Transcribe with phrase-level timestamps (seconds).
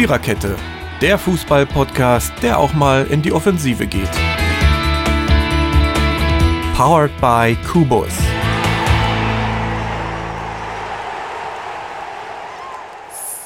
[0.00, 0.56] Viererkette,
[1.02, 4.08] der Fußball-Podcast, der auch mal in die Offensive geht.
[6.74, 8.08] Powered by Kubus.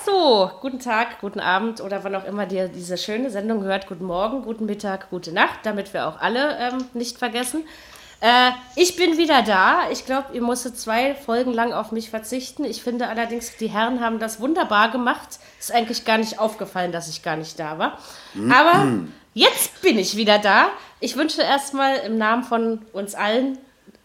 [0.06, 3.88] So, guten Tag, guten Abend oder wann auch immer ihr diese schöne Sendung hört.
[3.88, 7.64] Guten Morgen, guten Mittag, gute Nacht, damit wir auch alle ähm, nicht vergessen.
[8.24, 9.90] Äh, ich bin wieder da.
[9.90, 12.64] Ich glaube, ihr musstet zwei Folgen lang auf mich verzichten.
[12.64, 15.38] Ich finde allerdings, die Herren haben das wunderbar gemacht.
[15.60, 17.98] Ist eigentlich gar nicht aufgefallen, dass ich gar nicht da war.
[18.50, 18.88] Aber
[19.34, 20.68] jetzt bin ich wieder da.
[21.00, 23.58] Ich wünsche erstmal im Namen von uns allen,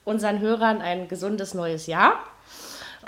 [0.04, 2.20] unseren Hörern, ein gesundes neues Jahr.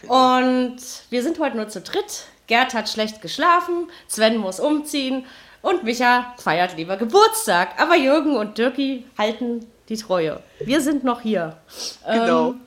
[0.08, 0.78] Und
[1.10, 2.24] wir sind heute nur zu dritt.
[2.48, 5.26] Gerd hat schlecht geschlafen, Sven muss umziehen
[5.62, 7.82] und Micha feiert lieber Geburtstag.
[7.82, 10.42] Aber Jürgen und Dirki halten die Treue.
[10.60, 11.58] Wir sind noch hier.
[12.06, 12.52] Genau.
[12.52, 12.62] Ähm,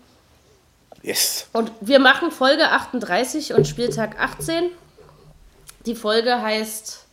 [1.03, 1.49] Yes.
[1.53, 4.71] und wir machen Folge 38 und Spieltag 18.
[5.85, 7.05] Die Folge heißt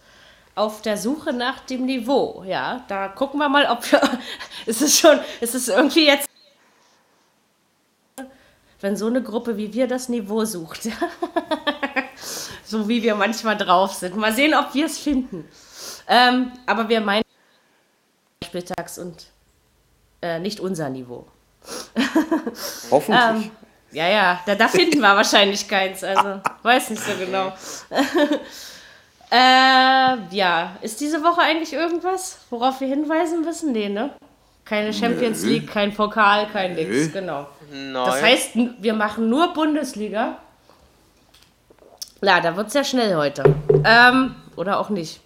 [0.55, 2.44] Auf der Suche nach dem Niveau.
[2.45, 4.02] Ja, da gucken wir mal, ob wir.
[4.66, 5.19] es ist schon.
[5.39, 6.27] Es ist irgendwie jetzt.
[8.81, 10.89] Wenn so eine Gruppe wie wir das Niveau sucht.
[12.66, 14.16] so wie wir manchmal drauf sind.
[14.17, 15.47] Mal sehen, ob wir es finden.
[16.08, 17.23] Ähm, aber wir meinen
[18.43, 19.31] Spieltags und
[20.22, 21.25] äh, nicht unser Niveau.
[22.91, 23.45] Hoffentlich.
[23.45, 23.52] Ähm,
[23.91, 26.03] ja, ja, da, da finden wir wahrscheinlich keins.
[26.03, 27.52] Also, weiß nicht so genau.
[29.31, 33.73] äh, ja, ist diese Woche eigentlich irgendwas, worauf wir hinweisen müssen?
[33.73, 34.11] Nee, ne?
[34.64, 37.47] Keine Champions League, kein Pokal, kein Nix, genau.
[37.69, 37.94] Nein.
[37.94, 40.38] Das heißt, wir machen nur Bundesliga.
[42.22, 43.44] Na, da wird's ja schnell heute.
[43.83, 45.19] Ähm, oder auch nicht.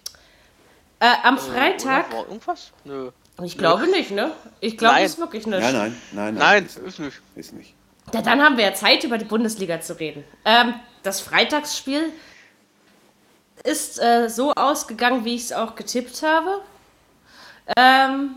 [0.98, 2.16] Äh, am Freitag, Oder?
[2.16, 2.72] War irgendwas?
[2.84, 3.10] Nö.
[3.44, 4.30] Ich glaube nicht, ne?
[4.60, 5.62] Ich glaube, es ist wirklich nicht.
[5.62, 6.34] Äh, Äh, Nein, nein, nein.
[6.34, 7.20] Nein, ist, ist nicht.
[7.34, 7.74] ist nicht.
[8.14, 10.24] Ja, dann haben wir ja Zeit, über die Bundesliga zu reden.
[10.44, 12.12] Ähm, das Freitagsspiel
[13.64, 16.60] ist äh, so ausgegangen, wie ich es auch getippt habe.
[17.76, 18.36] Ähm,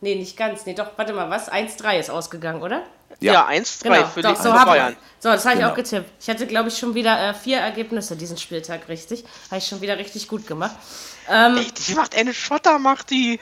[0.00, 0.64] nee, nicht ganz.
[0.64, 1.50] Nee, doch, warte mal, was?
[1.50, 2.82] 1-3 ist ausgegangen, oder?
[3.20, 4.96] Ja, 1-3 Genau, für doch, die so Bayern.
[5.18, 5.72] So, das habe ich Genau.
[5.72, 6.10] auch getippt.
[6.20, 9.24] Ich hatte, glaube ich, schon wieder äh, vier Ergebnisse diesen Spieltag richtig.
[9.50, 10.76] Habe ich schon wieder richtig gut gemacht.
[11.28, 13.40] Ähm, Ey, die macht eine Schotter, macht die.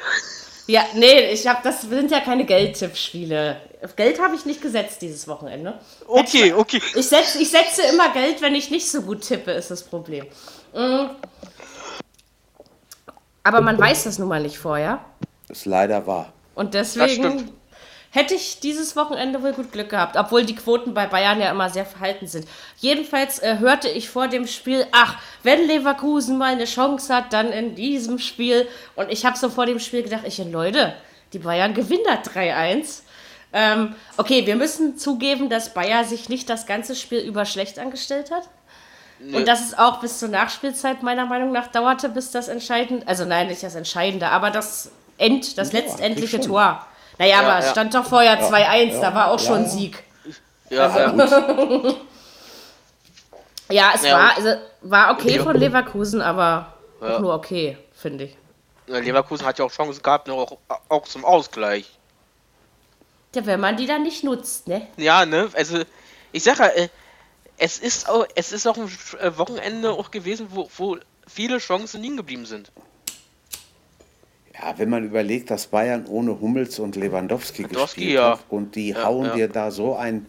[0.67, 3.57] Ja, nee, ich habe das sind ja keine Geldtippspiele.
[3.83, 5.79] Auf Geld habe ich nicht gesetzt dieses Wochenende.
[6.07, 6.81] Okay, okay.
[6.95, 10.27] Ich setze, ich setze immer Geld, wenn ich nicht so gut tippe, ist das Problem.
[10.73, 11.11] Mm.
[13.43, 15.05] Aber man weiß das nun mal nicht vorher.
[15.49, 16.33] Ist leider wahr.
[16.55, 17.51] Und deswegen.
[18.13, 21.71] Hätte ich dieses Wochenende wohl gut Glück gehabt, obwohl die Quoten bei Bayern ja immer
[21.71, 22.47] sehr verhalten sind.
[22.77, 27.51] Jedenfalls äh, hörte ich vor dem Spiel, ach, wenn Leverkusen mal eine Chance hat, dann
[27.53, 28.69] in diesem Spiel.
[28.97, 30.95] Und ich habe so vor dem Spiel gedacht, ich, Leute,
[31.33, 33.01] die Bayern gewinnen das 3-1.
[33.55, 38.31] Ähm, okay, wir müssen zugeben, dass Bayer sich nicht das ganze Spiel über schlecht angestellt
[38.31, 38.49] hat.
[39.33, 43.25] Und dass es auch bis zur Nachspielzeit meiner Meinung nach dauerte, bis das entscheidende, also
[43.25, 46.41] nein, nicht das Entscheidende, aber das End, das Ja, letztendliche.
[46.41, 46.85] Tor.
[47.19, 47.71] Naja, aber es ja.
[47.73, 49.69] stand doch vorher 2-1, da ja, war auch ja, schon ja.
[49.69, 50.03] Sieg.
[50.71, 51.95] Ja, ja.
[53.71, 54.51] Ja, es Ja, war, also,
[54.83, 58.37] war okay von Leverkusen, aber auch nur okay, finde ich.
[58.87, 60.59] Leverkusen hat ja auch Chancen gehabt, auch,
[60.89, 61.99] auch zum Ausgleich.
[63.35, 64.89] Ja, wenn man die dann nicht nutzt, ne?
[64.97, 65.49] Ja, ne?
[65.55, 65.85] Also,
[66.33, 66.89] ich sage ja, äh,
[67.57, 68.91] es ist auch, es ist auch ein
[69.21, 72.71] äh, Wochenende auch gewesen, wo, wo viele Chancen liegen geblieben sind.
[74.63, 78.31] Ja, wenn man überlegt, dass Bayern ohne Hummels und Lewandowski, Lewandowski, gespielt ja.
[78.33, 79.35] hat und die Ja, hauen ja.
[79.35, 80.27] dir da so ein,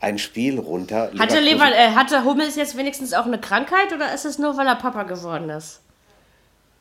[0.00, 1.10] ein Spiel runter.
[1.18, 4.56] Hatte, Leverkusen- Lever, äh, hatte Hummels jetzt wenigstens auch eine Krankheit oder ist es nur,
[4.56, 5.80] weil er Papa geworden ist?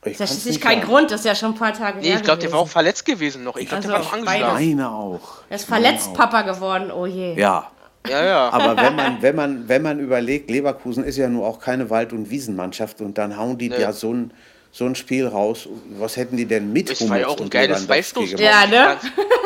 [0.06, 0.90] ich Das ist nicht nicht kein sagen.
[0.92, 2.68] Grund, das ist ja schon ein paar Tage Nee, her ich glaube, der war auch
[2.70, 3.58] verletzt gewesen noch.
[3.58, 4.44] Ich glaube, der war Also, noch beides.
[4.46, 4.76] angeschlagen.
[4.78, 5.30] Meine auch.
[5.50, 6.14] Er ist verletzt auch.
[6.14, 7.34] Papa geworden, oh je.
[7.38, 7.70] Ja,
[8.08, 8.50] Ja, ja.
[8.50, 12.14] aber wenn man, wenn, man, wenn man überlegt, Leverkusen ist ja nur auch keine Wald-
[12.14, 13.82] und Wiesenmannschaft und dann hauen die Nee.
[13.82, 14.32] ja so ein,
[14.72, 15.68] so ein Spiel raus.
[15.98, 18.30] Was hätten die denn mit Es war ja auch ein und geiles Lewandowski Freistoß.
[18.40, 18.44] gemacht?
[18.44, 18.98] Ja, ne?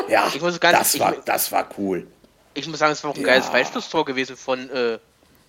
[0.08, 2.06] Ja, Ich muss ganz- das, ich war, das war cool.
[2.52, 3.26] Ich muss sagen, es war auch ein Ja.
[3.28, 4.98] geiles Freistoßtor gewesen von, äh,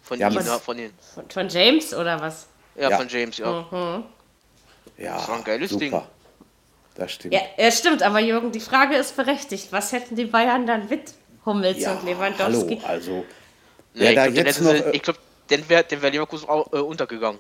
[0.02, 2.48] von Ja, ja, von den, Von, von James oder was?
[2.76, 2.98] ja, Ja.
[2.98, 4.04] von James, ja.
[4.98, 5.80] Ja, Das war ein geiles super.
[5.86, 6.02] Ding.
[6.96, 7.34] Das stimmt.
[7.34, 9.68] Ja, ja, stimmt, aber Jürgen, die Frage ist berechtigt.
[9.72, 11.14] Was hätten die Bayern dann mit
[11.46, 12.78] Hummels Ja, und Lewandowski?
[12.82, 13.26] hallo, also
[13.94, 14.12] Nee,
[14.94, 15.20] ich glaube,
[15.50, 17.40] dann wäre wär Leverkusen auch, äh, untergegangen.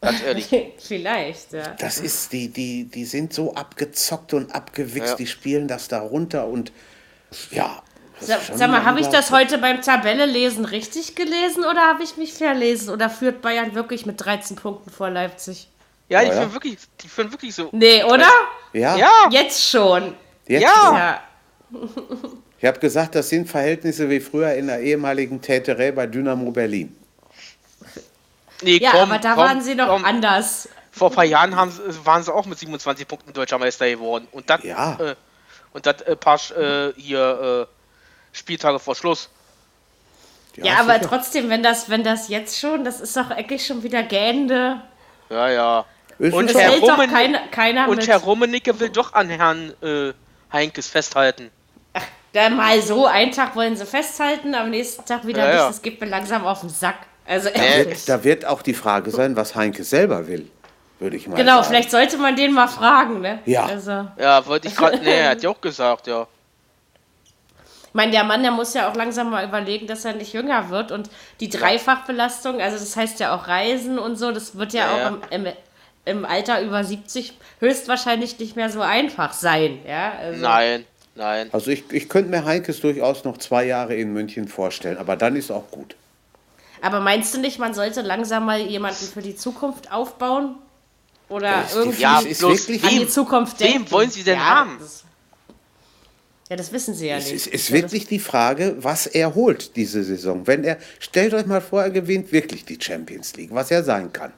[0.00, 0.48] Ganz ehrlich.
[0.78, 1.74] Vielleicht, ja.
[1.78, 5.14] das ist, die, die, die sind so abgezockt und abgewichst, Ja.
[5.16, 6.72] die spielen das da runter und
[7.50, 7.82] ja.
[8.20, 12.32] das Sag, mal, habe ich das heute beim Tabelle-Lesen richtig gelesen oder habe ich mich
[12.34, 12.90] verlesen?
[12.90, 15.68] Oder führt Bayern wirklich mit 13 Punkten vor Leipzig?
[16.08, 16.40] Ja, die Ja, ja.
[16.42, 17.68] führen wirklich, die führen wirklich so.
[17.72, 18.28] Nee, oder?
[18.72, 20.14] Ja, Ja, Jetzt schon.
[20.46, 20.68] jetzt Ja.
[20.84, 20.96] schon.
[20.96, 21.20] Ja.
[22.58, 26.96] Ich habe gesagt, das sind Verhältnisse wie früher in der ehemaligen Täterei bei Dynamo Berlin.
[28.62, 30.04] Nee, Ja, komm, aber da komm, waren sie noch komm.
[30.04, 30.68] anders.
[30.90, 31.72] vor ein paar Jahren haben,
[32.04, 34.26] waren sie auch mit 27 Punkten deutscher Meister geworden.
[34.32, 34.94] Und das Ja.
[35.00, 35.14] äh,
[35.72, 39.28] und das äh, paar äh, hier äh, Spieltage vor Schluss.
[40.56, 41.08] Ja, aber sicher.
[41.10, 44.80] trotzdem, wenn das, wenn das jetzt schon, das ist doch eigentlich schon wieder gähnende.
[45.28, 45.84] Ja, ja.
[46.18, 48.08] Und Herr Rummen- keiner, keiner Und mit.
[48.08, 50.14] Herr Rummenigge will doch an Herrn äh,
[50.50, 51.50] Heinkes festhalten.
[52.32, 55.56] Da mal so, einen Tag wollen sie festhalten, am nächsten Tag wieder Ja, nicht.
[55.60, 55.66] ja.
[55.68, 56.96] Das geht mir langsam auf den Sack.
[57.26, 57.94] Also Äh.
[58.06, 60.48] Da wird auch die Frage sein, was Heinke selber will,
[61.00, 61.68] würde ich mal Genau, sagen.
[61.68, 63.40] vielleicht sollte man den mal fragen, ne?
[63.46, 63.66] Ja.
[63.66, 64.98] Also, Ja, wollte ich gerade.
[64.98, 66.26] Nee, er hat ja auch gesagt, ja.
[67.88, 70.70] ich meine, der Mann, der muss ja auch langsam mal überlegen, dass er nicht jünger
[70.70, 70.92] wird.
[70.92, 74.98] Und die Dreifachbelastung, also das heißt ja auch Reisen und so, das wird ja, Ja,
[74.98, 75.08] ja.
[75.10, 75.52] auch im, im,
[76.04, 79.80] im Alter über 70 höchstwahrscheinlich nicht mehr so einfach sein.
[79.88, 80.12] Ja?
[80.20, 80.84] Also, Nein,
[81.16, 81.48] nein.
[81.52, 85.34] Also ich, ich könnte mir Heinkes durchaus noch zwei Jahre in München vorstellen, aber dann
[85.34, 85.96] ist auch gut.
[86.82, 90.56] Aber meinst du nicht, man sollte langsam mal jemanden für die Zukunft aufbauen?
[91.28, 93.90] Oder ist die- irgendwie Ja, ist bloß wirklich- an die wem, Zukunft wem denken?
[93.90, 94.76] wollen Sie denn ja, haben?
[94.78, 95.04] Das,
[96.48, 97.34] ja, das wissen sie ja Es nicht.
[97.34, 100.46] ist, ist Ja, wirklich die Frage, was er holt diese Saison.
[100.46, 104.12] Wenn er, stellt euch mal vor, er gewinnt wirklich die Champions League, was er sein
[104.12, 104.32] kann.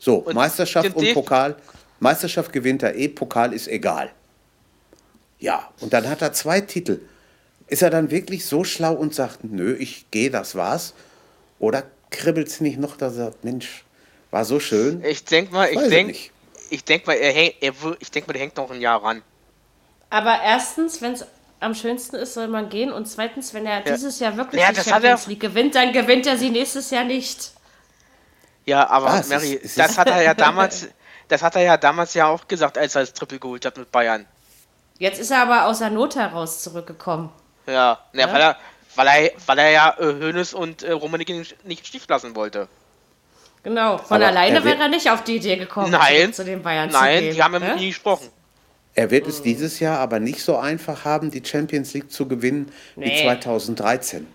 [0.00, 1.56] So, Und Meisterschaft und Pokal.
[2.00, 4.10] Meisterschaft gewinnt er eh, Pokal ist egal.
[5.40, 7.00] Ja, und dann hat er zwei Titel.
[7.68, 10.94] Ist er dann wirklich so schlau und sagt, nö, ich gehe, das war's?
[11.58, 13.84] Oder kribbelt es nicht noch, dass er sagt, Mensch,
[14.30, 15.04] war so schön?
[15.04, 16.32] Ich denk mal, ich Weiß ich denk, nicht.
[16.70, 19.22] ich denk mal, er, häng- er, ich denk mal, der hängt noch ein Jahr ran.
[20.10, 21.24] Aber erstens, wenn es
[21.60, 22.92] am schönsten ist, soll man gehen.
[22.92, 26.36] Und zweitens, wenn er dieses Jahr wirklich Ja, die Champions League gewinnt, dann gewinnt er
[26.38, 27.52] sie nächstes Jahr nicht.
[28.66, 30.88] Ja, aber Ah, es Mary, ist- das hat er ja damals,
[31.28, 33.90] das hat er ja damals ja auch gesagt, als er das Triple geholt hat mit
[33.90, 34.26] Bayern.
[34.98, 37.30] Jetzt ist er aber aus der Not heraus zurückgekommen.
[37.66, 38.32] Ja, ja, Ja.
[38.32, 38.56] Weil, er,
[38.94, 42.34] weil, er, weil er ja äh, Hönes und äh, Rummenigge nicht, nicht im Stich lassen
[42.34, 42.68] wollte.
[43.62, 43.98] Genau.
[43.98, 46.90] Von Aber alleine er wäre er nicht auf die Idee gekommen, Nein, zu den Bayern
[46.90, 47.34] nein, zu gehen.
[47.34, 47.72] die haben mit ne?
[47.72, 48.28] ihm nie gesprochen.
[48.94, 52.72] Er wird es dieses Jahr aber nicht so einfach haben, die Champions League zu gewinnen
[52.96, 53.22] wie Nee.
[53.22, 54.26] 2013.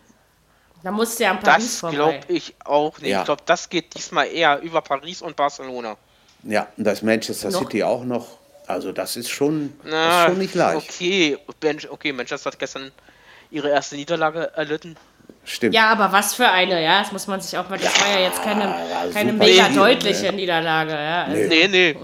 [0.84, 3.10] Da musste er am Paris Das glaube ich auch nicht.
[3.12, 3.20] Ja.
[3.20, 5.96] Ich glaube, das geht diesmal eher über Paris und Barcelona.
[6.44, 8.38] Ja, und das Manchester Noch- City auch noch.
[8.68, 10.90] Also das ist schon, Na, ist schon nicht leicht.
[10.90, 12.92] Okay, Ben- okay, Manchester hat gestern
[13.54, 14.96] ihre erste Niederlage erlitten.
[15.46, 15.74] Stimmt.
[15.76, 18.28] Ja, aber was für eine, ja, das muss man sich auch mal, das war ja
[18.28, 20.34] jetzt keine, war keine mega Spiel, deutliche ne?
[20.34, 21.24] Niederlage, ja.
[21.26, 21.98] Also, Nee, nee.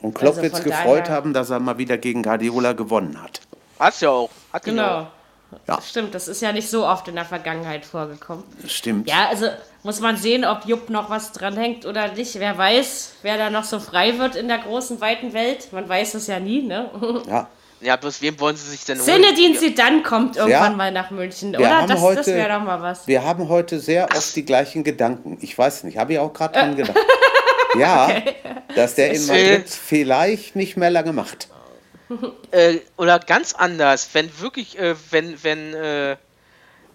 [0.00, 3.22] Und Klopp Also wird es gefreut daher- haben, dass er mal wieder gegen Guardiola gewonnen
[3.22, 3.40] hat.
[3.78, 4.30] Hat's ja auch.
[4.52, 5.00] Hat Genau.
[5.02, 5.06] auch.
[5.68, 8.42] Ja, Stimmt, das ist ja nicht so oft in der Vergangenheit vorgekommen.
[8.66, 9.06] stimmt.
[9.08, 9.48] Ja, also
[9.82, 12.38] muss man sehen, ob Jupp noch was dran hängt oder nicht.
[12.40, 15.70] Wer weiß, wer da noch so frei wird in der großen, weiten Welt.
[15.72, 16.90] Man weiß es ja nie, ne?
[17.28, 17.48] Ja.
[17.82, 19.06] Ja, bloß wem wollen sie sich denn holen?
[19.06, 20.76] Zinedine Zidane kommt irgendwann Ja.
[20.76, 21.86] mal nach München, oder?
[21.86, 23.06] Das, das wäre doch mal was.
[23.06, 25.38] Wir haben heute sehr oft die gleichen Gedanken.
[25.40, 26.96] Ich weiß nicht, habe ich auch gerade dran gedacht.
[27.74, 28.20] Ja,
[28.74, 31.48] dass der in Madrid vielleicht nicht mehr lange macht.
[32.50, 36.16] Äh, oder ganz anders, wenn wirklich, äh, wenn, wenn äh,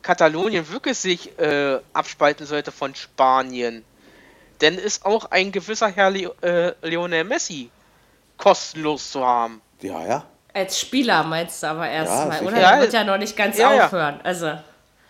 [0.03, 3.83] Katalonien wirklich sich äh, abspalten sollte von Spanien,
[4.59, 7.71] dann ist auch ein gewisser Herr Le äh, Lionel Messi
[8.37, 9.59] kostenlos zu haben.
[9.81, 10.25] Ja, ja.
[10.57, 12.51] Als Spieler meinst du aber erstmal, sicher.
[12.51, 12.59] oder?
[12.61, 13.85] Ja, wird ja noch nicht ganz ja, ja.
[13.85, 14.19] aufhören.
[14.23, 14.57] Also,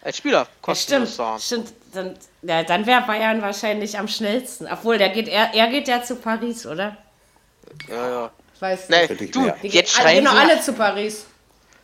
[0.01, 1.41] Als Spieler ja, kostenlos stimmt.
[1.41, 1.73] Stimmt.
[1.93, 4.67] Dann, ja, dann wäre Bayern wahrscheinlich am schnellsten.
[4.67, 6.97] Obwohl, der geht, er, er geht ja zu Paris, oder?
[7.87, 8.31] Ja, ja.
[8.53, 9.35] Ich weiß Nee, nicht.
[9.35, 9.51] Du.
[9.63, 11.25] Die jetzt schreien gehen sie, alle zu Paris.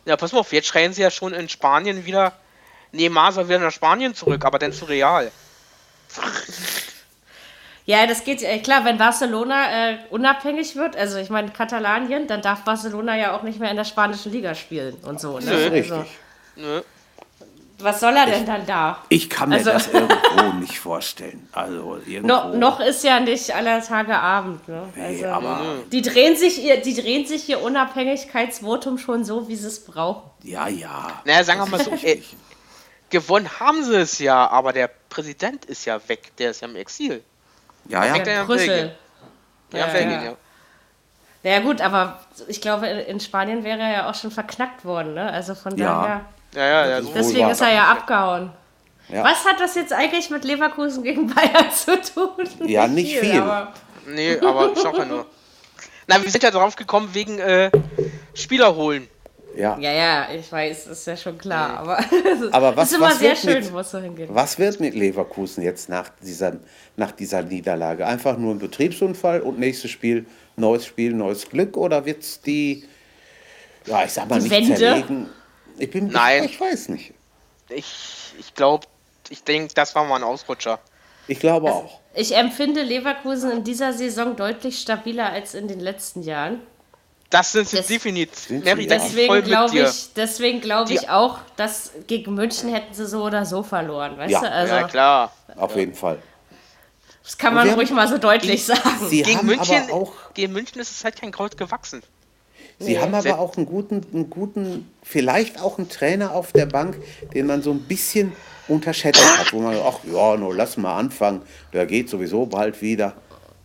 [0.04, 2.32] ja, pass mal auf, jetzt schreien sie ja schon in Spanien wieder,
[2.92, 5.30] Neymar soll wieder nach Spanien zurück, aber dann zu Real.
[7.86, 12.40] Ja, das geht, äh, klar, wenn Barcelona äh, unabhängig wird, also ich meine Katalanien, dann
[12.40, 15.38] darf Barcelona ja auch nicht mehr in der spanischen Liga spielen und so.
[15.38, 15.44] Ne?
[15.46, 15.52] Nö.
[15.52, 16.18] Also, Richtig.
[16.56, 16.80] Nö.
[17.80, 19.02] was soll er denn dann da?
[19.10, 21.46] Ich kann mir Also- das irgendwo nicht vorstellen.
[21.52, 22.26] Also irgendwo.
[22.28, 24.66] No, noch ist ja nicht aller Tage Abend.
[24.66, 24.88] Ne?
[24.96, 25.60] Nee, Also, aber
[25.92, 30.30] die, drehen sich ihr, die drehen sich ihr Unabhängigkeitsvotum schon so, wie sie es brauchen.
[30.42, 31.20] ja, ja.
[31.26, 32.22] Naja, sagen wir mal so, äh,
[33.10, 36.76] gewonnen haben sie es ja, aber der Präsident ist ja weg, der ist ja im
[36.76, 37.22] Exil.
[37.88, 38.14] Ja, ja.
[38.16, 38.94] in Brüssel.
[39.72, 40.30] Ja, Ja, Belgien, ja.
[40.30, 40.36] ja.
[41.52, 45.12] Ja gut, aber ich glaube, in Spanien wäre er ja auch schon verknackt worden.
[45.14, 45.30] Ne?
[45.30, 46.00] Also von Ja.
[46.02, 46.20] daher.
[46.54, 47.02] Ja, ja, ja.
[47.02, 48.50] So Deswegen ist er ja abgehauen.
[49.08, 49.22] Ja.
[49.24, 52.48] Was hat das jetzt eigentlich mit Leverkusen gegen Bayern zu tun?
[52.66, 53.38] Ja, nicht viel.
[53.40, 53.72] aber-
[54.06, 55.26] Nee, aber ich sag ja nur.
[56.06, 57.70] Na, wir sind ja drauf gekommen wegen äh,
[58.34, 59.06] Spieler holen.
[59.56, 59.78] Ja.
[59.78, 61.78] ja, ja, ich weiß, ist ja schon klar.
[61.78, 61.98] Aber,
[62.52, 64.28] Aber was- ist immer was sehr wird schön, mit- wo es so hingeht.
[64.32, 66.56] Was wird mit Leverkusen jetzt nach dieser,
[66.96, 68.06] nach dieser Niederlage?
[68.06, 71.76] Einfach nur ein Betriebsunfall und nächstes Spiel, neues Spiel, neues Glück?
[71.76, 72.84] Oder wird es die,
[73.86, 74.76] ja, ich sag mal, Die nicht Wende?
[74.76, 75.28] zerlegen?
[75.78, 76.44] Ich bin, Nein.
[76.44, 77.14] Ich, ich weiß nicht.
[77.68, 78.86] Ich, ich glaube,
[79.30, 80.78] ich denke, das war mal ein Ausrutscher.
[81.26, 82.00] Ich glaube auch.
[82.14, 86.60] Ich empfinde Leverkusen in dieser Saison deutlich stabiler als in den letzten Jahren.
[87.30, 88.50] Das sind sie definitiv.
[88.64, 93.44] Mary, Deswegen glaube ich, deswegen glaube ich auch, dass gegen München hätten sie so oder
[93.44, 94.40] so verloren, weißt Ja.
[94.40, 94.50] du?
[94.50, 95.32] Also, ja, klar.
[95.56, 96.18] Auf jeden Fall.
[97.24, 98.80] das kann man Wir haben- ruhig mal so deutlich sagen.
[99.08, 102.02] Sie Gegen haben München, aber auch, gegen München ist es halt kein Kraut gewachsen.
[102.78, 106.66] Sie haben Sehr- aber auch einen guten, einen guten, vielleicht auch einen Trainer auf der
[106.66, 106.96] Bank,
[107.32, 108.32] den man so ein bisschen
[108.68, 113.14] unterschätzt hat, wo man, ach ja, nur lass mal anfangen, der geht sowieso bald wieder.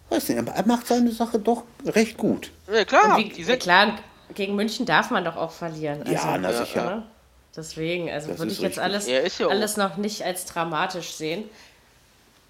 [0.10, 2.51] Weiß nicht, aber er macht seine Sache doch recht gut.
[2.72, 3.18] Ja, klar.
[3.18, 4.00] Wie, ja, klar,
[4.34, 6.01] gegen München darf man doch auch verlieren.
[6.01, 6.84] Also, Ja, na sicher.
[6.96, 7.04] ne?
[7.56, 9.16] Deswegen, also Das würde ich jetzt richtig.
[9.16, 11.50] alles, alles noch nicht als dramatisch sehen.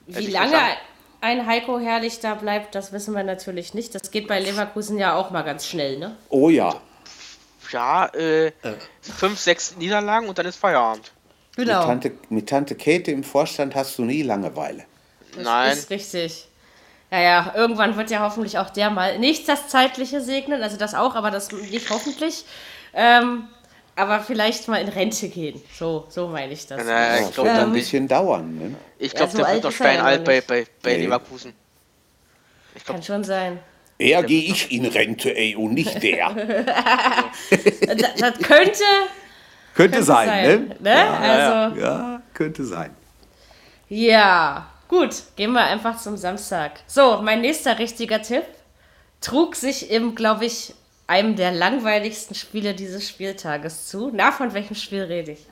[0.07, 0.77] Wie lange gesagt.
[1.21, 3.95] ein Heiko Herrlich da bleibt, das wissen wir natürlich nicht.
[3.95, 6.15] Das geht bei Leverkusen ja auch mal ganz schnell, ne?
[6.29, 6.75] Oh ja,
[7.71, 8.51] ja, äh,
[9.01, 11.11] fünf, sechs Niederlagen und dann ist Feierabend.
[11.57, 11.83] mit, Genau.
[11.85, 14.83] Tante, mit Tante Käthe im Vorstand hast du nie Langeweile.
[15.37, 15.77] Nein.
[15.77, 16.47] Ist richtig.
[17.11, 20.93] Ja, ja, irgendwann wird ja hoffentlich auch der mal nicht das Zeitliche segnen, also das
[20.93, 22.45] auch, aber das nicht hoffentlich.
[22.93, 23.47] Ähm,
[23.95, 25.61] aber vielleicht mal in Rente gehen.
[25.77, 26.81] So, so meine ich das.
[26.85, 28.57] Na, Ja, ich das glaube, wird ein bisschen dauern.
[28.57, 28.75] Ne?
[28.99, 31.03] ich Ja, glaub, so der wird doch ja steinalt bei, bei, bei Nee.
[31.05, 31.53] Leverkusen.
[32.85, 33.59] Kann schon sein.
[33.97, 36.29] Eher gehe ich in Rente, ey, und nicht der.
[37.49, 38.83] Das, das könnte,
[39.75, 40.75] könnte sein, sein, ne?
[40.79, 41.09] ne?
[41.19, 42.95] Also, Ja, könnte sein.
[43.89, 44.67] ja.
[44.89, 46.81] Gut, gehen wir einfach zum Samstag.
[46.87, 48.43] So, mein nächster richtiger Tipp
[49.21, 50.73] trug sich im, glaube ich,
[51.05, 54.09] einem der langweiligsten Spiele dieses Spieltages zu.
[54.13, 55.45] Na, von welchem Spiel rede ich?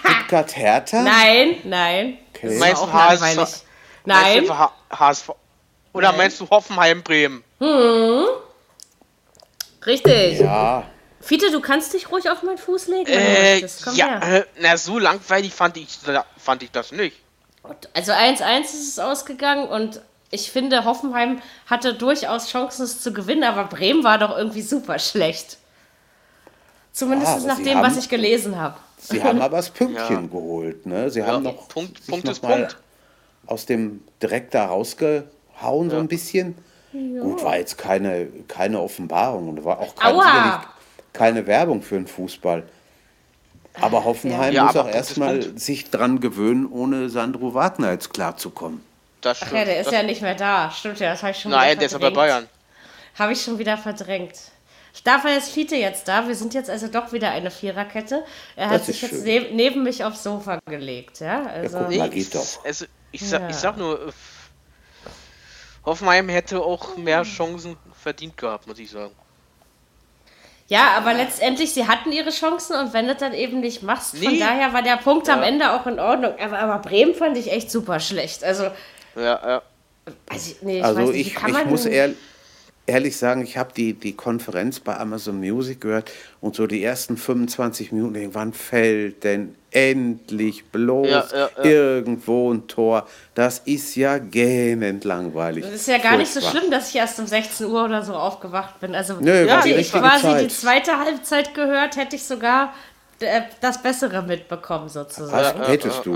[0.00, 1.02] Stuttgart Hertha?
[1.02, 2.18] Nein, nein.
[2.40, 3.20] Das war Meinst auch du HSV?
[3.20, 3.36] langweilig.
[3.36, 3.64] Meinst
[4.04, 5.30] Nein, du HSV?
[5.92, 6.16] Oder Nein.
[6.18, 7.44] meinst du Hoffenheim Bremen?
[9.84, 10.40] richtig.
[10.40, 10.84] Ja,
[11.20, 13.84] Fiete, du kannst dich ruhig auf meinen Fuß legen, wenn du Äh, möchtest.
[13.84, 14.40] Komm ja, her.
[14.40, 15.98] äh, na, so langweilig fand ich,
[16.36, 17.16] fand ich das nicht.
[17.92, 23.44] Also 1-1 ist es ausgegangen und ich finde, Hoffenheim hatte durchaus Chancen, es zu gewinnen,
[23.44, 25.58] aber Bremen war doch irgendwie super schlecht.
[26.92, 28.76] Zumindest Ah, nach dem, was haben- ich gelesen habe.
[28.98, 30.26] sie haben aber das Pünktchen Ja.
[30.28, 30.86] geholt.
[30.86, 31.10] Ne?
[31.10, 32.76] Sie haben noch Punkt- sich Punkt noch ist mal Punkt.
[33.46, 36.56] aus dem Dreck da rausgehauen, so ein bisschen.
[36.92, 40.64] Gut, war jetzt keine, keine Offenbarung und war auch kein, Aua!
[41.18, 42.62] Keine Werbung für den Fußball.
[43.80, 45.60] Aber Hoffenheim Ja, muss aber auch erstmal Punkt.
[45.60, 48.80] sich dran gewöhnen, ohne Sandro Wagner jetzt klarzukommen.
[49.20, 49.58] Das Ach stimmt.
[49.58, 50.70] ja, der ist das, ja nicht mehr da.
[50.70, 52.48] Stimmt ja, das habe ich schon Nein, wieder der ist aber bei verdrängt.
[52.48, 52.48] Bayern.
[53.18, 54.34] Habe ich schon wieder verdrängt.
[55.04, 56.26] Dafür ist Fiete jetzt da.
[56.26, 58.24] Wir sind jetzt also doch wieder eine Viererkette.
[58.56, 61.20] Er hat Das sich ist jetzt neb neben mich aufs Sofa gelegt.
[61.20, 61.78] Ja, also.
[61.78, 62.64] guck Nee, mal, geht ich, doch.
[62.64, 63.48] Also, ich, sag, Ja.
[63.48, 64.12] ich sag nur, äh,
[65.84, 69.14] Hoffenheim hätte auch mehr Chancen verdient gehabt, muss ich sagen.
[70.68, 74.18] Ja, aber letztendlich, sie hatten ihre Chancen und wenn du das dann eben nicht machst,
[74.18, 74.38] von Nee.
[74.38, 75.46] daher war der Punkt am Ja.
[75.46, 76.32] Ende auch in Ordnung.
[76.38, 78.44] Aber, aber Bremen fand ich echt super schlecht.
[78.44, 78.64] Also,
[79.16, 79.62] Ja, ja.
[80.28, 82.10] also nee, ich Also weiß nicht, ich, kann ich muss ehr,
[82.86, 86.10] ehrlich sagen, ich habe die, die Konferenz bei Amazon Music gehört
[86.42, 91.64] und so die ersten 25 Minuten, wann fällt denn endlich bloß Ja, ja, ja.
[91.64, 93.06] irgendwo ein Tor?
[93.34, 95.64] Das ist ja gähnend langweilig.
[95.64, 96.60] das ist ja gar nicht so Furchtbar.
[96.60, 98.94] schlimm, dass ich erst um 16 Uhr oder so aufgewacht bin.
[98.94, 100.40] Also, Nö, war die hätte ich quasi Zeit.
[100.42, 102.72] die zweite Halbzeit gehört, hätte ich sogar
[103.20, 105.32] äh, das Bessere mitbekommen, sozusagen.
[105.32, 106.14] Was Ja, hättest ja, du?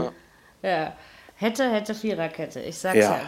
[0.62, 0.70] ja.
[0.70, 0.92] Ja.
[1.36, 2.60] Hätte, hätte Viererkette.
[2.60, 3.20] Ich sag's Ja.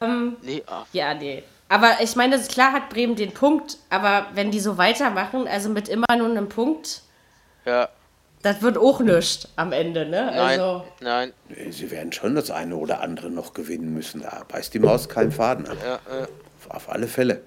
[0.00, 0.06] ja.
[0.06, 0.32] immer.
[0.42, 1.42] Nee, ah, Ja, nee.
[1.68, 5.88] Aber ich meine, klar hat Bremen den Punkt, aber wenn die so weitermachen, also mit
[5.88, 7.00] immer nur einem Punkt,
[7.64, 7.88] ja.
[8.46, 10.26] Das wird auch nichts am Ende, ne?
[10.26, 11.32] Nein, Also, nein.
[11.70, 14.22] Sie werden schon das eine oder andere noch gewinnen müssen.
[14.22, 15.76] Da beißt die Maus keinen Faden ab.
[15.84, 16.26] Ja, äh,
[16.68, 17.42] Auf alle Fälle.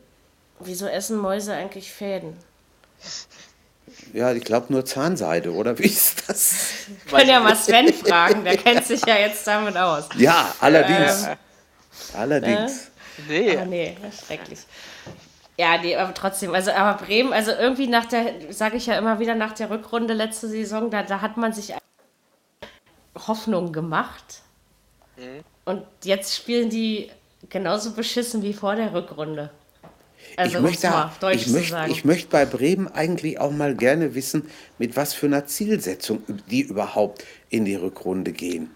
[0.60, 2.34] wieso essen Mäuse eigentlich Fäden?
[4.14, 6.54] Ja, ich glaube nur Zahnseide, oder wie ist das?
[7.10, 10.10] Können ja mal Sven fragen, der kennt sich ja jetzt damit aus.
[10.18, 11.28] Ja, allerdings.
[12.14, 12.92] Allerdings.
[13.28, 13.58] nee.
[13.58, 14.60] Ah, nee, das ist schrecklich.
[15.60, 19.20] Ja, nee, aber trotzdem, also aber Bremen, also irgendwie nach der, sage ich ja immer
[19.20, 21.74] wieder, nach der Rückrunde letzte Saison, da, da hat man sich
[23.28, 24.42] Hoffnung gemacht.
[25.66, 27.12] Und jetzt spielen die
[27.50, 29.50] genauso beschissen wie vor der Rückrunde.
[30.38, 31.92] Also, ich, möchte, mal auf Deutsch ich, möchte, sagen.
[31.92, 36.62] ich möchte bei Bremen eigentlich auch mal gerne wissen, mit was für einer Zielsetzung die
[36.62, 38.70] überhaupt in die Rückrunde gehen.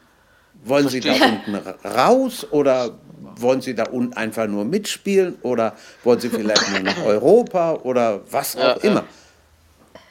[0.66, 2.98] Wollen Sie da unten ra- raus oder
[3.36, 8.22] wollen Sie da unten einfach nur mitspielen oder wollen Sie vielleicht nur nach Europa oder
[8.32, 8.82] was auch Ja, ja.
[8.84, 9.04] immer?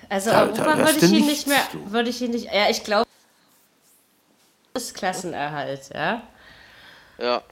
[0.09, 1.93] Also Da- da Europa hörst würde ich ihn nichts, nicht mehr, du.
[1.93, 3.07] würde ich ihn nicht, ja, ich glaube,
[4.75, 6.23] das ist Klassenerhalt, ja.
[7.19, 7.43] Ja.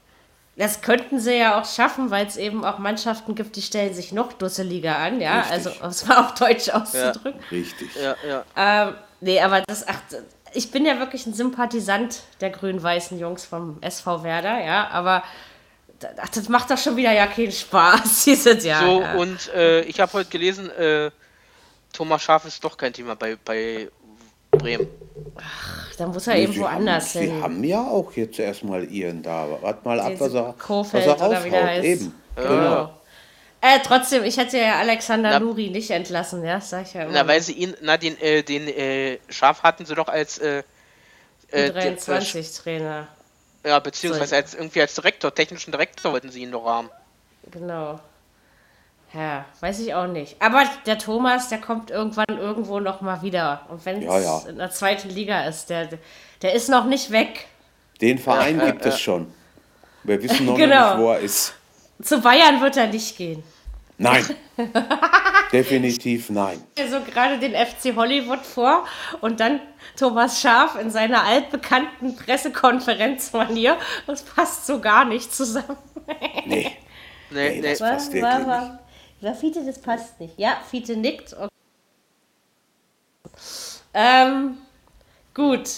[0.57, 4.11] Das könnten sie ja auch schaffen, weil es eben auch Mannschaften gibt, die stellen sich
[4.11, 5.39] noch dusseliger an, ja.
[5.39, 5.53] Richtig.
[5.53, 7.39] Also, um es mal auf Deutsch auszudrücken.
[7.49, 7.95] Richtig.
[7.95, 8.43] Ja, ja.
[8.55, 10.01] Ähm, nee, aber das, ach,
[10.53, 15.23] ich bin ja wirklich ein Sympathisant der grün-weißen Jungs vom SV Werder, ja, aber
[16.21, 18.85] ach, das macht doch schon wieder ja keinen Spaß, dieses Jahr.
[18.85, 19.13] So, ja.
[19.15, 21.11] und äh, ich habe heute gelesen, äh,
[21.93, 23.89] Thomas Schaf ist doch kein Thema bei, bei
[24.51, 24.87] Bremen.
[25.97, 27.43] Dann muss er eben Sie woanders haben, Sie hin.
[27.43, 29.47] haben ja auch jetzt erstmal ihren da.
[29.61, 31.75] Wart mal ab, was er, Kofeld was er oder wie der raushaut.
[31.77, 31.85] heißt.
[31.85, 32.13] Eben.
[32.35, 33.00] Genau.
[33.61, 37.11] Äh, trotzdem, ich hätte ja Alexander Na- Nuri nicht entlassen, ja, sag ich ja immer.
[37.13, 40.63] Na, weil sie ihn, na, den, äh, den äh, Schaf hatten sie doch als, äh,
[41.51, 43.07] äh, den- 23 Trainer,
[43.63, 46.89] ja, beziehungsweise als irgendwie als Direktor, technischen Direktor wollten sie ihn doch haben.
[47.51, 47.99] genau.
[49.13, 50.37] Ja, weiß ich auch nicht.
[50.41, 53.65] Aber der Thomas, der kommt irgendwann irgendwo noch mal wieder.
[53.67, 54.49] Und wenn Ja, es ja.
[54.49, 55.89] in der zweiten Liga ist, der,
[56.41, 57.45] der ist noch nicht weg.
[57.99, 59.33] Den Verein Ja, gibt ja, es schon.
[60.05, 60.91] Wir wissen noch Genau.
[60.95, 61.53] nicht, wo er ist.
[62.01, 63.43] Zu Bayern wird er nicht gehen.
[64.01, 64.25] Nein.
[65.51, 66.63] Definitiv nein.
[66.79, 68.85] Also gerade den FC Hollywood vor
[69.21, 69.59] und dann
[69.97, 73.77] Thomas Schaf in seiner altbekannten Pressekonferenzmanier.
[74.07, 75.77] Das passt so gar nicht zusammen.
[76.45, 76.45] Nee.
[76.45, 76.77] Nee,
[77.29, 77.69] Nee, nee.
[77.69, 78.71] das passt wirklich nicht.
[79.21, 80.33] Ja, Fiete, das passt nicht.
[80.37, 81.33] Ja, Fiete nickt.
[81.33, 81.47] Okay.
[83.93, 84.57] Ähm,
[85.33, 85.69] gut.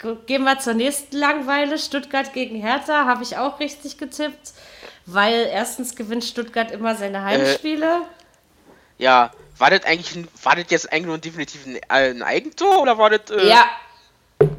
[0.00, 1.78] Gu- Gehen wir zur nächsten Langweile.
[1.78, 4.52] Stuttgart gegen Hertha habe ich auch richtig getippt.
[5.10, 8.02] Weil erstens gewinnt Stuttgart immer seine Heimspiele.
[8.98, 12.82] Ja, war das eigentlich, ein, war das jetzt eigentlich nur definitiv ein, äh, ein Eigentor
[12.82, 13.64] oder war das, äh, ja.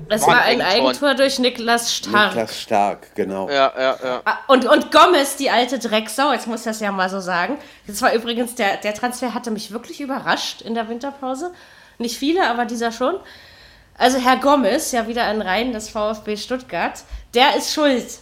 [0.09, 0.89] Es war war ein ein Eigentor.
[0.89, 2.29] Eigentor durch Niklas Stark.
[2.33, 3.47] Niklas Stark, genau.
[3.47, 4.21] ja, ja, ja.
[4.25, 7.59] Ah, Und, und Gomez, die alte Drecksau, jetzt muss ich das ja mal so sagen.
[7.85, 11.53] Das war übrigens, der, der Transfer hatte mich wirklich überrascht in der Winterpause.
[11.99, 13.19] Nicht viele, aber dieser schon.
[13.99, 17.03] Also Herr Gomez, ja wieder in Reihen des VfB Stuttgart,
[17.35, 18.19] der ist schuld.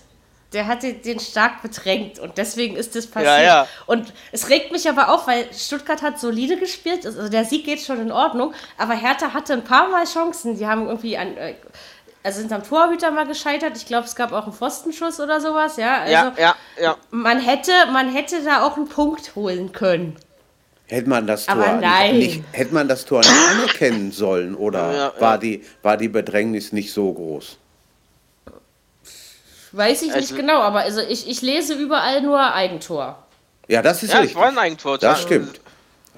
[0.54, 3.40] Der hat den, den stark bedrängt und deswegen ist das passiert.
[3.40, 3.68] Ja, ja.
[3.86, 7.82] Und es regt mich aber auf, weil Stuttgart hat solide gespielt, also der Sieg geht
[7.82, 10.58] schon in Ordnung, aber Hertha hatte ein paar Mal Chancen.
[10.58, 11.36] Die haben irgendwie an,
[12.24, 13.76] also sind am Torhüter mal gescheitert.
[13.76, 16.02] Ich glaube, es gab auch einen Pfostenschuss oder sowas, ja.
[16.02, 16.98] Also ja, ja, ja.
[17.12, 20.16] man hätte, man hätte da auch einen Punkt holen können.
[20.88, 21.82] Hätte man das Tor
[22.14, 25.14] nicht, hätte man das Tor nicht anerkennen sollen oder Ja, ja.
[25.20, 27.58] war die war die Bedrängnis nicht so groß?
[29.78, 33.18] Weiß ich Also- nicht genau, aber also ich, ich lese überall nur Eigentor.
[33.68, 34.38] Ja, das ist Ja, es richtig.
[34.38, 34.98] war ein Eigentor.
[34.98, 35.60] das Das- stimmt.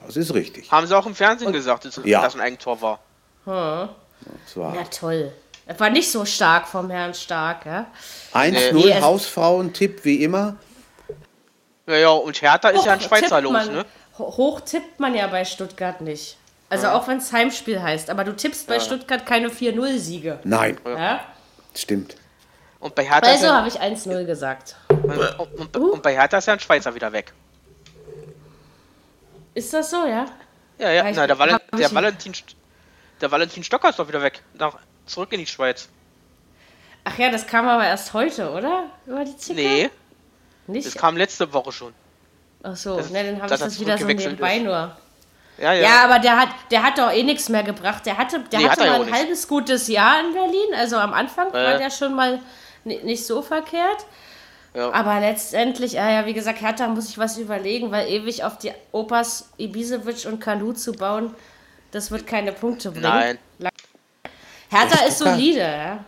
[0.06, 0.72] Das ist richtig.
[0.72, 2.22] Haben sie auch im Fernsehen gesagt, dass, Ja.
[2.22, 3.00] dass ein Eigentor war.
[3.46, 5.32] Das war Ja, toll.
[5.68, 7.86] Das war nicht so stark vom Herrn Stark, ja.
[8.34, 10.56] 1-0 Nee, es- Hausfrauentipp wie immer.
[11.86, 13.86] Ja, ja, und Hertha ist ja ein Schweizer Los, man, ne?
[14.18, 16.38] ho- Hoch tippt man ja bei Stuttgart nicht.
[16.70, 18.10] Also auch wenn es Heimspiel heißt.
[18.10, 20.40] Aber du tippst bei Stuttgart keine 4-0-Siege.
[20.44, 21.20] Nein, Ja?
[21.76, 22.16] stimmt.
[22.80, 24.76] Und bei Hertha, Also ja, habe ich 1-0 gesagt.
[24.90, 27.34] und, und, und bei Hertha ist ja ein Schweizer wieder weg.
[29.54, 30.26] Ist das so, ja?
[30.78, 32.34] Ja, ja, na, der, Valen, hab ich- der, Valentin,
[33.20, 34.42] der Valentin Stocker ist doch wieder weg.
[34.54, 35.90] Nach, zurück in die Schweiz.
[37.04, 38.84] Ach ja, das kam aber erst heute, oder?
[39.06, 39.60] Über die Zicke?
[39.60, 39.90] Nee,
[40.68, 40.88] Nicht?
[40.88, 41.94] das kam letzte Woche schon.
[42.64, 44.64] Ach so, das- ne, dann habe ich das wieder so nebenbei ist.
[44.64, 44.96] nur.
[45.58, 45.82] Ja, ja.
[45.82, 48.06] Ja, aber der hat, der hat doch eh nichts mehr gebracht.
[48.06, 49.14] Der hatte, der Nee, hatte hat mal ein nicht.
[49.14, 50.74] halbes gutes Jahr in Berlin.
[50.78, 51.78] Also am Anfang war Ja.
[51.78, 52.40] der schon mal
[53.04, 54.06] nicht so verkehrt.
[54.74, 54.92] Ja.
[54.92, 58.72] Aber letztendlich, ah ja, wie gesagt, Hertha muss ich was überlegen, weil ewig auf die
[58.92, 61.34] Opas Ibisevic und Kalu zu bauen,
[61.92, 63.38] das wird keine Punkte bringen.
[63.58, 63.72] Nein.
[64.70, 66.06] Hertha Der ist solide, ja.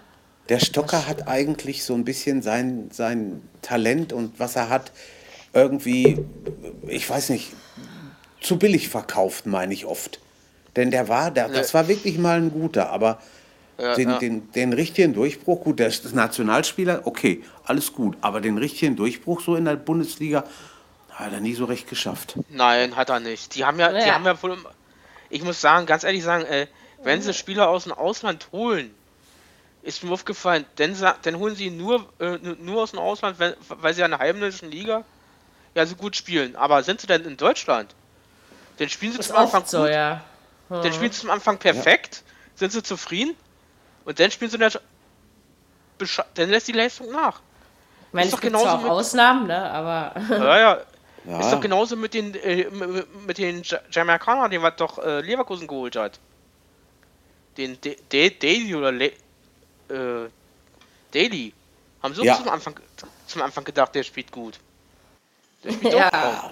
[0.50, 4.92] Der Stocker hat eigentlich so ein bisschen sein, sein Talent und was er hat
[5.54, 6.24] irgendwie,
[6.88, 7.52] ich weiß nicht,
[8.42, 10.20] zu billig verkauft, meine ich oft.
[10.76, 13.20] Denn der war, der, das war wirklich mal ein guter, aber
[13.82, 14.20] Ja, den, ja.
[14.20, 19.42] Den, den richtigen Durchbruch, gut, der ist Nationalspieler, okay, alles gut, aber den richtigen Durchbruch
[19.42, 20.44] so in der Bundesliga
[21.10, 22.36] hat er nie so recht geschafft.
[22.50, 23.56] Nein, hat er nicht.
[23.56, 24.14] Die haben ja, die Ja.
[24.16, 24.58] haben ja wohl.
[25.30, 26.68] Ich muss sagen, ganz ehrlich sagen, äh,
[27.04, 28.94] wenn sie Spieler aus dem Ausland holen,
[29.82, 33.00] ist mir aufgefallen, dann, sa- dann holen sie ihn nur, äh, nu- nur aus dem
[33.00, 35.04] Ausland, wenn, weil sie an der heimischen Liga
[35.74, 36.56] ja so gut spielen.
[36.56, 37.96] Aber sind sie denn in Deutschland?
[38.78, 40.22] Dann spielen sie Ist zum Anfang so, gut, ja.
[40.70, 42.24] dann spielen sie zum Anfang perfekt,
[42.56, 43.36] sind sie zufrieden
[44.06, 44.72] und dann spielen sie dann,
[46.34, 47.40] dann lässt die Leistung nach.
[48.08, 50.82] Ich meine, Ist es doch gibt genauso zwar auch mit- Ausnahmen, ne, aber Ja, ja.
[51.24, 51.40] Ja.
[51.40, 55.22] Ist doch genauso mit den, äh, m- mit den Ja- Jamaikanern, den was doch äh,
[55.22, 56.20] Leverkusen geholt hat.
[57.58, 59.12] Den De- De- Daily oder Le
[59.90, 60.30] äh,
[61.14, 61.54] Daily.
[62.02, 62.38] Haben sie Ja.
[62.38, 62.76] zum, Anfang,
[63.28, 64.60] zum Anfang gedacht, der spielt gut.
[65.64, 66.08] Der spielt Ja.
[66.08, 66.52] auch kaum.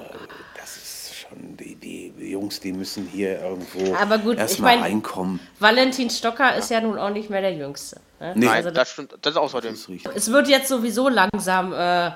[0.55, 4.83] Das ist schon, die, die Jungs, die müssen hier irgendwo Aber gut, ich erstmal mein-
[4.91, 5.39] reinkommen.
[5.59, 7.99] Valentin Stocker ist ja nun auch nicht mehr der Jüngste.
[8.19, 8.33] Ne?
[8.35, 8.45] Nee.
[8.47, 9.13] Nein, Also das stimmt.
[9.21, 9.71] Das ist außerdem.
[9.71, 10.11] Das ist richtig.
[10.15, 12.11] es wird jetzt sowieso langsam äh,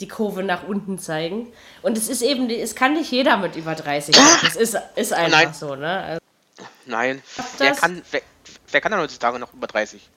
[0.00, 1.48] die Kurve nach unten zeigen.
[1.82, 4.24] Und es ist eben, es kann nicht jeder mit über 30 sein.
[4.42, 5.54] Das ist, ist einfach Nein.
[5.54, 6.02] so, ne?
[6.02, 6.20] Also,
[6.86, 7.22] Nein,
[7.58, 8.22] wer kann, wer,
[8.70, 10.08] wer kann denn heutzutage noch über 30?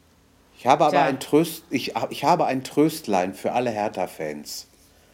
[0.57, 1.03] Ich habe aber Tja.
[1.05, 4.67] ein Tröst, ich, ich habe ein Tröstlein für alle Hertha-Fans.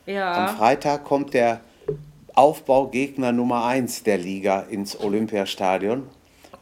[0.07, 0.47] Am Ja.
[0.57, 1.59] Freitag kommt der
[2.35, 6.07] Aufbaugegner Nummer 1 der Liga ins Olympiastadion.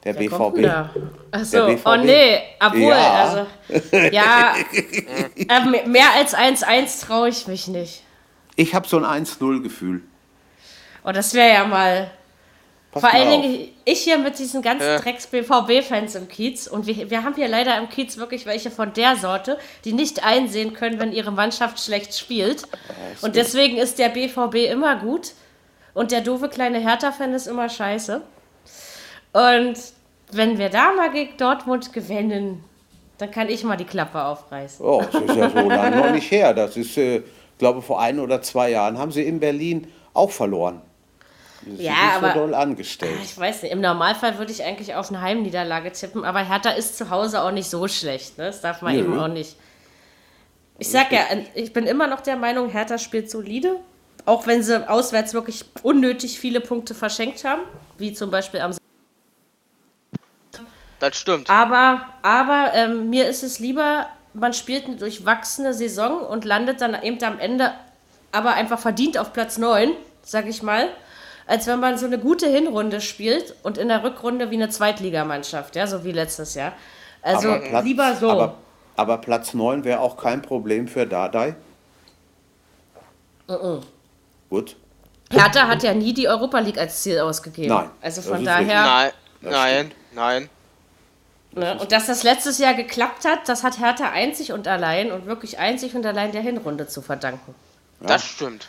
[0.04, 0.62] Der Wer BVB.
[0.64, 0.90] da?
[1.32, 1.86] Ach so, BVB.
[1.86, 3.24] oh nee, obwohl, Ja.
[3.70, 4.56] also, ja,
[5.36, 8.04] äh, me- mehr als 1-1 traue ich mich nicht.
[8.56, 10.02] Ich habe so ein 1-0-Gefühl.
[11.04, 12.12] Oh, das wäre ja mal.
[12.92, 13.42] Pass Vor mal allen auf.
[13.42, 15.00] Dingen ich hier mit diesen ganzen Ja.
[15.00, 16.68] Drecks-BVB-Fans im Kiez.
[16.68, 20.24] Und wir, wir haben hier leider im Kiez wirklich welche von der Sorte, die nicht
[20.26, 22.64] einsehen können, wenn ihre Mannschaft schlecht spielt.
[23.22, 25.34] Und deswegen ist der BVB immer gut.
[25.94, 28.22] Und der doofe kleine Hertha-Fan ist immer scheiße.
[29.34, 29.76] Und
[30.32, 32.64] wenn wir da mal gegen Dortmund gewinnen,
[33.18, 34.86] dann kann ich mal die Klappe aufreißen.
[34.86, 36.54] Oh, das ist ja so lange noch nicht her.
[36.54, 37.22] Das ist, äh,
[37.58, 40.82] glaube vor ein oder zwei Jahren haben sie in Berlin auch verloren.
[41.66, 43.20] Sind Ja, nicht aber- so doll angestellt.
[43.24, 46.98] Ich weiß nicht, im Normalfall würde ich eigentlich auf eine Heimniederlage tippen, aber Hertha ist
[46.98, 48.38] zu Hause auch nicht so schlecht.
[48.38, 48.46] Ne?
[48.46, 49.00] Das darf man Nö.
[49.00, 49.58] eben auch nicht.
[50.78, 51.20] Ich sag ja,
[51.56, 53.76] ich bin immer noch der Meinung, Hertha spielt solide.
[54.26, 57.62] Auch wenn sie auswärts wirklich unnötig viele Punkte verschenkt haben,
[57.98, 58.76] wie zum Beispiel am
[61.00, 61.50] Das stimmt.
[61.50, 67.02] Aber, aber ähm, mir ist es lieber, man spielt eine durchwachsene Saison und landet dann
[67.02, 67.74] eben am Ende
[68.32, 70.90] aber einfach verdient auf Platz 9, sag ich mal,
[71.48, 75.76] als wenn man so eine gute Hinrunde spielt und in der Rückrunde wie eine Zweitligamannschaft,
[75.76, 76.74] ja, so wie letztes Jahr.
[77.22, 78.30] Also Aber Platz- lieber so.
[78.30, 78.54] Aber,
[78.96, 81.56] aber Platz 9 wäre auch kein Problem für Dardai.
[84.50, 84.76] Gut.
[85.32, 87.70] Hertha hat ja nie die Europa League als Ziel ausgegeben.
[87.74, 88.84] Nein, Also von daher.
[88.84, 90.50] Nein, nein, nein.
[91.52, 91.78] Ne?
[91.80, 95.58] Und dass das letztes Jahr geklappt hat, das hat Hertha einzig und allein und wirklich
[95.60, 97.56] einzig und allein der Hinrunde zu verdanken.
[98.00, 98.68] Das stimmt.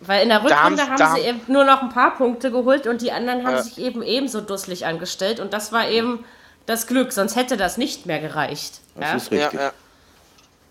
[0.00, 2.16] Weil in der Da haben Rückrunde sie- haben, da sie eben nur noch ein paar
[2.16, 3.62] Punkte geholt und die anderen haben Ja.
[3.62, 6.24] sich eben ebenso dusselig angestellt und das war eben
[6.66, 8.80] das Glück, sonst hätte das nicht mehr gereicht.
[8.94, 9.16] Das Ja?
[9.16, 9.60] ist Ja, richtig.
[9.60, 9.72] ja.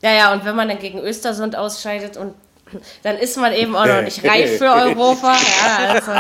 [0.02, 2.34] ja, ja, und wenn man dann gegen Östersund ausscheidet und
[3.04, 5.34] dann ist man eben auch noch nicht reif für Europa.
[5.34, 6.12] Ja, also,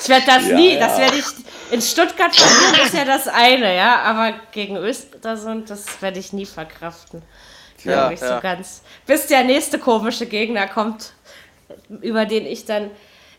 [0.00, 0.80] ich werde das Ja, nie, ja.
[0.80, 1.24] das werde ich
[1.70, 6.46] in Stuttgart verlieren, ist ja das eine, ja, aber gegen Östersund, das werde ich nie
[6.46, 7.22] verkraften.
[7.84, 8.16] Nicht ja.
[8.16, 8.82] so ganz.
[9.06, 11.12] Bis der nächste komische Gegner kommt,
[12.00, 12.90] über den ich dann.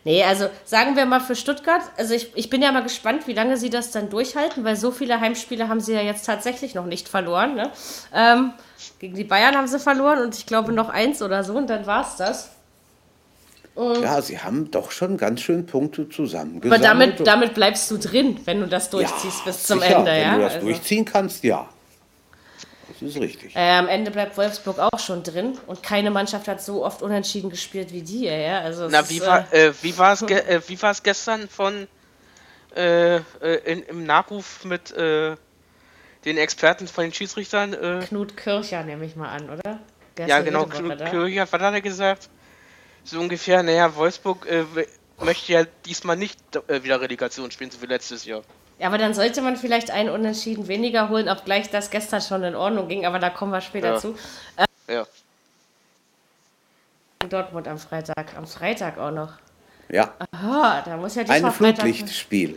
[0.04, 3.34] Nee, also sagen wir mal für Stuttgart, also ich, ich bin ja mal gespannt, wie
[3.34, 6.86] lange sie das dann durchhalten, weil so viele Heimspiele haben sie ja jetzt tatsächlich noch
[6.86, 7.54] nicht verloren.
[7.54, 7.70] Ne?
[8.12, 8.52] Ähm,
[8.98, 11.86] gegen die Bayern haben sie verloren und ich glaube noch eins oder so und dann
[11.86, 12.50] war es das.
[13.74, 16.84] Ja, sie haben doch schon ganz schön Punkte Aber zusammengesammelt.
[16.84, 20.10] damit, und- damit bleibst du drin, wenn du das durchziehst bis zum sicher, Ende.
[20.10, 20.34] Wenn ja?
[20.36, 21.66] du das Also, durchziehen kannst, ja.
[22.88, 23.56] Das ist richtig.
[23.56, 27.48] äh, am Ende bleibt Wolfsburg auch schon drin und keine Mannschaft hat so oft unentschieden
[27.48, 28.26] gespielt wie die.
[28.26, 28.60] Ja?
[28.60, 31.88] Also Na, ist, wie äh, war, äh, wie war es ge äh, wie gestern von
[32.76, 33.20] äh, äh,
[33.64, 35.36] in, im Nachruf mit äh,
[36.24, 37.72] den Experten von den Schiedsrichtern?
[37.74, 39.78] Äh, Knut Kircher, nehme ich mal an, oder?
[40.16, 40.98] Der ja, genau, Knut.
[40.98, 42.28] Kircher, was hat er gesagt?
[43.04, 44.64] So ungefähr, naja, Wolfsburg äh,
[45.24, 48.42] möchte ja diesmal nicht äh, wieder Relegation spielen, so wie letztes Jahr.
[48.78, 52.54] Ja, aber dann sollte man vielleicht einen Unentschieden weniger holen, obgleich das gestern schon in
[52.54, 53.98] Ordnung ging, aber da kommen wir später Ja.
[53.98, 54.16] zu.
[54.88, 55.06] Ja.
[57.22, 58.36] In Dortmund am Freitag.
[58.36, 59.32] Am Freitag auch noch.
[59.88, 61.82] Ja, Ah, da muss ja ein diesmal Freitag.
[61.84, 62.56] Flutlichtspiel.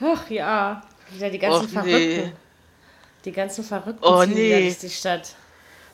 [0.00, 1.98] Ach ja, wieder die ganzen Och, Verrückten.
[1.98, 2.32] nee.
[3.24, 4.60] Die ganzen Verrückten Oh, ziehen nee.
[4.62, 5.34] durch die Stadt.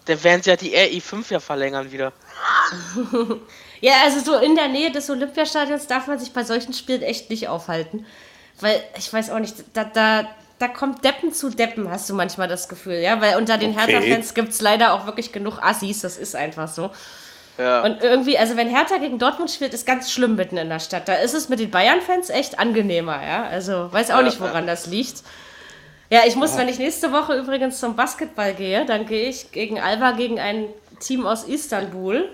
[0.07, 2.13] Dann werden sie ja die RI5 ja verlängern wieder.
[3.81, 7.29] Ja, also so in der Nähe des Olympiastadions darf man sich bei solchen Spielen echt
[7.29, 8.07] nicht aufhalten.
[8.61, 10.27] Weil, ich weiß auch nicht, da, da,
[10.59, 13.21] da kommt Deppen zu Deppen, hast du manchmal das Gefühl, ja?
[13.21, 13.81] Weil unter den Okay.
[13.93, 16.91] Hertha-Fans gibt es leider auch wirklich genug Assis, das ist einfach so.
[17.59, 17.83] Ja.
[17.85, 21.07] Und irgendwie, also wenn Hertha gegen Dortmund spielt, ist ganz schlimm mitten in der Stadt.
[21.09, 23.45] Da ist es mit den Bayern-Fans echt angenehmer, ja?
[23.45, 25.23] Also, weiß auch Ja, nicht, woran das liegt.
[26.11, 29.81] Ja, ich muss, wenn ich nächste Woche übrigens zum Basketball gehe, dann gehe ich gegen
[29.81, 30.67] Alba gegen ein
[31.01, 32.29] Team aus Istanbul.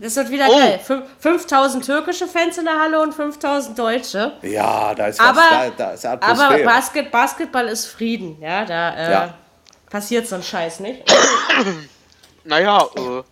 [0.00, 0.56] Das wird wieder Oh.
[0.56, 0.80] geil.
[0.86, 4.32] Fün- 5000 türkische Fans in der Halle und 5000 deutsche.
[4.42, 6.64] Ja, da ist Aber, was, da, da ist aber Atmosphäre.
[6.64, 9.34] Basket, Basketball ist Frieden, ja, da äh, Ja.
[9.90, 11.02] passiert so ein Scheiß nicht.
[12.44, 13.22] Naja, äh,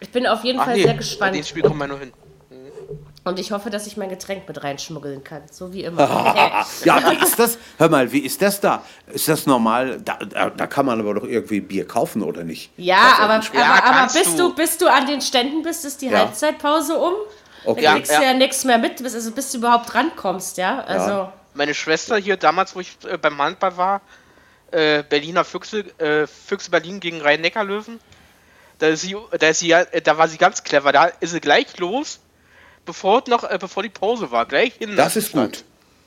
[0.00, 1.34] Ich bin auf jeden Fall nee, sehr bei gespannt.
[1.36, 2.12] den Spiel kommen wir nur hin.
[3.26, 6.64] Und ich hoffe, dass ich mein Getränk mit reinschmuggeln kann, so wie immer.
[6.84, 7.58] Ja, wie ist das?
[7.76, 8.84] Hör mal, wie ist das da?
[9.12, 10.00] Ist das normal?
[10.04, 12.70] Da, da, da kann man aber doch irgendwie Bier kaufen, oder nicht?
[12.76, 13.58] Ja, aber, Spiel.
[13.58, 14.48] Ja, aber, aber bis, du.
[14.50, 14.54] du.
[14.54, 16.18] bis du an den Ständen bist, ist die Ja.
[16.20, 17.14] Halbzeitpause um.
[17.64, 17.82] Okay.
[17.82, 18.22] Da Ja, kriegst du ja.
[18.22, 20.84] ja nichts mehr mit, bis, also bis du überhaupt rankommst, ja.
[20.84, 24.00] Also, Meine Schwester hier damals, wo ich äh, beim Handball war,
[24.70, 27.98] äh, Berliner Füchse, äh, Füchse Berlin gegen Rhein-Neckar-Löwen.
[28.78, 30.92] Da ist sie, da ist sie, äh, da war sie ganz clever.
[30.92, 32.20] Da ist sie gleich los,
[32.86, 34.96] bevor noch, äh, bevor die Pause war, gleich hin.
[34.96, 35.64] Das ist gut.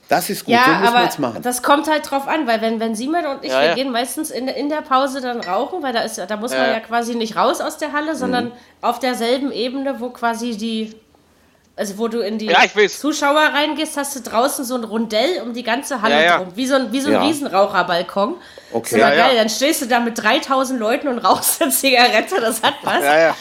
[0.08, 1.40] Das ist gut, Ja, so aber machen.
[1.42, 3.74] das kommt halt drauf an, weil wenn, wenn Simon und ich, Ja, wir ja.
[3.76, 6.62] gehen meistens in, in der Pause dann rauchen, weil da ist ja- da muss man
[6.62, 6.72] ja.
[6.72, 8.52] ja quasi nicht raus aus der Halle, sondern Mhm.
[8.80, 10.96] auf derselben Ebene, wo quasi die,
[11.76, 12.98] also wo du in die Ja, ich weiß.
[12.98, 16.36] Zuschauer reingehst, hast du draußen so ein Rundell um die ganze Halle Ja, ja.
[16.38, 17.22] drum, wie so ein, wie so ein Ja.
[17.22, 18.34] Riesenraucherbalkon.
[18.72, 18.96] Okay.
[18.96, 19.26] Ist Ja, ja.
[19.28, 23.04] geil, dann stehst du da mit 3000 Leuten und rauchst eine Zigarette, das hat was.
[23.04, 23.34] Ja, ja.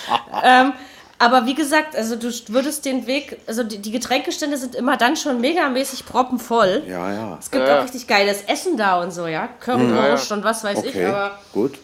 [0.44, 0.74] Ähm,
[1.20, 5.16] aber wie gesagt, also du würdest den Weg, also die, die Getränkestände sind immer dann
[5.18, 6.84] schon megamäßig proppenvoll.
[6.88, 7.38] Ja, ja.
[7.40, 7.80] Es gibt Ja.
[7.80, 9.48] auch richtig geiles Essen da und so, ja.
[9.60, 11.40] Currywurst und was weiß ich, Okay, aber.
[11.54, 11.78] gut.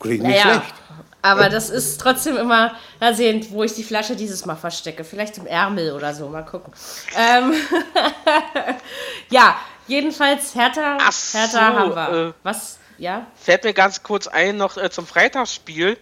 [0.00, 0.74] Klingt nicht Naja, schlecht.
[1.22, 5.04] aber das ist trotzdem immer, mal sehen, wo ich die Flasche dieses Mal verstecke.
[5.04, 6.72] Vielleicht im Ärmel oder so, mal gucken.
[7.16, 7.54] Ähm,
[9.30, 9.56] ja,
[9.86, 12.28] jedenfalls Hertha, Ach Hertha so, haben wir.
[12.28, 12.78] äh, was?
[12.98, 13.26] Ja?
[13.34, 15.96] Fällt mir ganz kurz ein noch äh, zum Freitagsspiel.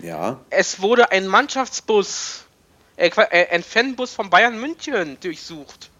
[0.00, 0.38] Ja.
[0.50, 2.44] Es wurde ein Mannschaftsbus,
[2.96, 5.90] äh, äh, ein Fanbus von Bayern München durchsucht.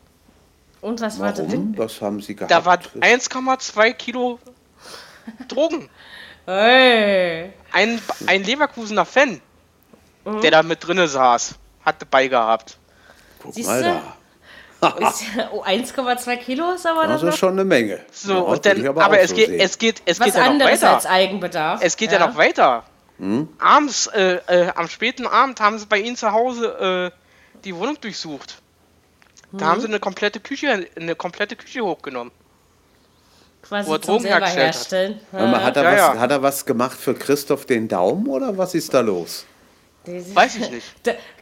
[0.81, 1.49] Und was war Warum?
[1.49, 1.75] drin?
[1.77, 2.51] Was haben Sie gehabt?
[2.53, 4.39] Da war 1,2 Kilo
[5.49, 5.89] Drogen.
[6.47, 7.53] Hey.
[7.73, 9.41] Ein, ein Leverkusener Fan,
[10.25, 10.41] Mhm.
[10.43, 12.77] der da mit drinne saß, hatte bei gehabt.
[13.43, 14.01] Guck Siehst mal du?
[14.81, 14.89] da.
[15.09, 17.99] Ist, oh, 1,2 Kilo ist aber Also noch schon eine Menge.
[18.13, 20.41] So, Ja, und dann, aber, auch es, so geht, es geht, es was geht ja
[20.43, 20.95] noch anderes weiter.
[20.95, 21.81] als Eigenbedarf.
[21.83, 22.85] Es geht ja, noch weiter.
[23.19, 23.49] Hm?
[23.59, 28.01] Abends, äh, äh, am späten Abend haben sie bei ihnen zu Hause äh, die Wohnung
[28.01, 28.61] durchsucht.
[29.53, 29.69] Da Mhm.
[29.71, 32.33] haben sie eine komplette Küche, eine komplette Küche hochgenommen.
[33.63, 35.41] Quasi wo er Drogen selber hergestellt hat.
[35.63, 36.19] hat, er Ja, was, ja.
[36.21, 39.45] hat er was gemacht für Christoph den Daumen oder was ist da los?
[40.07, 40.87] Weiß ich nicht.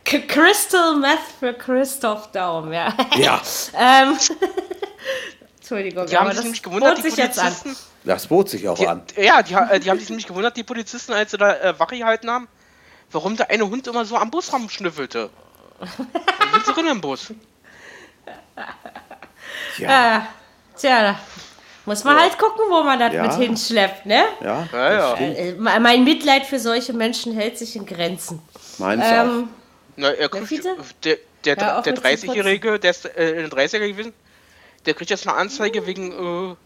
[0.28, 2.96] Crystal Meth für Christoph Daum, ja.
[3.16, 3.40] Ja,
[3.78, 4.16] ähm,
[5.58, 7.52] Entschuldigung, Die haben aber sich das nämlich gewundert, die sich jetzt an.
[7.54, 7.76] Polizisten.
[8.06, 9.02] Das bot sich auch Die, an.
[9.16, 11.98] ja, die, äh, die haben sich nämlich gewundert, die Polizisten, als sie da äh, Wache
[11.98, 12.48] gehalten haben,
[13.12, 15.28] warum der eine Hund immer so am Busraum schnüffelte.
[15.80, 17.32] Dann sind sie drin im Bus.
[19.78, 20.20] Ja, Äh,
[20.78, 21.20] tja, da
[21.84, 23.22] muss man halt gucken, wo man das Ja.
[23.22, 24.24] mit hinschleppt, ne?
[24.42, 25.14] ja, Ja, ja.
[25.16, 28.40] Äh, mein Mitleid für solche Menschen hält sich in Grenzen.
[28.78, 29.48] meins Ähm,
[29.96, 30.64] Na, er kriegt,
[31.04, 34.12] der, der, der zu 30-Jährige, der ist äh, in den 30er gewesen,
[34.86, 36.56] der kriegt jetzt eine Anzeige wegen, äh,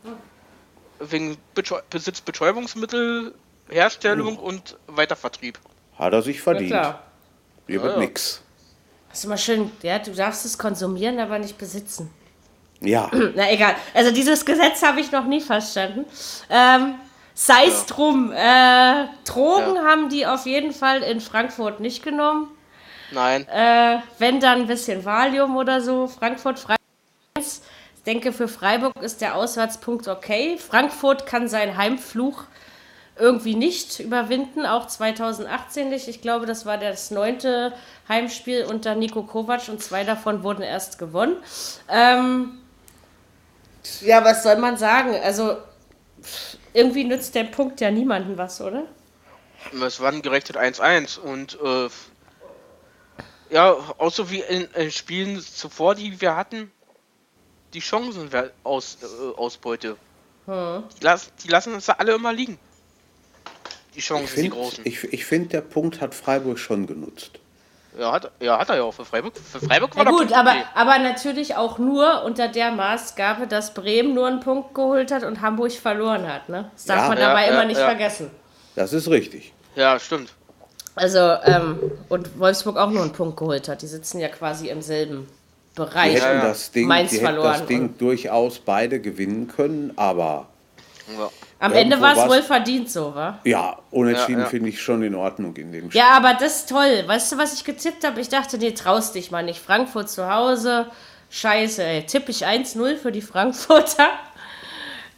[1.00, 3.34] wegen Betäu- Besitz Betäubungsmittel,
[3.68, 5.58] Herstellung und Weitervertrieb.
[5.98, 6.70] Hat er sich verdient.
[6.70, 7.02] klar.
[7.66, 8.06] Hier wird Ja, ja.
[8.06, 8.42] nix.
[9.10, 12.10] Hast du mal schön, ja, du darfst es konsumieren, aber nicht besitzen.
[12.80, 13.74] Ja, Na egal.
[13.94, 16.04] Also dieses Gesetz habe ich noch nie verstanden.
[16.48, 16.94] Ähm,
[17.34, 18.32] Sei es drum.
[18.32, 19.84] Äh, Drogen Ja.
[19.84, 22.48] haben die auf jeden Fall in Frankfurt nicht genommen.
[23.12, 23.46] Nein.
[23.48, 26.06] Äh, wenn dann ein bisschen Valium oder so.
[26.06, 26.79] Frankfurt, Freiburg.
[28.00, 30.56] Ich denke, für Freiburg ist der Auswärtspunkt okay.
[30.56, 32.44] Frankfurt kann seinen Heimfluch
[33.18, 36.08] irgendwie nicht überwinden, auch 2018 nicht.
[36.08, 37.74] Ich glaube, das war das neunte
[38.08, 41.36] Heimspiel unter Nico Kovac und zwei davon wurden erst gewonnen.
[41.90, 42.62] Ähm,
[44.00, 45.14] ja, was soll man sagen?
[45.22, 45.58] Also,
[46.72, 48.84] irgendwie nützt der Punkt ja niemandem was, oder?
[49.84, 51.90] Es waren gerechnet 1-1 und äh,
[53.50, 56.72] ja, auch so wie in, in Spielen zuvor, die wir hatten,
[57.72, 58.28] die Chancen
[58.64, 59.96] aus, äh, Ausbeute.
[60.46, 62.58] Die, las, die lassen uns da alle immer liegen.
[63.94, 64.86] Die ich Chancen, die finde, großen.
[64.86, 67.32] ich, ich find, der Punkt hat Freiburg schon genutzt.
[67.98, 69.34] Ja, hat, ja, hat er ja auch für Freiburg.
[69.36, 70.64] Für Freiburg war der gut, aber, okay.
[70.74, 75.40] aber natürlich auch nur unter der Maßgabe, dass Bremen nur einen Punkt geholt hat und
[75.40, 76.48] Hamburg verloren hat.
[76.48, 76.70] Ne?
[76.74, 77.08] Das darf Ja.
[77.08, 77.86] man Ja, dabei ja, immer nicht ja.
[77.86, 78.30] vergessen.
[78.76, 79.52] Das ist richtig.
[79.74, 80.32] Ja, stimmt.
[80.94, 81.78] Also, ähm,
[82.08, 83.82] und Wolfsburg auch nur einen Punkt geholt hat.
[83.82, 85.28] Die sitzen ja quasi im selben
[85.72, 86.14] Die Bereich.
[86.14, 86.42] hätten, ja.
[86.42, 90.46] das Ding, Mainz die hätten verloren das Ding durchaus beide gewinnen können, aber
[91.16, 91.30] Ja.
[91.62, 93.38] Am Ende war es wohl verdient so, wa?
[93.44, 94.50] ja, unentschieden Ja, ja.
[94.50, 96.00] finde ich schon in Ordnung in dem Spiel.
[96.00, 97.04] Ja, aber das ist toll.
[97.06, 98.18] Weißt du, was ich getippt habe?
[98.20, 99.60] Ich dachte, nee, traust dich mal nicht.
[99.60, 100.86] Frankfurt zu Hause.
[101.28, 102.06] Scheiße, ey.
[102.06, 104.08] Tippe ich 1-0 für die Frankfurter.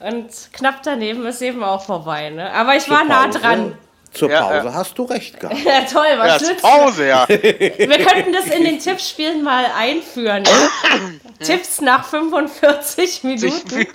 [0.01, 2.53] Und knapp daneben ist eben auch vorbei, ne?
[2.53, 3.79] Aber ich war nah Pause- dran.
[4.15, 4.75] Zur Ja, Pause ja.
[4.75, 5.59] hast du recht gehabt.
[5.65, 7.27] Ja, toll, Ja, was ist nützt Pause, ja.
[7.29, 10.43] Wir könnten das in den Tippspielen mal einführen.
[10.43, 11.21] Ne?
[11.45, 13.87] Tipps nach 45 Minuten.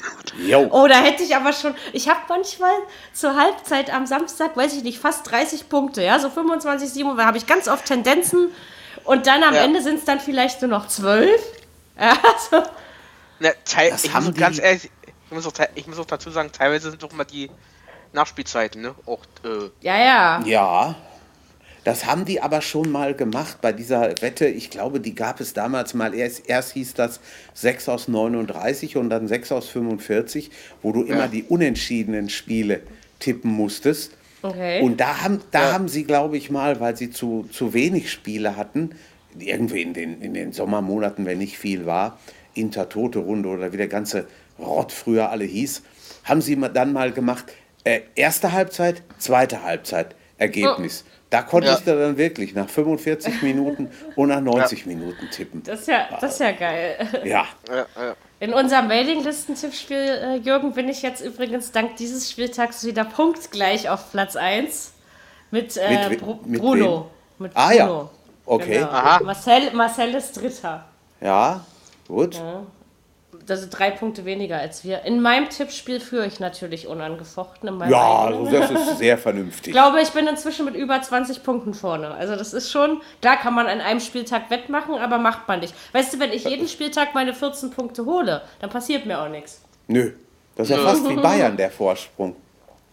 [0.71, 1.75] Oh, da hätte ich aber schon.
[1.93, 2.71] Ich habe manchmal
[3.13, 7.25] zur Halbzeit am Samstag, weiß ich nicht, fast 30 Punkte, ja, so 25, 7, da
[7.25, 8.49] habe ich ganz oft Tendenzen.
[9.03, 9.62] Und dann am Ja.
[9.63, 11.30] Ende sind es dann vielleicht nur noch 12.
[11.99, 12.17] Ja,
[12.51, 12.58] so.
[13.39, 14.89] Ne, teil, Das ich haben muss die- ganz ehrlich,
[15.30, 17.49] ich muss, auch, ich muss auch dazu sagen, teilweise sind doch mal die
[18.17, 18.95] Nachspielzeiten, ne?
[19.06, 20.43] Auch, äh, ja, ja.
[20.45, 20.95] Ja,
[21.88, 24.45] das haben die aber schon mal gemacht bei dieser Wette.
[24.47, 26.13] Ich glaube, die gab es damals mal.
[26.13, 27.21] Erst, erst hieß das
[27.53, 30.51] 6 aus 39 und dann 6 aus 45,
[30.82, 32.82] wo du immer die unentschiedenen Spiele
[33.19, 34.12] tippen musstest.
[34.41, 34.82] Okay.
[34.82, 38.58] Und da haben, da haben sie, glaube ich mal, weil sie zu, zu wenig Spiele
[38.58, 38.91] hatten,
[39.39, 42.19] irgendwie in den, in den Sommermonaten, wenn nicht viel war,
[42.53, 44.27] Intertote-Runde oder wie der ganze
[44.60, 45.84] Rott früher alle hieß,
[46.25, 47.45] haben sie dann mal gemacht,
[47.83, 51.03] äh, erste Halbzeit, zweite Halbzeit, Ergebnis.
[51.29, 55.61] Da konntest du dann wirklich nach 45 Minuten und nach 90 Minuten tippen.
[55.63, 56.95] Das ist ja, das ist ja geil.
[57.25, 58.15] Ja, Ja, ja.
[58.39, 64.11] In unserem Mailinglisten-Tippspiel, äh, Jürgen, bin ich jetzt übrigens dank dieses Spieltags wieder punktgleich auf
[64.11, 64.93] Platz 1
[65.51, 67.09] mit, äh, Mit Bru mit Bruno.
[67.39, 67.85] Mit Ah, ja.
[67.87, 68.09] Bruno.
[68.45, 68.73] okay.
[68.75, 68.87] Genau.
[68.89, 69.23] Aha.
[69.23, 70.85] Marcel, Marcel ist Dritter.
[71.19, 71.65] Ja,
[72.07, 72.39] gut.
[73.47, 75.03] Das sind drei Punkte weniger als wir.
[75.03, 77.69] In meinem Tippspiel führe ich natürlich unangefochten.
[77.69, 78.47] In meinem Ja, eigenen.
[78.47, 79.71] also das ist sehr Ich vernünftig.
[79.73, 82.10] glaube, ich bin inzwischen mit über 20 Punkten vorne.
[82.12, 85.73] Also das ist schon, klar kann man an einem Spieltag wettmachen, aber macht man nicht.
[85.93, 89.62] Weißt du, wenn ich jeden Spieltag meine 14 Punkte hole, dann passiert mir auch nichts.
[89.88, 90.12] Nö,
[90.55, 92.36] das ist ja fast wie Bayern, der Vorsprung.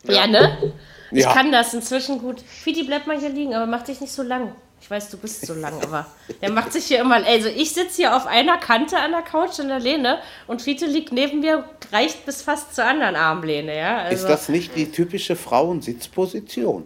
[0.05, 0.73] Ja, ne?
[1.11, 1.33] Ich Ja.
[1.33, 2.41] kann das inzwischen gut.
[2.41, 4.53] Fidi, bleib mal hier liegen, aber mach dich nicht so lang.
[4.85, 6.05] Ich weiß, du bist so lang, aber
[6.43, 7.15] der macht sich hier immer.
[7.25, 10.85] Also ich sitze hier auf einer Kante an der Couch in der Lehne und Fiete
[10.85, 14.01] liegt neben mir, reicht bis fast zur anderen Armlehne, ja?
[14.01, 16.85] Also, Ist das nicht die typische Frauensitzposition?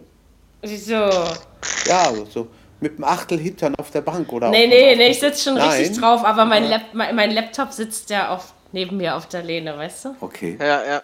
[0.63, 0.93] So.
[0.93, 2.47] Ja, so
[2.79, 5.99] mit dem Achtelhintern auf der Bank oder Nee, nee, nee, ich sitze schon richtig Nein.
[5.99, 9.77] drauf, aber mein, Lap mein, mein Laptop sitzt ja auf, neben mir auf der Lehne,
[9.77, 10.15] weißt du?
[10.21, 10.55] Okay.
[10.57, 11.03] ja, ja.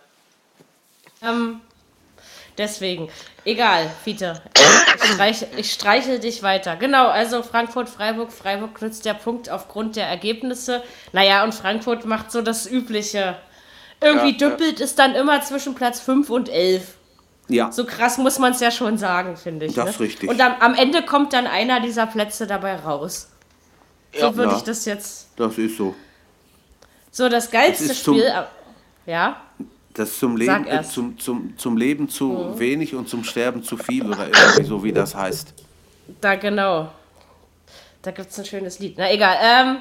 [1.21, 1.59] Ähm,
[2.57, 3.09] deswegen.
[3.45, 4.41] Egal, Fiete.
[4.55, 6.75] Ich, streich, ich streichel dich weiter.
[6.77, 8.31] Genau, also Frankfurt, Freiburg.
[8.31, 10.81] Freiburg nützt der Punkt aufgrund der Ergebnisse.
[11.11, 13.37] Naja, und Frankfurt macht so das Übliche.
[14.01, 14.49] Irgendwie Ja, ja.
[14.49, 16.95] düppelt es dann immer zwischen Platz 5 und 11.
[17.47, 19.75] Ja, So krass muss man es ja schon sagen, finde ich.
[19.75, 19.91] Das ne?
[19.91, 20.27] ist richtig.
[20.29, 23.29] Und am, am Ende kommt dann einer dieser Plätze dabei raus.
[24.17, 24.57] So würde Ja.
[24.57, 25.27] ich das jetzt.
[25.35, 25.93] das ist so.
[27.11, 28.33] So, das geilste Das Spiel.
[29.05, 29.41] Ja?
[29.95, 34.05] Das zum Leben, äh, zum, zum, zum Leben zu wenig und zum Sterben zu viel
[34.05, 35.53] oder irgendwie so, wie das heißt.
[36.21, 36.91] Da genau.
[38.01, 38.95] Da gibt es ein schönes Lied.
[38.97, 39.37] Na egal.
[39.41, 39.77] Ähm,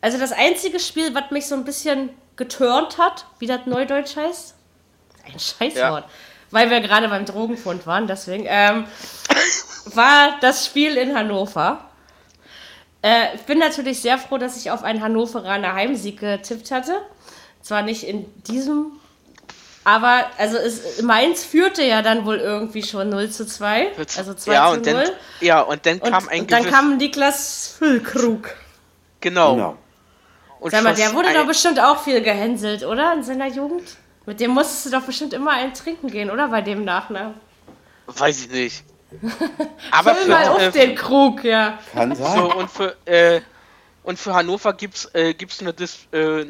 [0.00, 4.54] also das einzige Spiel, was mich so ein bisschen geturnt hat, wie das Neudeutsch heißt.
[5.24, 6.04] Ein Scheißwort.
[6.50, 8.44] Weil wir gerade beim Drogenfund waren, deswegen.
[8.46, 8.84] Ähm,
[9.86, 11.84] war das Spiel in Hannover.
[13.02, 17.00] Äh, ich bin natürlich sehr froh, dass ich auf einen Hannoveraner Heimsieg getippt hatte.
[17.62, 18.92] Zwar nicht in diesem,
[19.84, 23.92] aber also es, Mainz führte ja dann wohl irgendwie schon 0 zu 2.
[24.16, 24.94] Also 2 ja, zu und 0.
[24.94, 28.50] dann, ja, und dann Und, kam ein und dann kam Niklas Füllkrug.
[29.20, 29.54] genau.
[29.54, 29.78] Genau.
[30.60, 33.12] Und Sag mal, der wurde ein- doch bestimmt auch viel gehänselt, oder?
[33.14, 33.96] In seiner Jugend?
[34.26, 36.46] Mit dem musstest du doch bestimmt immer einen trinken gehen, oder?
[36.48, 37.34] Bei dem Nachnamen.
[38.06, 38.84] Weiß ich nicht.
[39.90, 41.78] Aber Füll für, mal auf äh, den Krug, ja.
[41.92, 42.38] Kann sein.
[42.38, 43.40] so, und für äh,
[44.04, 46.44] und für Hannover gibt's äh, gibt's eine Dis äh,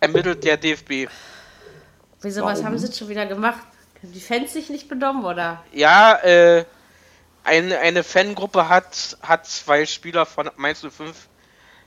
[0.00, 1.08] ermittelt der DFB.
[2.20, 2.64] Wieso, was Warum?
[2.64, 3.62] haben sie jetzt schon wieder gemacht?
[4.02, 5.64] Haben die Fans sich nicht benommen, oder?
[5.70, 6.64] Ja, äh,
[7.44, 11.28] eine, eine Fangruppe hat, hat zwei Spieler von Mainz 05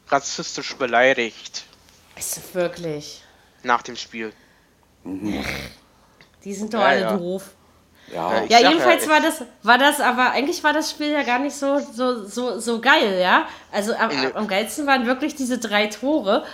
[0.07, 1.65] rassistisch beleidigt
[2.15, 3.23] Ist das wirklich?
[3.63, 4.33] nach dem Spiel.
[6.43, 7.17] Die sind doch Ja, alle ja.
[7.17, 7.55] doof.
[8.07, 11.23] Ja, Ich Ja, jedenfalls ja, war das, war das aber, eigentlich war das Spiel ja
[11.23, 13.47] gar nicht so, so, so, so geil, ja?
[13.71, 16.45] Also am, am geilsten waren wirklich diese drei Tore,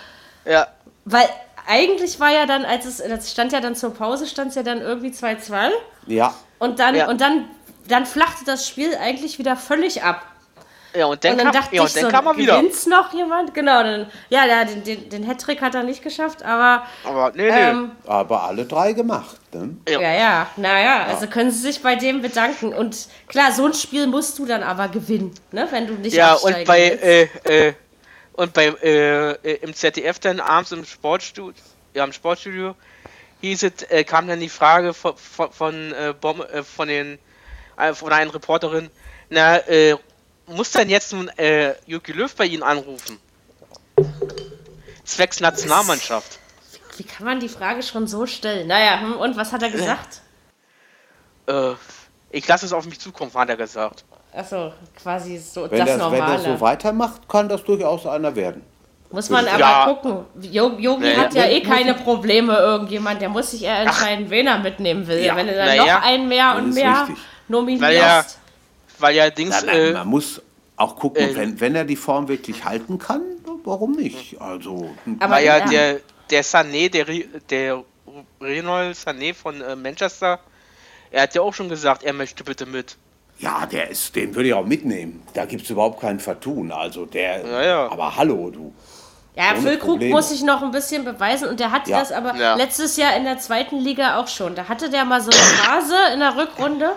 [0.46, 0.68] Ja,
[1.06, 1.28] weil
[1.68, 4.64] eigentlich war ja dann, als es, das stand ja dann zur Pause, stand es ja
[4.64, 5.70] dann irgendwie 2-2
[6.08, 6.34] ja.
[6.60, 7.10] und dann, Ja.
[7.10, 7.46] und dann,
[7.88, 10.24] dann flachte das Spiel eigentlich wieder völlig ab.
[10.96, 12.58] ja und dann, und dann kam, dachte ja, ich so, kam er wieder.
[12.58, 13.54] gewinnt's noch jemand?
[13.54, 17.50] Genau, dann, ja, ja den, den, den Hattrick hat er nicht geschafft, aber Aber nee,
[17.52, 17.70] nee.
[17.70, 19.38] ähm, Aber alle drei gemacht.
[19.54, 19.76] Ne?
[19.90, 20.00] Ja.
[20.02, 22.74] Ja, ja, naja, also können sie sich bei dem bedanken.
[22.74, 25.68] Und klar, so ein Spiel musst du dann aber gewinnen, ne?
[25.72, 27.46] wenn du nicht Ja, und bei, willst.
[27.46, 27.74] äh, äh,
[28.38, 31.54] und bei, äh, äh, im ZDF dann abends im Sportstudio,
[31.94, 32.76] ja, im Sportstudio,
[33.42, 37.20] hieß es, äh, kam dann die Frage von, von, von, äh, Bom, äh, von den,
[37.78, 38.90] äh, von einer Reporterin,
[39.30, 39.98] na, äh,
[40.46, 43.20] muss denn jetzt nun, äh, Jogi Löw bei Ihnen anrufen?
[45.04, 46.40] Zwecks Nationalmannschaft.
[46.98, 48.68] Wie kann man die Frage schon so stellen?
[48.68, 50.22] Naja, hm, und was hat er gesagt?
[51.48, 51.74] Äh,
[52.30, 54.06] ich lasse es auf mich zukommen, hat er gesagt.
[54.38, 54.72] Achso,
[55.02, 56.34] quasi so Wenn, das das, wenn Normale.
[56.34, 58.62] das so weitermacht, kann das durchaus einer werden.
[59.10, 59.86] muss man aber Ja.
[59.86, 60.26] gucken.
[60.42, 63.20] Yogi hat ja eh keine Probleme, irgendjemand.
[63.22, 65.24] Der muss sich eher entscheiden, wen er mitnehmen will.
[65.24, 65.36] Ja.
[65.36, 67.18] Wenn er dann Na noch einen mehr und mehr richtig.
[67.48, 67.82] nominierst.
[67.84, 68.26] Weil ja,
[69.00, 70.42] weil ja Dings, Ja, nein, äh, man muss
[70.76, 73.22] auch gucken, äh, wenn, wenn er die Form wirklich halten kann,
[73.64, 74.40] warum nicht?
[74.40, 75.66] Also, Aber Weil ja, ja.
[75.66, 77.06] der, der Sané, der,
[77.50, 77.84] der
[78.40, 80.40] Renol Sané von äh, Manchester,
[81.10, 82.98] er hat ja auch schon gesagt, er möchte bitte mit.
[83.40, 85.24] Ja, der ist, den würde ich auch mitnehmen.
[85.34, 86.72] Da gibt es überhaupt kein Vertun.
[86.72, 87.92] Also der, Ja, ja.
[87.92, 88.74] aber hallo, du.
[89.36, 90.16] Ja, Ohne Füllkrug Probleme.
[90.16, 92.00] muss sich noch ein bisschen beweisen und der hatte Ja.
[92.00, 92.56] das aber Ja.
[92.56, 94.56] letztes Jahr in der zweiten Liga auch schon.
[94.56, 96.94] Da hatte der mal so eine Phase in der Rückrunde,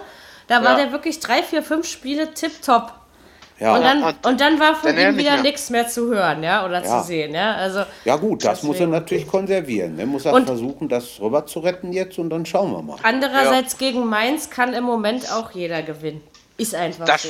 [0.46, 0.84] da war Ja.
[0.84, 2.94] der wirklich drei, vier, fünf Spiele tipptopp.
[3.58, 3.74] Ja.
[3.76, 6.82] Und dann, Und- und dann war von ihm wieder nichts mehr zu hören, ja, oder
[6.82, 7.02] Ja.
[7.02, 7.52] zu sehen, ja.
[7.56, 8.90] Also Ja gut, das muss er Deswegen.
[8.92, 9.98] natürlich konservieren.
[9.98, 12.96] Er muss er Und- versuchen, das rüber zu retten jetzt und dann schauen wir mal.
[13.02, 16.22] andererseits gegen Mainz kann im Moment auch jeder gewinnen.
[16.60, 17.28] Ist einfach Das, so.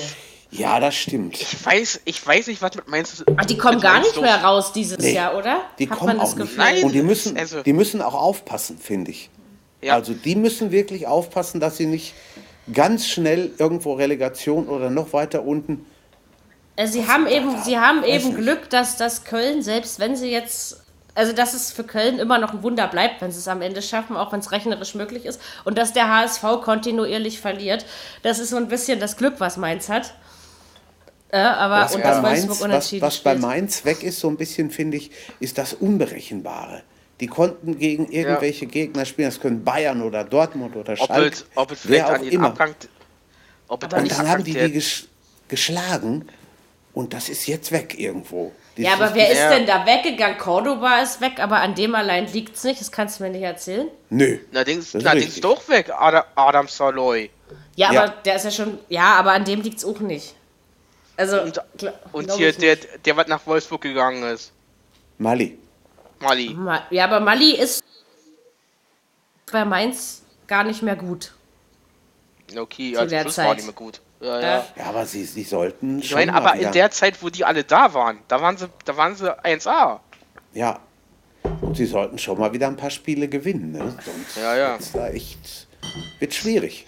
[0.50, 1.40] Ja, das stimmt.
[1.40, 4.72] ich, weiß, ich weiß nicht, was mit Mainz Ach, die kommen gar nicht mehr raus
[4.72, 5.60] dieses Nee, Jahr, oder?
[5.78, 6.48] Die Hat kommen man das auch nicht.
[6.48, 6.64] Gefühl?
[6.64, 6.82] Nein.
[6.84, 9.30] Und die müssen, Also- die müssen auch aufpassen, finde ich.
[9.80, 9.94] Ja.
[9.94, 12.14] Also die müssen wirklich aufpassen, dass sie nicht
[12.72, 15.86] ganz schnell irgendwo Relegation oder noch weiter unten.
[16.76, 18.34] Äh, Sie haben eben, sie haben eben.
[18.34, 20.82] Glück, dass das Köln, selbst wenn sie jetzt,
[21.14, 23.82] also dass es für Köln immer noch ein Wunder bleibt, wenn sie es am Ende
[23.82, 27.84] schaffen, auch wenn es rechnerisch möglich ist, und dass der HSV kontinuierlich verliert.
[28.22, 30.14] Das ist so ein bisschen das Glück, was Mainz hat.
[31.32, 33.34] Äh, aber Was, und bei das Mainz, was, was bei.
[33.36, 36.82] Mainz weg ist, so ein bisschen, finde ich, ist das Unberechenbare.
[37.20, 41.88] Die konnten gegen irgendwelche Gegner spielen, das können Bayern oder Dortmund oder Schalke, ob es
[41.88, 42.46] wer vielleicht auch an den immer.
[42.48, 42.74] Abgang.
[43.68, 45.06] Ob es Und dann haben die die gesch
[45.46, 46.26] geschlagen
[46.94, 48.52] und das ist jetzt weg irgendwo.
[48.82, 50.38] Ja, aber ist- wer ist denn da weggegangen?
[50.38, 52.80] Cordoba ist weg, aber an dem allein liegt es nicht.
[52.80, 53.88] Das kannst du mir nicht erzählen.
[54.10, 54.38] Nö.
[54.52, 55.42] Na, Dings, Das ist na, Dings richtig.
[55.42, 57.30] doch weg, Adam, Adam Saloy.
[57.76, 58.02] Ja, Ja.
[58.04, 58.78] aber der ist ja schon.
[58.88, 60.34] Ja, aber an dem liegt es auch nicht.
[61.16, 61.42] Also.
[61.42, 63.06] Und, gla- und hier der, nicht.
[63.06, 64.52] der, was nach Wolfsburg gegangen ist.
[65.18, 65.58] Mali.
[66.20, 66.54] Mali.
[66.54, 67.82] Ma- Ja, aber Mali ist
[69.50, 71.32] bei Mainz gar nicht mehr gut.
[72.56, 73.56] Okay, also der Schluss war Zeit.
[73.56, 74.00] nicht mehr gut.
[74.20, 74.66] Ja, ja.
[74.76, 77.44] Ja, aber sie, sie sollten Ich schon meine, aber wieder, in der Zeit, wo die
[77.44, 80.00] alle da waren, da waren sie, da waren sie 1A.
[80.52, 80.78] Ja.
[81.62, 83.72] Und sie sollten schon mal wieder ein paar Spiele gewinnen.
[83.72, 83.78] Ne?
[84.04, 84.72] Sonst Ja, ja.
[84.72, 85.66] wird's da echt
[86.18, 86.86] wird schwierig.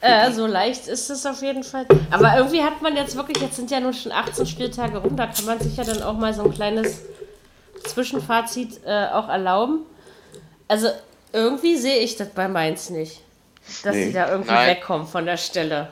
[0.00, 1.86] Äh, so leicht ist es auf jeden Fall.
[2.10, 5.26] Aber irgendwie hat man jetzt wirklich, jetzt sind ja nun schon 18 Spieltage rum, da
[5.26, 7.02] kann man sich ja dann auch mal so ein kleines
[7.86, 9.80] Zwischenfazit äh, auch erlauben.
[10.68, 10.88] Also
[11.32, 13.20] irgendwie sehe ich das bei Mainz nicht.
[13.82, 14.06] Dass Nee.
[14.06, 14.70] sie da irgendwie Nein.
[14.76, 15.88] wegkommen von der Stelle.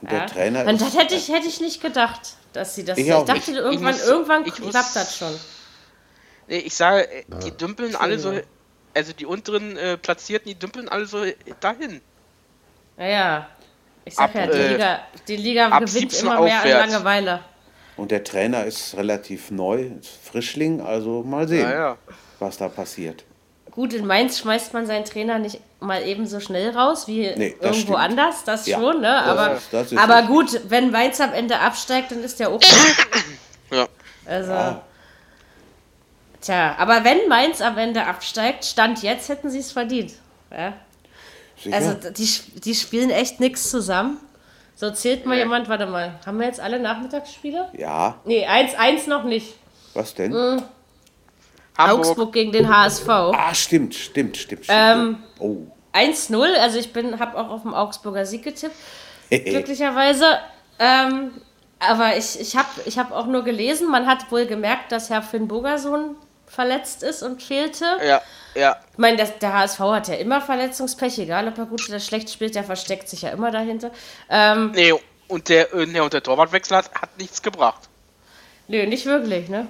[0.00, 0.26] Und der Ja.
[0.26, 2.20] Trainer Und ist, das hätte ich, hätte ich nicht gedacht,
[2.52, 2.98] dass sie das.
[2.98, 3.48] Ich Ich, dachte, nicht.
[3.48, 5.34] irgendwann, Ich muss- irgendwann ich muss- klappt das schon.
[6.46, 8.32] Nee, ich sage, äh, die dümpeln alle so,
[8.94, 11.24] also die unteren äh, Platzierten, die dümpeln alle so
[11.60, 12.00] dahin.
[12.96, 13.48] Naja.
[14.04, 16.82] Ich sag Ab, ja, die äh, Liga, die Liga gewinnt 17 immer mehr aufwärts.
[16.84, 17.40] an Langeweile.
[17.98, 21.98] und der Trainer ist relativ neu, ist Frischling, also mal sehen, Ja, ja.
[22.38, 23.24] was da passiert.
[23.78, 27.54] Gut, in Mainz schmeißt man seinen Trainer nicht mal eben so schnell raus wie Nee,
[27.60, 27.98] das irgendwo stimmt.
[27.98, 29.02] anders, das Ja, schon, ne?
[29.06, 32.60] das Aber, das ist aber gut, wenn Mainz am Ende absteigt, dann ist der auch.
[33.70, 33.86] Ja.
[34.26, 34.80] Also.
[36.40, 40.14] Tja, aber wenn Mainz am Ende absteigt, Stand jetzt hätten sie es verdient.
[40.50, 40.72] Ja?
[41.70, 42.28] Also die,
[42.64, 44.18] die spielen echt nichts zusammen.
[44.74, 45.42] So zählt mal Nee.
[45.42, 47.68] jemand, warte mal, haben wir jetzt alle Nachmittagsspiele?
[47.78, 49.54] ja, Nee, eins, eins noch nicht.
[49.94, 50.32] was denn?
[50.32, 50.62] Hm.
[51.78, 52.06] Hamburg.
[52.06, 53.08] Augsburg gegen den HSV.
[53.08, 54.64] Ah, stimmt, stimmt, stimmt.
[54.64, 54.78] stimmt.
[54.78, 55.58] Ähm, oh.
[55.94, 58.74] 1-0, also ich bin, habe auch auf dem Augsburger Sieg getippt,
[59.30, 60.38] glücklicherweise.
[60.78, 61.32] Ähm,
[61.80, 65.22] aber ich, ich habe ich hab auch nur gelesen, man hat wohl gemerkt, dass Herr
[65.22, 66.16] Finn Bogersohn
[66.46, 67.84] verletzt ist und fehlte.
[68.04, 68.22] Ja,
[68.54, 68.76] ja.
[68.92, 72.30] Ich meine, das, der HSV hat ja immer Verletzungspech, egal ob er gut oder schlecht
[72.30, 73.90] spielt, der versteckt sich ja immer dahinter.
[74.28, 74.94] Ähm, Nee,
[75.28, 77.88] und der, äh, nee, und der Torwartwechsel hat, hat nichts gebracht.
[78.66, 79.68] nö, nicht wirklich, ne?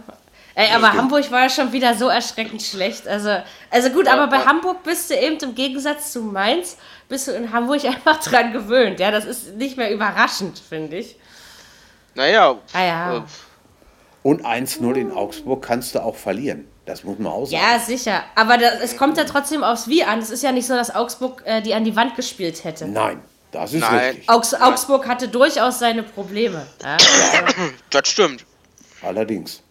[0.58, 3.06] Ey, aber Hamburg war ja schon wieder so erschreckend schlecht.
[3.06, 3.30] Also,
[3.70, 4.46] also gut, aber bei ja.
[4.46, 6.76] Hamburg bist du eben im Gegensatz zu Mainz,
[7.08, 8.98] bist du in Hamburg einfach dran gewöhnt.
[8.98, 11.14] Ja, das ist nicht mehr überraschend, finde ich.
[12.16, 13.16] Naja, Ah ja.
[13.18, 13.20] äh,
[14.24, 16.66] Und 1-0 in Augsburg kannst du auch verlieren.
[16.86, 17.62] Das muss man auch sagen.
[17.62, 18.24] Ja, sicher.
[18.34, 20.18] Aber das, es kommt ja trotzdem aufs Wie an.
[20.18, 22.88] Es ist ja nicht so, dass Augsburg äh, die an die Wand gespielt hätte.
[22.88, 23.20] Nein,
[23.52, 23.98] das ist Nein.
[24.08, 24.28] richtig.
[24.28, 26.66] Augs Augsburg hatte durchaus seine Probleme.
[26.82, 26.96] Ja?
[27.90, 28.44] das stimmt.
[29.02, 29.62] Allerdings.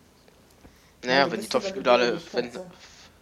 [1.05, 2.49] Naja, wenn die Topspieler alle, wenn,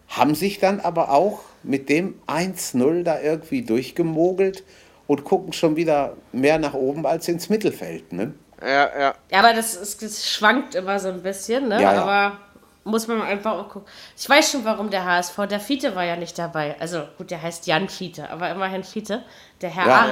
[0.09, 4.63] Haben sich dann aber auch mit dem 1-0 da irgendwie durchgemogelt
[5.07, 8.13] und gucken schon wieder mehr nach oben als ins Mittelfeld.
[8.13, 8.33] Ne?
[8.61, 9.15] ja, ja.
[9.31, 11.81] Ja, aber das, ist, das schwankt immer so ein bisschen, ne?
[11.81, 12.01] Ja, ja.
[12.03, 12.37] Aber
[12.83, 13.89] muss man einfach auch gucken.
[14.17, 16.75] Ich weiß schon, warum der HSV, der Fiete war ja nicht dabei.
[16.79, 19.23] Also gut, der heißt Jan Fiete, aber immerhin Fiete.
[19.61, 20.07] Der Herr Ja,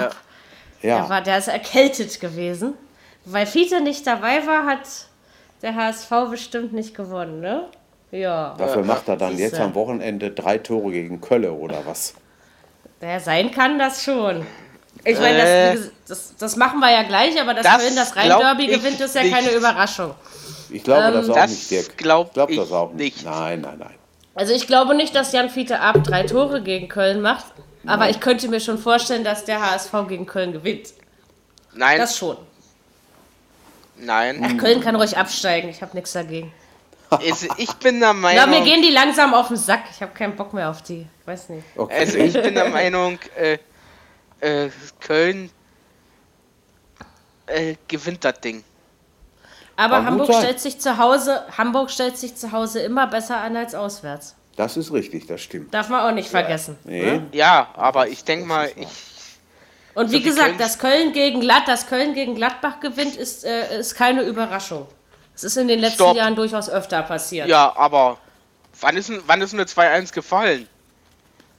[0.82, 2.74] der, Ja, war, der ist erkältet gewesen.
[3.26, 4.88] Weil Fiete nicht dabei war, hat
[5.64, 7.66] der HSV bestimmt nicht gewonnen, ne?
[8.12, 8.54] Ja.
[8.60, 9.44] dafür macht er dann Siehste.
[9.56, 12.14] jetzt am Wochenende drei Tore gegen Kölle oder was.
[13.02, 14.46] Ja, sein kann das schon.
[15.04, 15.74] Ich meine, Äh.
[15.76, 19.16] das, das, das machen wir ja gleich, aber dass Das Köln das Rhein-Derby gewinnt, ist
[19.16, 19.34] ja nicht.
[19.34, 20.12] keine Überraschung.
[20.70, 21.98] Ich glaube das auch das nicht, Dirk.
[21.98, 23.18] glaub ich das auch nicht.
[23.18, 23.26] nicht.
[23.26, 23.96] Nein, nein, nein.
[24.36, 27.46] Also ich glaube nicht, dass Jan Fiete Ab drei Tore gegen Köln macht,
[27.86, 30.94] aber ich könnte mir schon vorstellen, dass der HSV gegen Köln gewinnt.
[31.74, 32.38] Nein, Das schon.
[33.98, 34.44] Nein.
[34.44, 36.52] Ach, Köln kann ruhig absteigen, ich habe nichts dagegen.
[37.10, 39.84] Also, ich bin der Ja, Meinung, mir gehen die langsam auf den Sack.
[39.92, 41.02] Ich habe keinen Bock mehr auf die.
[41.22, 41.64] Ich weiß nicht.
[41.76, 42.00] Okay.
[42.00, 43.60] also ich bin der Meinung, äh,
[44.40, 44.70] äh,
[45.00, 45.52] Köln
[47.46, 48.64] äh, gewinnt das Ding.
[49.76, 53.56] Aber gut Hamburg stellt sich zu Hause, Hamburg stellt sich zu Hause immer besser an
[53.58, 54.36] als auswärts.
[54.56, 55.74] Das ist richtig, das stimmt.
[55.74, 56.78] Darf man auch nicht vergessen.
[56.84, 57.28] Nee, ne?
[57.32, 58.88] Ja, aber ich denke mal, ich,
[59.96, 63.46] Und wie So gesagt, Köln- dass Köln gegen Glatt, dass Köln gegen Gladbach gewinnt, ist,
[63.46, 64.88] äh, ist keine Überraschung.
[65.36, 66.18] Es ist in den letzten Stopp.
[66.18, 67.48] Jahren durchaus öfter passiert.
[67.48, 68.18] ja, aber
[68.82, 70.68] wann ist, wann ist eine 2-1 gefallen?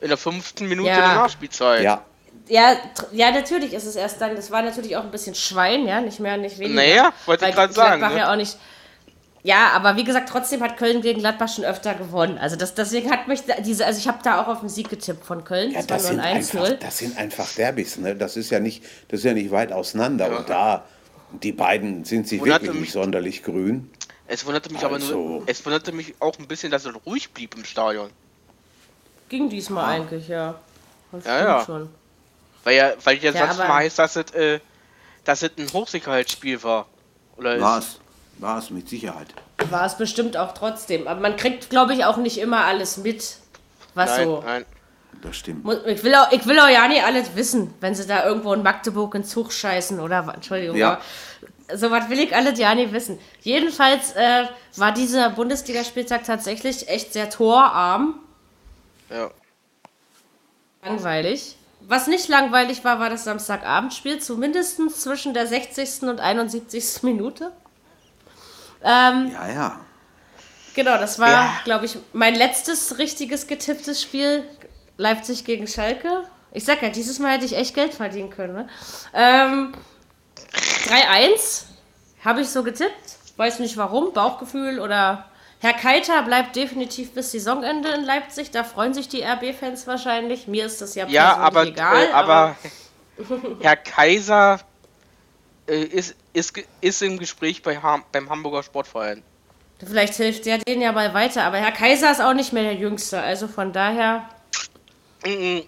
[0.00, 0.96] In der fünften Minute Ja.
[0.96, 1.82] der Nachspielzeit.
[1.82, 2.02] Ja,
[2.48, 2.76] Ja,
[3.12, 4.36] ja, natürlich ist es erst dann.
[4.36, 6.74] Das war natürlich auch ein bisschen Schwein, ja, nicht mehr, nicht weniger.
[6.82, 8.20] Naja, wollte ich gerade sagen, Gladbach ne?
[8.20, 8.56] ja auch nicht.
[9.46, 12.38] Ja, aber wie gesagt, trotzdem hat Köln gegen Gladbach schon öfter gewonnen.
[12.38, 14.88] Also das, deswegen hat mich da, diese, also ich habe da auch auf den Sieg
[14.88, 15.70] getippt von Köln.
[15.72, 16.74] ja das, sind einfach, 1-0.
[16.76, 17.98] das sind einfach Derbys.
[17.98, 18.16] Ne?
[18.16, 20.38] Das, ist ja nicht, das ist ja nicht weit auseinander.
[20.38, 20.84] Und da,
[21.42, 23.90] die beiden sind sich Wunderte wirklich mich- nicht sonderlich grün.
[24.26, 25.14] Es wunderte mich aber Also.
[25.14, 28.08] nur, es wunderte mich auch ein bisschen, dass es ruhig blieb im Stadion.
[29.28, 30.54] Ging diesmal eigentlich, ja.
[31.12, 31.64] Das Ja, ja.
[31.66, 31.90] Schon.
[32.64, 34.60] Weil ja, weil ja, Ja, sonst aber- mal heißt, dass es, äh,
[35.24, 36.86] dass es ein Hochsicherheitsspiel war.
[37.36, 38.00] Oder War ist, es,
[38.38, 39.28] war es mit Sicherheit.
[39.70, 41.06] War es bestimmt auch trotzdem.
[41.06, 43.36] Aber man kriegt, glaube ich, auch nicht immer alles mit,
[43.94, 44.42] was nein, so.
[44.44, 44.64] nein.
[45.22, 45.66] Das stimmt.
[45.86, 48.62] Ich will, auch, ich will auch ja nicht alles wissen, wenn sie da irgendwo in
[48.62, 50.76] Magdeburg in Zug scheißen oder Entschuldigung.
[50.76, 51.00] Ja.
[51.74, 53.18] So was will ich alles ja nicht wissen.
[53.40, 54.44] Jedenfalls äh,
[54.76, 58.16] war dieser Bundesligaspieltag tatsächlich echt sehr torarm,
[59.08, 59.30] Ja.
[60.84, 61.56] langweilig.
[61.86, 66.02] Was nicht langweilig war, war das Samstagabendspiel, zumindest zwischen der 60.
[66.02, 67.02] und 71.
[67.02, 67.52] Minute.
[68.84, 69.80] Ähm, Ja, ja.
[70.74, 71.60] Genau, das war, Ja.
[71.64, 74.44] glaube ich, mein letztes richtiges getipptes Spiel.
[74.96, 76.22] Leipzig gegen Schalke.
[76.52, 78.52] Ich sag ja, dieses Mal hätte ich echt Geld verdienen können.
[78.54, 78.68] Ne?
[79.12, 79.72] Ähm,
[80.86, 81.64] 3-1
[82.24, 83.16] habe ich so getippt.
[83.36, 85.24] Weiß nicht warum, Bauchgefühl oder.
[85.60, 88.50] Herr Keiter bleibt definitiv bis Saisonende in Leipzig.
[88.50, 90.46] Da freuen sich die RB-Fans wahrscheinlich.
[90.46, 92.04] Mir ist das ja Ja, persönlich aber, egal.
[92.04, 92.56] äh, aber
[93.60, 94.60] Herr Kaiser
[95.66, 99.22] äh, ist, ist, ist im Gespräch bei Ham, beim Hamburger Sportverein.
[99.78, 101.44] vielleicht hilft der denen ja mal weiter.
[101.44, 103.20] Aber Herr Kaiser ist auch nicht mehr der Jüngste.
[103.20, 104.28] Also von daher.
[105.24, 105.62] Mhm.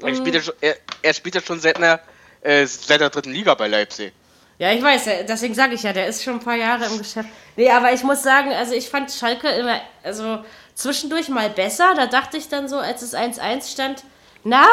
[0.00, 0.06] Mm.
[0.06, 2.00] Er, spielt ja schon, er, er spielt ja schon seit, einer,
[2.42, 4.12] äh, seit der dritten Liga bei Leipzig.
[4.58, 6.98] Ja, ich weiß, ja, deswegen sage ich ja, der ist schon ein paar Jahre im
[6.98, 7.28] Geschäft.
[7.56, 11.94] Nee, aber ich muss sagen, also ich fand Schalke immer, also zwischendurch mal besser.
[11.96, 14.04] Da dachte ich dann so, als es 1-1 stand,
[14.42, 14.66] na,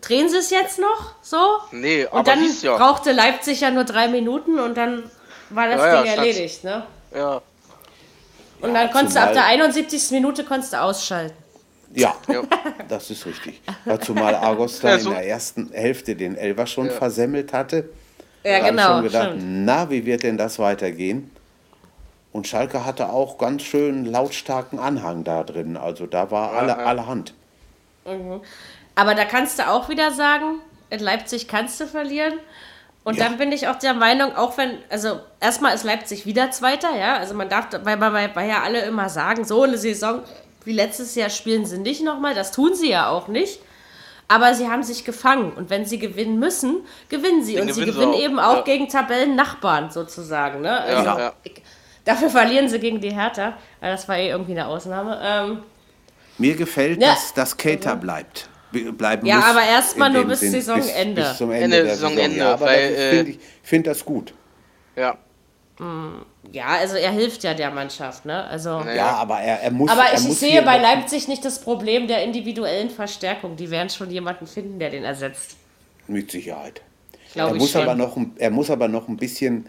[0.00, 1.36] drehen sie es jetzt noch so?
[1.72, 2.76] Nee, Und aber dann ja.
[2.76, 5.04] brauchte Leipzig ja nur drei Minuten und dann
[5.50, 6.18] war das Ja, ja, Ding Schatz.
[6.18, 6.86] erledigt, ne?
[7.14, 7.42] Ja.
[8.60, 10.10] Und dann konntest du ab zumal- der 71.
[10.12, 11.34] Minute konntest du ausschalten.
[11.94, 12.42] Ja, Ja.
[12.88, 13.60] das ist richtig.
[13.84, 17.88] Dazu mal Argos da Ja, in so- der ersten Hälfte den Elfer schon versemmelt hatte.
[18.44, 18.82] Ja, Da genau.
[18.82, 19.64] ich schon gedacht, stimmt.
[19.64, 21.30] na, wie wird denn das weitergehen?
[22.32, 25.76] Und Schalke hatte auch ganz schön lautstarken Anhang da drin.
[25.76, 26.76] Also da war alle, ja.
[26.76, 27.34] allerhand.
[29.00, 30.58] Aber da kannst du auch wieder sagen,
[30.90, 32.34] in Leipzig kannst du verlieren.
[33.02, 33.24] Und Ja.
[33.24, 37.16] dann bin ich auch der Meinung, auch wenn, also erstmal ist Leipzig wieder Zweiter, ja.
[37.16, 40.20] Also man darf, weil, weil, weil ja alle immer sagen, so eine Saison
[40.66, 42.34] wie letztes Jahr spielen sie nicht nochmal.
[42.34, 43.60] Das tun sie ja auch nicht.
[44.28, 45.52] Aber sie haben sich gefangen.
[45.54, 47.54] Und wenn sie gewinnen müssen, gewinnen sie.
[47.54, 48.62] Dann und sie gewinnen sie auch, eben auch ja.
[48.62, 50.60] gegen Tabellennachbarn sozusagen.
[50.60, 50.78] Ne?
[50.78, 51.32] Also, Ja, ja.
[51.42, 51.62] ich-
[52.04, 53.54] Dafür verlieren sie gegen die Hertha.
[53.80, 55.18] Aber das war eh irgendwie eine Ausnahme.
[55.22, 55.62] Ähm,
[56.38, 57.08] Mir gefällt, Ja.
[57.12, 58.48] dass das Cater bleibt.
[58.72, 61.20] Be- Bleiben Ja, muss aber erst mal in nur bis Sinn, Saisonende.
[61.22, 62.36] Bis, bis zum Ende, Ende der Saisonende, Saison.
[62.38, 64.34] Ja, aber weil, das äh, finde ich find das gut.
[64.96, 65.18] Ja.
[66.52, 68.24] ja, also er hilft ja der Mannschaft.
[68.26, 68.44] Ne?
[68.44, 68.94] Also, Ja.
[68.94, 69.90] Ja, aber er, er muss.
[69.90, 73.56] Aber er ich muss sehe bei Leipzig nicht das Problem der individuellen Verstärkung.
[73.56, 75.56] Die werden schon jemanden finden, der den ersetzt.
[76.06, 76.82] Mit Sicherheit.
[77.32, 77.82] Glaube Er ich muss, schon.
[77.82, 79.66] aber noch, ein- er muss aber noch ein bisschen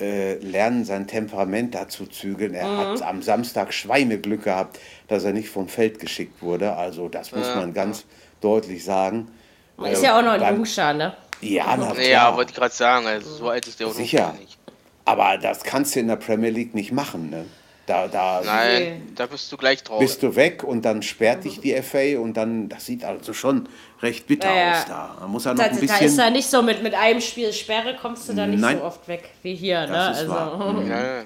[0.00, 2.54] äh, lernen, sein Temperament dazu zügeln.
[2.54, 2.78] Er Mhm.
[2.78, 4.78] hat am Samstag Schweineglück gehabt,
[5.08, 6.74] dass er nicht vom Feld geschickt wurde.
[6.74, 8.06] Also das muss man ganz
[8.40, 9.28] deutlich sagen.
[9.76, 11.14] Man ist Äh, ja auch noch ein beim- Jungscher, ne?
[11.40, 12.36] Ja, na Ja, klar.
[12.36, 14.34] wollte ich gerade sagen, also so alt ist der auch noch Sicher.
[14.38, 14.58] nicht.
[15.06, 17.30] Aber das kannst du in der Premier League nicht machen.
[17.30, 17.46] Ne?
[17.86, 19.98] Da, da Nein, da bist du gleich drauf.
[19.98, 23.68] bist du weg und dann sperrt dich die FA und dann, das sieht also schon
[24.02, 24.72] recht bitter Ja, ja.
[24.72, 25.16] aus da.
[25.18, 26.18] Da muss er noch Da, ein da ist bisschen...
[26.20, 28.78] er nicht so mit, mit einem Spiel Sperre kommst du da nicht Nein.
[28.78, 29.80] so oft weg wie hier.
[29.86, 29.92] Ne?
[29.92, 30.82] Das ist Also, wahr.
[30.88, 31.22] Ja,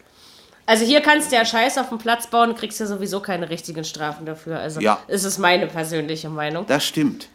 [0.67, 3.51] also hier kannst du ja Scheiß auf den Platz bauen und kriegst ja sowieso keine
[3.51, 4.59] richtigen Strafen dafür.
[4.61, 4.99] Also Ja.
[5.09, 6.67] ist es meine persönliche Meinung.
[6.67, 7.29] Das stimmt.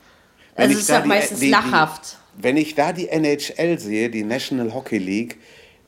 [0.55, 2.17] Also ich es ist doch meistens lachhaft.
[2.35, 5.37] wenn ich da die NHL sehe, die National Hockey League,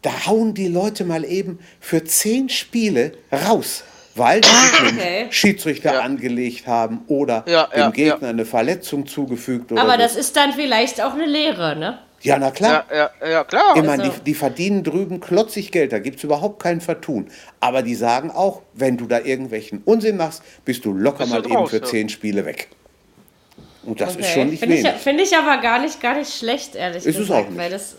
[0.02, 3.84] da hauen die Leute mal eben für zehn Spiele raus,
[4.16, 4.50] weil sie
[4.84, 5.24] mit Okay.
[5.26, 6.00] dem Schiedsrichter Ja.
[6.02, 9.98] angelegt haben oder Ja, dem ja, Gegner eine Verletzung zugefügt oder Aber so.
[10.00, 12.00] das ist dann vielleicht auch eine Lehre, ne?
[12.22, 12.86] Ja, na klar.
[12.92, 13.76] ja, ja, ja, klar.
[13.76, 17.30] Ich meine, Also- die, die verdienen drüben klotzig Geld, da gibt es überhaupt kein Vertun.
[17.60, 21.36] Aber die sagen auch, wenn du da irgendwelchen Unsinn machst, bist du locker Bist du
[21.36, 21.84] mal eben raus, für ja.
[21.84, 22.68] zehn Spiele weg.
[23.84, 24.34] Und das ist Okay.
[24.34, 25.00] schon nicht Finde ich, wenig.
[25.02, 27.46] find ich aber gar nicht, gar nicht schlecht, ehrlich Ist es gesagt.
[27.46, 27.58] auch nicht.
[27.60, 27.96] Weil das,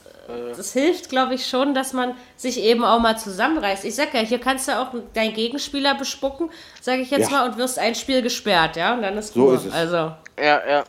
[0.56, 3.84] das hilft, glaube ich, schon, dass man sich eben auch mal zusammenreißt.
[3.84, 6.50] Ich sag ja, hier kannst du auch deinen Gegenspieler bespucken,
[6.80, 7.38] sage ich jetzt Ja.
[7.38, 9.72] mal, und wirst ein Spiel gesperrt, ja, und dann ist So ist es.
[9.72, 9.96] Also,
[10.38, 10.84] Ja, ja.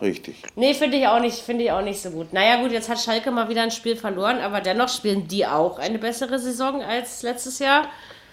[0.00, 0.42] Richtig.
[0.56, 2.32] nee, finde ich auch nicht, finde ich auch nicht so gut.
[2.32, 5.78] Naja, gut, jetzt hat Schalke mal wieder ein Spiel verloren, aber dennoch spielen die auch
[5.78, 7.84] eine bessere Saison als letztes Jahr.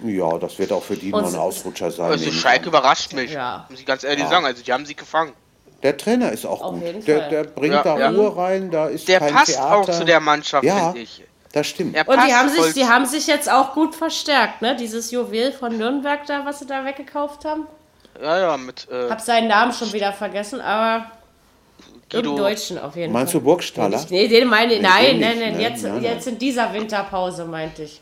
[0.03, 2.11] Ja, das wird auch für die Und noch ein Ausrutscher sein.
[2.11, 3.33] Also Schalke überrascht mich.
[3.33, 3.65] Ja.
[3.69, 4.45] Muss ich ganz ehrlich sagen.
[4.45, 5.33] Also die haben sie gefangen.
[5.83, 7.07] Der Trainer ist auch Auf gut.
[7.07, 8.09] Der, der bringt Ja, da ja.
[8.09, 9.75] Ruhe rein, da ist Der kein passt Theater.
[9.77, 10.91] auch zu der Mannschaft, Ja.
[10.91, 11.23] finde ich.
[11.53, 11.95] Das stimmt.
[11.95, 14.75] Er Und die haben, sich, die haben sich jetzt auch gut verstärkt, ne?
[14.75, 17.67] Dieses Juwel von Nürnberg da, was sie da weggekauft haben.
[18.21, 21.09] Ja, ja, mit äh, Hab seinen Namen schon wieder vergessen, aber
[22.09, 22.31] Guido.
[22.31, 23.45] im Deutschen auf jeden Meinst du Fall.
[23.45, 24.05] Burgstaller?
[24.09, 24.81] Nee, den meine ich.
[24.81, 25.53] Nein, nein, nein.
[25.55, 25.61] ne?
[25.61, 26.03] Jetzt, Nein, nein.
[26.03, 28.01] jetzt in dieser Winterpause meinte ich.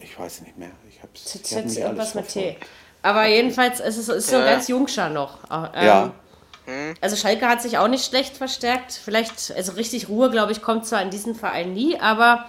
[0.00, 0.70] Ich weiß nicht mehr.
[0.88, 2.56] Ich hab's, ich Jetzt hab jetzt nicht irgendwas mit T.
[3.02, 4.44] Aber jedenfalls ist es ist so Ja.
[4.44, 5.38] ganz Jungscher noch.
[5.50, 6.12] Ähm, Ja.
[7.00, 8.92] Also Schalke hat sich auch nicht schlecht verstärkt.
[8.92, 12.44] Vielleicht, also richtig Ruhe, glaube ich, kommt zwar in diesem Verein nie, aber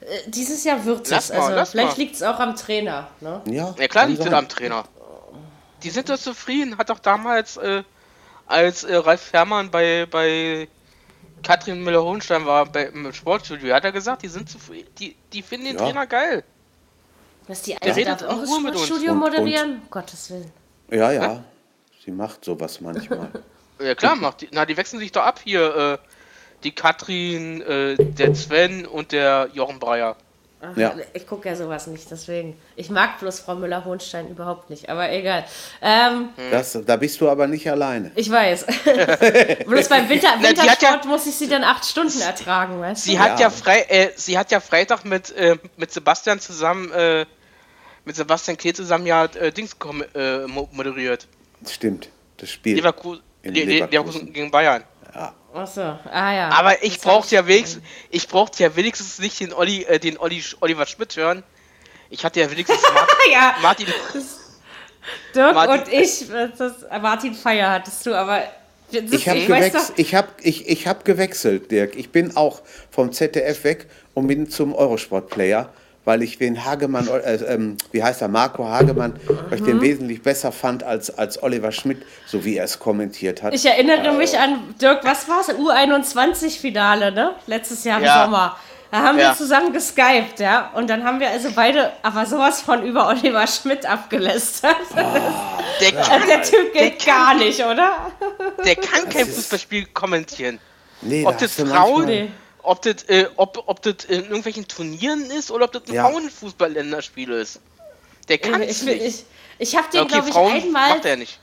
[0.00, 1.30] äh, dieses Jahr wird es.
[1.30, 3.08] mal, Also lass vielleicht liegt es auch am Trainer.
[3.20, 3.40] Ne?
[3.46, 4.34] Ja, Ja klar, sind sein.
[4.34, 4.84] am Trainer.
[5.82, 6.76] Die sind doch zufrieden.
[6.76, 7.84] Hat doch damals, äh,
[8.46, 10.68] als äh, Ralf Fährmann bei, bei
[11.42, 14.88] Katrin Müller-Hohenstein war bei, im Sportstudio, hat er gesagt, die sind zufrieden.
[14.98, 15.82] Die, die finden den Ja.
[15.84, 16.44] Trainer geil.
[17.48, 18.50] Dass die Alte redet darf auch das.
[18.50, 19.82] Sportstudio Und- moderieren?
[19.82, 20.50] Um Gottes Willen.
[20.90, 21.44] Ja, ja.
[22.04, 23.30] Sie macht sowas manchmal.
[23.78, 25.76] Ja klar, macht die, na, die wechseln sich doch ab hier.
[25.76, 25.98] Äh,
[26.64, 30.16] die Katrin, äh, der Sven und der Jochen Breyer.
[30.60, 30.94] Ach, Ja.
[31.12, 32.56] Ich gucke ja sowas nicht, deswegen.
[32.76, 35.44] Ich mag bloß Frau Müller-Hohenstein überhaupt nicht, aber egal.
[35.82, 38.10] Ähm, Das, da bist du aber nicht alleine.
[38.14, 38.64] ich weiß.
[39.66, 43.12] bloß beim Winter, hat ja- Wintersport muss ich sie dann acht Stunden ertragen, weißt Sie
[43.14, 43.18] du?
[43.18, 43.46] hat Ja.
[43.46, 47.26] ja frei, äh, sie hat ja Freitag mit, äh, mit Sebastian zusammen, äh,
[48.06, 49.76] mit Sebastian Kehl zusammen ja äh, Dings
[50.14, 51.26] äh, mo- moderiert.
[51.68, 52.08] Stimmt.
[52.38, 52.76] Das Spiel.
[52.76, 53.90] Leverkusen, Leverkusen.
[53.90, 54.84] Leverkusen gegen Bayern.
[55.56, 56.48] Achso, ah ja.
[56.50, 60.18] Aber ich Das brauchte ja wenigstens, ich brauchte ja wenigstens nicht den Olli, äh, den
[60.18, 61.42] Olli, Oliver Schmidt hören.
[62.10, 63.86] Ich hatte ja wenigstens Martin, Ja, Martin
[65.34, 66.24] Dirk Martin- und ich,
[66.58, 68.42] das, Martin Feier hattest du, aber
[68.92, 71.96] das, Ich habe gewechselt, ich hab, ich, ich hab gewechselt, Dirk.
[71.96, 75.72] Ich bin auch vom ZDF weg und bin zum Eurosport-Player,
[76.06, 79.14] weil ich den Hagemann, äh, ähm, wie heißt er, Marco Hagemann,
[79.50, 79.66] weil ich Mhm.
[79.66, 83.52] den wesentlich besser fand als, als Oliver Schmidt, so wie er es kommentiert hat.
[83.52, 85.48] ich erinnere mich an, Dirk, was war es?
[85.50, 87.34] U21-Finale, ne?
[87.46, 88.24] Letztes Jahr im Ja.
[88.24, 88.56] Sommer.
[88.92, 89.30] Da haben Ja.
[89.30, 90.70] wir zusammen geskypt, ja.
[90.74, 94.76] Und dann haben wir also beide, aber sowas von über Oliver Schmidt abgelästert.
[95.80, 98.12] der, kann, Der Typ geht der gar kann- nicht, oder?
[98.64, 100.60] der kann kein Fußballspiel kommentieren.
[101.02, 102.30] nee, Ob da das du Frauen, manchmal- Nee.
[102.66, 106.08] Ob das, äh, ob, ob das in irgendwelchen Turnieren ist oder ob das ein Ja.
[106.08, 107.60] Frauenfußball-Länderspiel ist.
[108.28, 109.04] Der kann Ich, es ich, nicht.
[109.04, 109.24] ich,
[109.58, 111.38] ich habe den, Ja, okay, glaube ich, Frauen einmal, macht er nicht.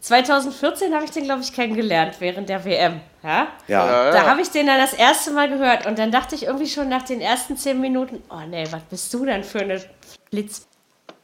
[0.00, 3.00] 2014 habe ich den, glaube ich, kennengelernt während der WM.
[3.22, 3.48] Ja?
[3.68, 4.26] Ja, Ja, Da ja.
[4.26, 7.02] habe ich den dann das erste Mal gehört und dann dachte ich irgendwie schon nach
[7.02, 9.82] den ersten zehn Minuten, oh nee, was bist du denn für eine
[10.30, 10.66] Blitz?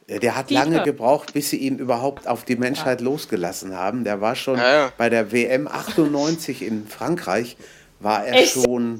[0.07, 4.03] der hat lange gebraucht, bis sie ihn überhaupt auf die Menschheit losgelassen haben.
[4.03, 4.93] Der war schon Ja, ja.
[4.97, 7.57] bei der WM 98 in Frankreich,
[7.99, 8.53] war er Echt?
[8.53, 8.97] schon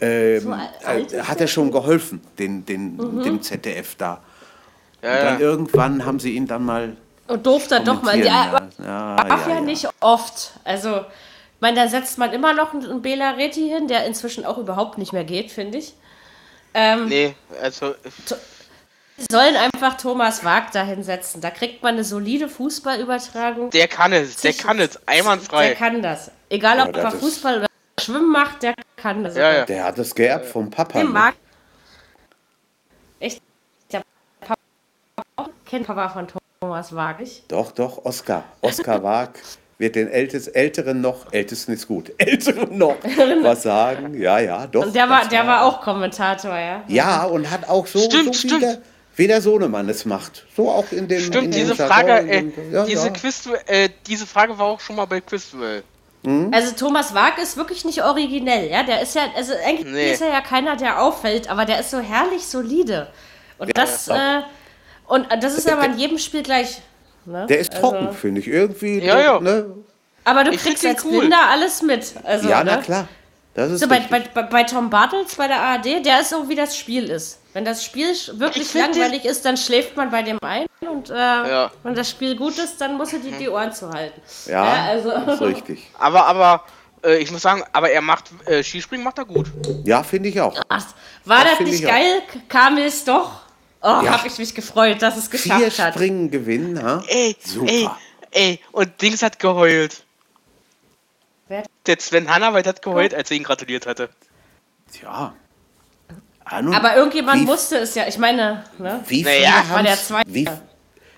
[0.00, 0.52] ähm, So
[0.86, 3.22] alt äh, hat er schon geholfen, den, den, Mhm.
[3.22, 4.20] dem ZDF da.
[5.02, 5.40] Ja, Und dann ja.
[5.40, 6.96] irgendwann haben sie ihn dann mal
[7.28, 8.18] Und durfte doch mal.
[8.18, 8.68] Ja.
[8.82, 10.52] Ja, darf ja, nicht oft.
[10.64, 14.58] Also, ich meine, da setzt man immer noch einen Bela Reti hin, der inzwischen auch
[14.58, 15.94] überhaupt nicht mehr geht, finde ich.
[16.74, 17.94] Ähm, Nee, also
[19.18, 21.40] Sie sollen einfach Thomas Wag da hinsetzen.
[21.40, 23.70] Da kriegt man eine solide Fußballübertragung.
[23.70, 25.68] der kann es, der kann es, einwandfrei.
[25.68, 26.30] Der kann das.
[26.50, 27.65] Egal, ob Ja, er das ist- Fußball oder
[28.00, 29.36] Schwimmen macht, der kann das.
[29.36, 29.64] Ja, ja.
[29.64, 30.98] Der hat es geerbt vom Papa.
[30.98, 31.12] Den ne?
[31.12, 31.34] mag.
[33.20, 33.40] Echt?
[33.90, 34.02] Der
[34.40, 36.26] Papa kennt Papa von
[36.60, 37.50] Thomas Wag nicht.
[37.50, 38.44] Doch, doch, Oskar.
[38.60, 39.30] Oskar Wag
[39.78, 42.96] wird den Ältes, Älteren noch, Ältesten ist gut, Älteren noch
[43.42, 44.14] was sagen.
[44.20, 44.84] Ja, ja, doch.
[44.86, 46.82] Und der war, das der war auch Kommentator, ja.
[46.88, 48.62] Ja, und hat auch so, Stimmt, so wie, stimmt.
[48.62, 48.78] der,
[49.16, 50.44] wie der Sohnemann es macht.
[50.54, 53.12] So auch in dem in Stimmt, dem diese Frage, in äh, dem- ja, diese ja.
[53.12, 55.82] Quiz, äh, diese Frage war auch schon mal bei Quizduell.
[56.52, 58.82] Also Thomas Wag ist wirklich nicht originell, ja.
[58.82, 60.12] Der ist ja, also eigentlich Nee.
[60.12, 63.08] ist er ja keiner, der auffällt, aber der ist so herrlich solide.
[63.58, 64.40] Und das, äh,
[65.06, 66.80] und das ist aber in jedem Spiel gleich.
[67.24, 67.46] Ne?
[67.48, 68.48] Der ist Also- trocken, finde ich.
[68.48, 68.98] Irgendwie.
[69.00, 69.40] Ja, ja.
[69.40, 69.66] Ne?
[70.24, 71.20] Aber du Ich kriegst als cool.
[71.20, 72.14] Blinder alles mit.
[72.24, 72.82] Also, Ja, na ne?
[72.82, 73.08] klar.
[73.54, 76.54] Das ist So, bei, bei, bei Tom Bartels bei der ARD, der ist so, wie
[76.54, 77.38] das Spiel ist.
[77.56, 80.66] Wenn das Spiel wirklich langweilig ist, dann schläft man bei dem ein.
[80.82, 81.70] Und äh, Ja.
[81.84, 84.20] wenn das Spiel gut ist, dann muss er die, die Ohren zu halten.
[84.44, 85.90] ja, also- das ist richtig.
[85.98, 86.64] Aber, aber,
[87.02, 89.46] äh, ich muss sagen, aber er macht, äh, Skispringen macht er gut.
[89.84, 90.54] Ja, finde ich auch.
[90.68, 90.84] Ach,
[91.24, 91.90] war Das das, nicht ich auch.
[91.92, 92.22] geil?
[92.50, 93.40] Kam es doch?
[93.80, 94.18] Oh, Ja.
[94.18, 95.94] hab ich mich gefreut, dass es Vier geschafft hat.
[95.94, 97.02] Springen gewinnen, ha?
[97.08, 97.70] Ey, Super.
[97.72, 97.88] ey,
[98.32, 100.04] ey, und Dings hat geheult.
[101.48, 101.62] Wer?
[101.86, 104.10] Der Sven Hannawald hat geheult, als er ihn gratuliert hatte.
[105.02, 105.32] Ja.
[106.48, 109.02] Ah, nun, Aber irgendjemand wie, musste es ja, ich meine, ne?
[109.08, 110.32] Wie Naja, viele der Zweite.
[110.32, 110.48] wie,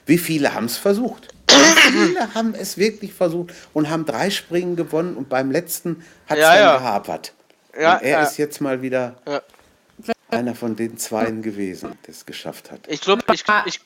[0.06, 1.28] wie viele haben es versucht?
[1.50, 1.54] Wie
[1.92, 6.42] viele haben es wirklich versucht und haben drei Springen gewonnen und beim letzten hat es
[6.44, 6.76] Ja, dann ja.
[6.78, 7.32] gehapert.
[7.78, 8.22] Ja, und er ja.
[8.22, 9.42] ist jetzt mal wieder Ja.
[10.30, 12.80] einer von den Zweien gewesen, der es geschafft hat.
[12.88, 13.80] Ich glaube, ich, ich,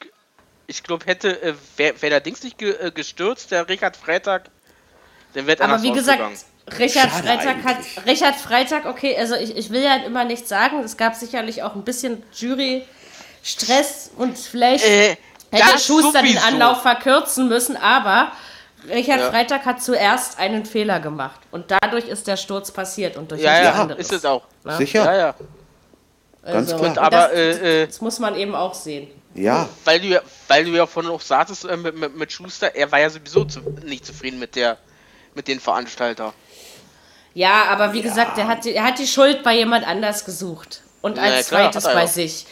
[0.69, 4.45] ich glaub, hätte, äh, wäre wär der Dings nicht ge, äh, gestürzt, der Richard Freitag,
[5.35, 6.39] dann wäre er Aber wie gesagt, gegangen.
[6.79, 7.77] Richard Schade Freitag hat.
[8.07, 10.81] Richard Freitag, okay, also ich, ich will ja immer nichts sagen.
[10.85, 15.17] Es gab sicherlich auch ein bisschen Jury-Stress und vielleicht Äh,
[15.51, 16.47] hätte Schuster den sowieso.
[16.47, 18.33] Anlauf verkürzen müssen, aber
[18.89, 19.31] Richard Ja.
[19.31, 21.41] Freitag hat zuerst einen Fehler gemacht.
[21.51, 24.01] Und dadurch ist der Sturz passiert und durch Ja, ja, anderes.
[24.07, 24.43] ist es auch.
[24.65, 24.77] Ne?
[24.77, 25.05] Sicher?
[25.05, 25.35] Ja, ja.
[26.45, 26.81] Ganz klar.
[26.81, 29.09] und Aber, das, äh, äh, das muss man eben auch sehen.
[29.35, 32.75] Ja, Weil du ja, weil du ja vorhin auch sagtest äh, mit, mit, mit Schuster,
[32.75, 34.77] er war ja sowieso zu, nicht zufrieden mit der
[35.35, 36.35] mit den Veranstalter.
[37.35, 40.83] Ja, aber wie gesagt, er hat, die, er hat die Schuld bei jemand anders gesucht.
[41.01, 42.07] Und als klar, zweites bei ja.
[42.07, 42.47] sich.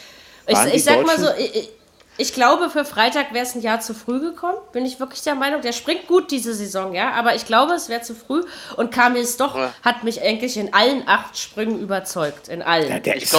[0.47, 1.69] Ich, ich sag mal so, ich,
[2.17, 4.57] ich- glaube, für Freitag wäre es ein Jahr zu früh gekommen.
[4.73, 5.61] Bin ich wirklich der Meinung.
[5.61, 7.11] Der springt gut diese Saison, ja.
[7.13, 8.43] Aber ich glaube, es wäre zu früh.
[8.75, 9.73] Und Kamil Stoch Ja.
[9.83, 12.47] hat mich eigentlich in allen acht Sprüngen überzeugt.
[12.49, 12.89] In allen.
[12.89, 13.31] ja der Ich ist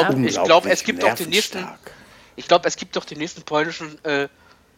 [0.46, 1.66] glaub- es gibt auch den nächsten-.
[2.36, 4.28] Ich glaube, es gibt doch den nächsten polnischen äh,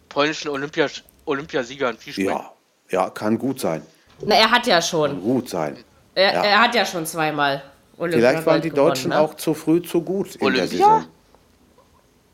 [0.08, 0.88] polnischen Olympia
[1.26, 2.32] Olympiasieger in Skispringen.
[2.32, 2.52] Ja,
[2.90, 3.82] ja, kann gut sein.
[4.20, 5.20] Na, er hat ja schon.
[5.22, 5.76] Gut sein.
[6.14, 6.42] Er, Ja.
[6.44, 7.62] er hat ja schon zweimal
[7.98, 9.18] Olympia Vielleicht waren die gewonnen, Deutschen ne?
[9.20, 10.66] auch zu früh zu gut in der Olympia?
[10.68, 11.04] Saison.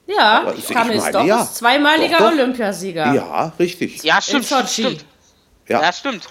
[0.07, 1.43] Ja, Aber ich Kamil Stoch ja.
[1.43, 2.33] ist zweimaliger Doch, doch.
[2.33, 3.13] Olympiasieger.
[3.15, 4.03] Ja, richtig.
[4.03, 5.05] Ja, stimmt, In stimmt.
[5.69, 5.83] Ja.
[5.83, 6.27] Ja, stimmt.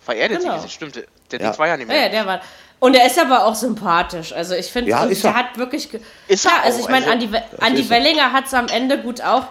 [0.00, 0.52] Vererdet Genau.
[0.54, 1.02] gewesen, stimmt.
[1.30, 1.58] Der Ja.
[1.58, 2.02] war ja nicht mehr.
[2.04, 2.40] ja, der war.
[2.78, 4.32] Und er ist aber auch sympathisch.
[4.32, 5.34] Also ich finde, Ja, er.
[5.34, 5.88] hat wirklich.
[6.28, 7.90] Ist ja, er also auch, ich meine, also- Andi, Andi er.
[7.90, 9.44] Wellinger hat es am Ende gut auch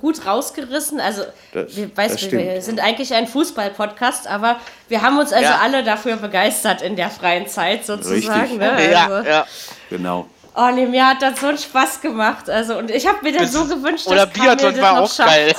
[0.00, 1.00] gut rausgerissen.
[1.00, 1.22] Also
[1.52, 4.58] Das- wir, das weißt, du, wir sind eigentlich ein Fußball-Podcast, aber
[4.88, 5.58] wir haben uns also Ja.
[5.62, 8.56] alle dafür begeistert in der freien Zeit sozusagen.
[8.58, 8.90] Ne?
[8.90, 9.46] Ja, Also, ja.
[9.88, 10.28] Genau.
[10.54, 12.50] Oh nee, mir hat das so einen Spaß gemacht.
[12.50, 15.02] Also und ich habe mir dann so gewünscht, Oder dass Kamil Biathlon das war noch
[15.02, 15.28] auch schafft.
[15.30, 15.54] geil.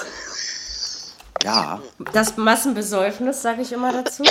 [1.44, 1.80] Ja,
[2.14, 4.24] Das Massenbesäufnis, sage ich immer dazu.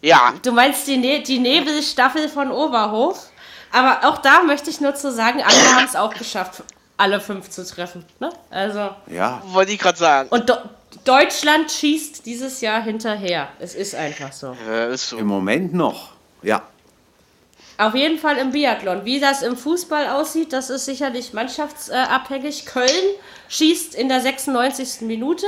[0.00, 3.26] Ja, Du meinst die, ne die Nebelstaffel von Oberhof?
[3.72, 6.62] Aber auch da möchte ich nur zu sagen, andere haben es auch geschafft,
[7.00, 8.04] alle fünf zu treffen.
[8.20, 8.30] Ne?
[8.50, 9.42] Also, ja.
[9.46, 10.28] wollte ich gerade sagen.
[10.30, 10.54] und Do
[11.04, 13.48] Deutschland schießt dieses Jahr hinterher.
[13.58, 14.54] Es ist einfach so.
[14.68, 15.18] Ja, ist so.
[15.18, 16.10] Im Moment noch.
[16.42, 16.62] Ja.
[17.78, 19.04] Auf jeden Fall im Biathlon.
[19.06, 22.66] Wie das im Fußball aussieht, das ist sicherlich mannschaftsabhängig.
[22.66, 22.90] Köln
[23.48, 25.02] schießt in der 96.
[25.02, 25.46] Minute.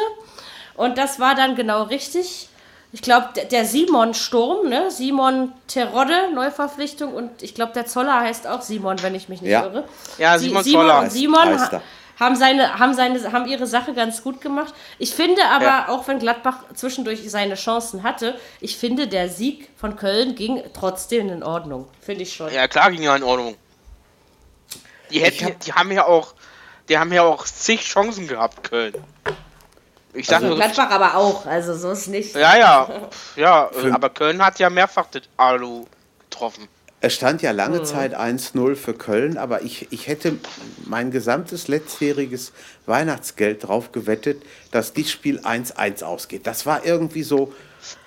[0.75, 2.49] Und das war dann genau richtig.
[2.95, 4.91] Ich glaube, der, der Simon Sturm, ne?
[4.91, 7.15] Simon Terodde, Neuverpflichtung.
[7.15, 9.65] Und ich glaube, der Zoller heißt auch Simon, wenn ich mich nicht Ja.
[9.65, 9.85] irre.
[10.19, 11.83] Ja, Simon Simon Zoller Simon heißt er.
[12.21, 14.75] haben, seine, haben, seine, haben ihre Sache ganz gut gemacht.
[14.99, 15.89] Ich finde aber, Ja.
[15.89, 21.31] auch wenn Gladbach zwischendurch seine Chancen hatte, ich finde, der Sieg von Köln ging trotzdem
[21.31, 21.89] in Ordnung.
[22.03, 22.53] Finde ich schon.
[22.53, 23.57] Ja, klar ging ja in Ordnung.
[25.11, 26.35] Die hätten, hab- die haben ja auch,
[26.91, 28.95] die haben ja auch zig Chancen gehabt, Köln.
[30.15, 32.35] Ich sag Also nur, Gladbach aber auch, also so ist nicht.
[32.35, 32.89] ja, ja,
[33.37, 35.87] ja, äh, aber Köln hat ja mehrfach das Alu
[36.21, 36.69] getroffen.
[37.05, 37.85] Es stand ja lange Hm.
[37.85, 40.39] Zeit 1-0 für Köln, aber ich, ich hätte
[40.85, 42.53] mein gesamtes letztjähriges
[42.87, 46.47] Weihnachtsgeld drauf gewettet, dass dieses Spiel 1-1 ausgeht.
[46.47, 47.53] Das war irgendwie so,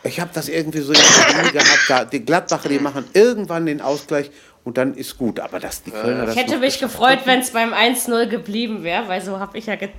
[0.04, 1.00] ich habe das irgendwie so in
[1.44, 4.32] der gehabt, da, die Gladbacher, die machen irgendwann den Ausgleich
[4.64, 5.42] und dann ist gut.
[5.42, 9.10] Aber dass die Kölner das Ich hätte mich gefreut, wenn es beim 1-0 geblieben wäre,
[9.10, 9.90] weil so habe ich ja ge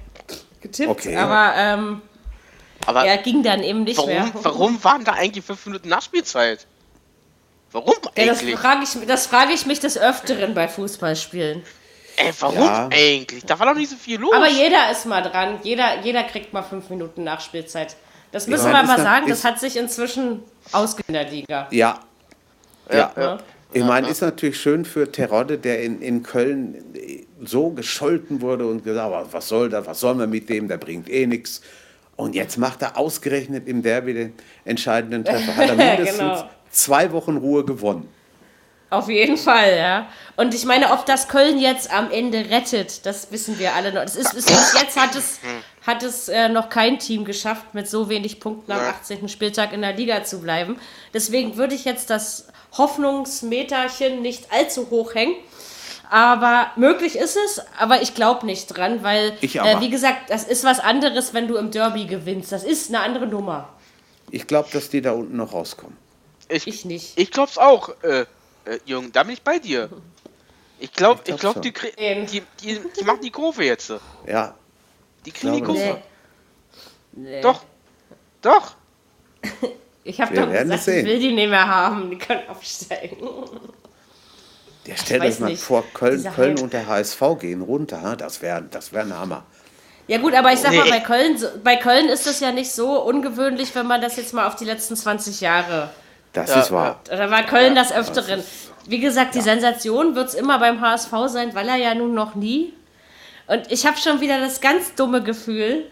[0.66, 0.90] getippt.
[0.90, 1.16] Okay.
[1.16, 2.02] Aber ähm,
[2.86, 4.30] Aber er ging dann eben nicht warum, mehr.
[4.42, 6.66] warum waren da eigentlich fünf Minuten Nachspielzeit?
[7.72, 8.58] Warum Ja, das eigentlich?
[8.58, 11.62] frage ich, das frage ich mich des Öfteren bei Fußballspielen.
[12.16, 12.88] Ey, warum Ja.
[12.90, 13.44] eigentlich?
[13.44, 14.32] Da war doch nicht so viel los.
[14.34, 15.58] Aber jeder ist mal dran.
[15.62, 17.96] Jeder, jeder kriegt mal fünf Minuten Nachspielzeit.
[18.32, 19.28] Das müssen Ja, wir mal sagen.
[19.28, 20.42] Das hat sich inzwischen
[20.72, 21.68] ausgeglichen in der Liga.
[21.70, 22.00] Ja.
[22.90, 23.12] Ja.
[23.16, 23.38] ja.
[23.72, 26.76] Ich meine, ist natürlich schön für Terodde, der in, in Köln
[27.44, 30.78] so gescholten wurde und gesagt, "Aber was soll das, was sollen wir mit dem, der
[30.78, 31.60] bringt eh nichts.
[32.14, 34.32] Und jetzt macht er ausgerechnet im Derby den
[34.64, 35.54] entscheidenden Treffer.
[35.56, 36.48] Hat er mindestens Genau.
[36.70, 38.08] zwei Wochen Ruhe gewonnen.
[38.88, 40.08] Auf jeden Fall, ja.
[40.36, 44.02] Und ich meine, ob das Köln jetzt am Ende rettet, das wissen wir alle noch.
[44.02, 45.40] Das ist, bis jetzt hat es,
[45.84, 48.90] hat es äh, noch kein Team geschafft, mit so wenig Punkten am Ja.
[48.90, 49.28] 18.
[49.28, 50.78] Spieltag in der Liga zu bleiben.
[51.12, 52.46] Deswegen würde ich jetzt das
[52.78, 55.36] Hoffnungsmeterchen nicht allzu hoch hängen.
[56.08, 60.44] Aber möglich ist es, aber ich glaube nicht dran, weil, Ich äh, wie gesagt, das
[60.44, 62.52] ist was anderes, wenn du im Derby gewinnst.
[62.52, 63.68] Das ist eine andere Nummer.
[64.30, 65.96] Ich glaube, dass die da unten noch rauskommen.
[66.48, 67.18] ich, Ich nicht.
[67.18, 68.26] Ich glaub's auch, äh, äh,
[68.84, 69.90] Jürgen, da bin ich bei dir.
[70.78, 73.92] Ich glaube, Ich ich glaub glaube, die, die, die, die machen die Kurve jetzt.
[74.26, 74.54] Ja,
[75.24, 76.02] Die kriegen die glaube, Kurve.
[77.12, 77.30] Nee.
[77.30, 77.40] Nee.
[77.40, 77.62] Doch.
[78.42, 78.74] Doch.
[80.06, 81.06] Ich habe Wir doch werden gesagt, es sehen.
[81.06, 82.10] ich will die nicht mehr haben.
[82.10, 83.16] Die können aufsteigen.
[84.86, 85.62] Ja, stell weiß dir mal nicht.
[85.62, 86.62] vor, Köln, Dieser Köln Hype.
[86.62, 88.14] und der HSV gehen runter.
[88.16, 89.42] Das wäre das wär ein Hammer.
[90.06, 90.90] Ja gut, aber ich sag mal, Nee.
[90.90, 94.46] bei Köln, bei Köln ist das ja nicht so ungewöhnlich, wenn man das jetzt mal
[94.46, 95.90] auf die letzten 20 Jahre.
[96.32, 97.00] Das Ja, ist wahr.
[97.04, 98.44] Da war Köln das Öfteren.
[98.86, 102.36] Wie gesagt, die Sensation wird es immer beim HSV sein, weil er ja nun noch
[102.36, 102.72] nie.
[103.48, 105.84] Und ich habe schon wieder das ganz dumme Gefühl,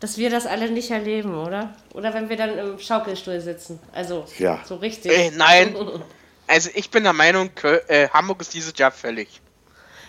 [0.00, 1.74] dass wir das alle nicht erleben, oder?
[1.94, 3.80] Oder wenn wir dann im Schaukelstuhl sitzen.
[3.92, 4.60] Also, Ja.
[4.64, 5.12] so richtig.
[5.12, 5.74] Äh, nein.
[6.50, 9.42] Also ich bin der Meinung, Köl äh, Hamburg ist dieses Jahr fällig.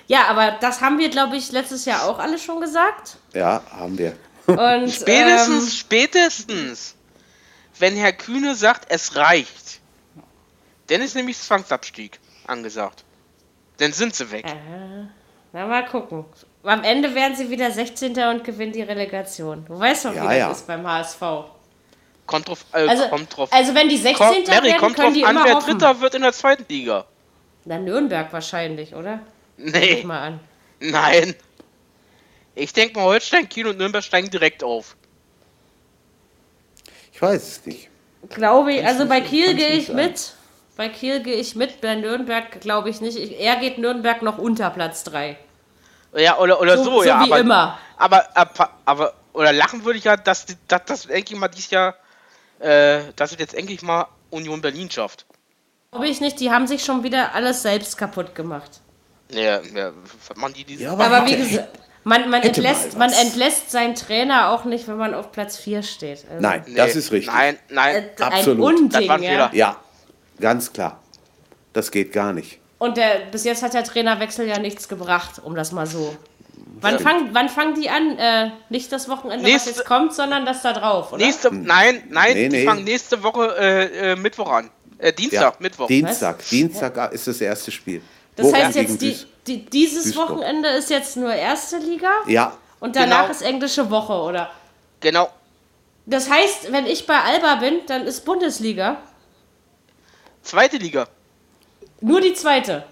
[0.08, 3.18] Ja, aber das haben wir, glaube ich, letztes Jahr auch alle schon gesagt.
[3.34, 4.16] Ja, haben wir.
[4.48, 6.96] Und, Spätestens, Ähm, spätestens,
[7.78, 9.82] wenn Herr Kühne sagt, es reicht,
[10.88, 13.04] dann ist nämlich Zwangsabstieg angesagt.
[13.80, 14.46] Dann sind sie weg.
[14.46, 15.08] äh,
[15.54, 16.26] na, mal gucken.
[16.64, 18.18] Am Ende werden sie wieder 16.
[18.30, 19.66] und gewinnen die Relegation.
[19.66, 20.52] Du weißt doch, wie Ja, das ja.
[20.52, 21.22] ist beim HSV.
[22.26, 23.50] Kommt drauf, äh, Also, kommt drauf.
[23.52, 24.16] also wenn die 16.
[24.18, 25.78] kommt, Mary, werden, kommt können drauf die an, immer wer hoffen.
[25.80, 27.06] Dritter wird in der zweiten Liga.
[27.66, 29.20] Na, Nürnberg wahrscheinlich, oder?
[29.58, 30.40] Nee, Guck mal an.
[30.80, 31.36] nein.
[32.56, 34.96] Ich denke mal, Holstein, Kiel und Nürnberg steigen direkt auf.
[37.14, 37.90] Ich weiß es nicht.
[38.30, 40.34] Glaube ich, also bei Kiel gehe ich mit.
[40.80, 43.18] Bei Kiel gehe ich mit, bei Nürnberg glaube ich nicht.
[43.18, 45.36] Ich, er geht Nürnberg noch unter Platz 3.
[46.16, 47.20] Ja, oder, oder So- so, so ja.
[47.20, 47.78] wie aber, immer.
[47.98, 51.70] Aber, aber, aber, oder lachen würde ich ja, dass, die- dass das endlich mal dieses
[51.70, 51.96] Jahr,
[52.60, 55.26] äh, dass es jetzt endlich mal Union Berlin schafft.
[55.92, 58.80] Glaube ich nicht, die haben sich schon wieder alles selbst kaputt gemacht.
[59.32, 59.92] Ja, ja,
[60.38, 64.52] machen die dieses Ja, Aber wie hätte- gesagt, man, man, entlässt, man entlässt seinen Trainer
[64.52, 66.24] auch nicht, wenn man auf Platz 4 steht.
[66.30, 67.34] Also, Nein, Nee, das ist richtig.
[67.34, 67.96] Nein, nein.
[67.96, 68.64] äh, ein absolut.
[68.64, 69.30] Das Unding, war ein ja.
[69.30, 69.50] Fehler.
[69.54, 69.76] Ja,
[70.40, 71.00] ganz klar.
[71.74, 72.60] Das geht gar nicht.
[72.80, 76.16] Und der, bis jetzt hat der Trainerwechsel ja nichts gebracht, um das mal so.
[76.82, 78.18] Wann, fang, wann fangen die an?
[78.18, 81.26] Äh, nicht das Wochenende, Nächste- was jetzt kommt, sondern das da drauf, oder?
[81.26, 82.66] nächste, nein, nein, Nee, die nee.
[82.66, 84.70] fangen nächste Woche äh, äh, Mittwoch an.
[84.98, 85.88] Äh, Dienstag, Ja, Mittwoch.
[85.88, 86.40] Dienstag.
[86.48, 88.02] Dienstag ist das erste Spiel.
[88.36, 88.54] Das Wo?
[88.54, 89.18] heißt jetzt, die,
[89.48, 90.30] die, dieses Duisburg.
[90.30, 93.32] Wochenende ist jetzt nur erste Liga Ja, und danach Genau.
[93.32, 94.50] ist englische Woche, oder?
[95.02, 95.30] Genau.
[96.06, 98.98] Das heißt, wenn ich bei Alba bin, dann ist Bundesliga
[100.50, 101.08] Zweite Liga.
[102.02, 102.84] nur die zweite.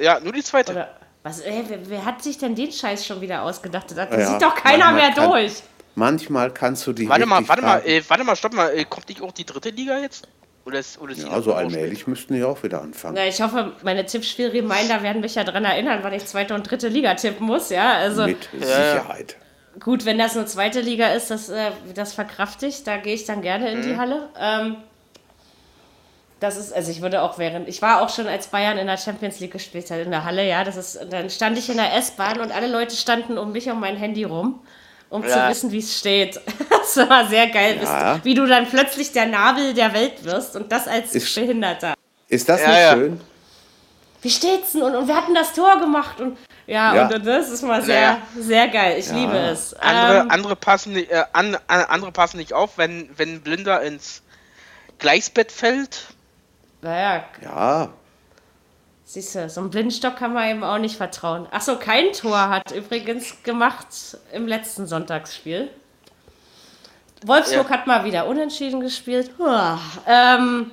[0.00, 0.72] Ja, nur die zweite.
[0.72, 0.88] Oder
[1.22, 3.86] was, ey, wer, wer hat sich denn den Scheiß schon wieder ausgedacht?
[3.94, 5.62] Das Ja, sieht doch keiner mehr kann- durch.
[5.94, 7.08] manchmal kannst du die.
[7.08, 8.70] Warte mal, warte mal, äh, warte mal, stopp mal.
[8.76, 10.26] Äh, kommt nicht auch die dritte Liga jetzt?
[10.64, 13.14] Oder ist, oder ist die Ja, noch so auch allmählich müssten die auch wieder anfangen.
[13.16, 16.88] Na, ich hoffe, meine Tippspiel-Reminder werden mich ja daran erinnern, wann ich zweite und dritte
[16.88, 17.70] Liga tippen muss.
[17.70, 19.36] Ja, also Mit Sicherheit.
[19.80, 22.84] gut, wenn das nur zweite Liga ist, das, äh, das verkraft ich.
[22.84, 24.28] Da gehe ich dann gerne in die Halle.
[24.38, 24.76] Ähm,
[26.40, 28.96] das ist, also ich würde auch während, ich war auch schon als Bayern in der
[28.96, 31.94] Champions League gespielt hat in der Halle, ja, das ist, dann stand ich in der
[31.96, 34.60] S-Bahn und alle Leute standen um mich und mein Handy rum,
[35.10, 35.48] um zu Ja.
[35.48, 36.40] wissen, wie es steht.
[36.70, 38.18] Das war sehr geil, Ja.
[38.24, 41.92] wie du dann plötzlich der Nabel der Welt wirst und das als Ist- Behinderter.
[42.28, 42.92] Ist das Ja, nicht ja.
[42.94, 43.20] schön?
[44.22, 44.82] Wie steht's denn?
[44.82, 47.06] Und, und wir hatten das Tor gemacht und ja, Ja.
[47.08, 48.18] und das ist mal sehr, Naja.
[48.38, 48.96] sehr geil.
[48.98, 49.74] Ich liebe es.
[49.74, 53.40] Andere, Ähm, andere, passen, nicht- äh, an, an, andere passen nicht auf, wenn, wenn ein
[53.42, 54.22] Blinder ins
[54.98, 56.06] Gleichsbett fällt.
[56.82, 57.88] Naja, Ja,
[59.04, 61.46] siehst du, so einem Blindstock kann man eben auch nicht vertrauen.
[61.50, 63.86] Achso, kein Tor hat übrigens gemacht
[64.32, 65.70] im letzten Sonntagsspiel.
[67.24, 67.76] Wolfsburg Ja.
[67.76, 69.30] hat mal wieder unentschieden gespielt.
[69.38, 70.70] Uah, ähm,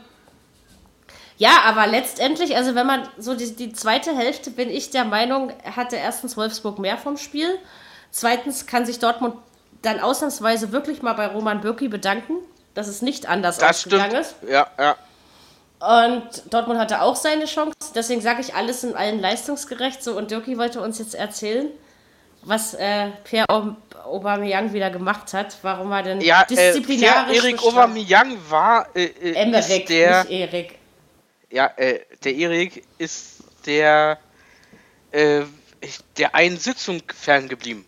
[1.37, 5.51] ja, aber letztendlich, also wenn man so die, die zweite Hälfte, bin ich der Meinung,
[5.75, 7.57] hatte erstens Wolfsburg mehr vom Spiel.
[8.11, 9.35] Zweitens kann sich Dortmund
[9.81, 12.35] dann ausnahmsweise wirklich mal bei Roman Bürki bedanken,
[12.73, 13.95] dass es nicht anders Das stimmt.
[13.95, 14.35] ausgegangen ist.
[14.47, 14.95] Ja, ja.
[15.85, 17.75] Und Dortmund hatte auch seine Chance.
[17.93, 20.03] Deswegen sage ich alles in allen leistungsgerecht.
[20.03, 21.67] So, und Dirki wollte uns jetzt erzählen,
[22.41, 27.49] was äh, Pierre Aub- Aubameyang wieder gemacht hat, warum er denn Ja, äh, disziplinarisch der
[27.49, 30.79] Erik Aubameyang war äh, äh, Emmerich, der, nicht Erik.
[31.51, 34.17] ja, äh, der Erik ist der,
[35.11, 35.41] äh,
[36.17, 37.85] der einen Sitzung ferngeblieben.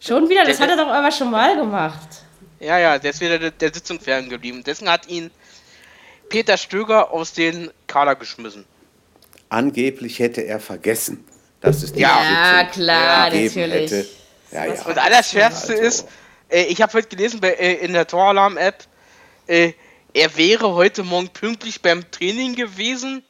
[0.00, 0.44] Schon wieder?
[0.44, 2.08] Das Der- hat er doch aber schon mal gemacht.
[2.60, 4.62] Ja, ja, der ist wieder der, der Sitzung ferngeblieben.
[4.64, 5.30] Deswegen hat ihn
[6.28, 8.64] Peter Stöger aus den Kader geschmissen.
[9.48, 11.24] angeblich hätte er vergessen,
[11.60, 13.90] dass es die Ja, Sitzung klar, gegeben natürlich.
[13.92, 14.08] hätte.
[14.52, 14.82] Ja, ja.
[14.86, 15.82] Und allerschwerste Also.
[15.84, 16.08] ist,
[16.50, 18.84] äh, ich habe heute gelesen äh, in der Toralarm-App,
[19.46, 19.72] äh,
[20.14, 23.22] er wäre heute Morgen pünktlich beim Training gewesen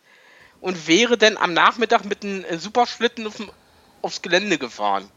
[0.61, 3.35] und wäre dann am Nachmittag mit einem Superschlitten auf,
[4.03, 5.09] aufs Gelände gefahren.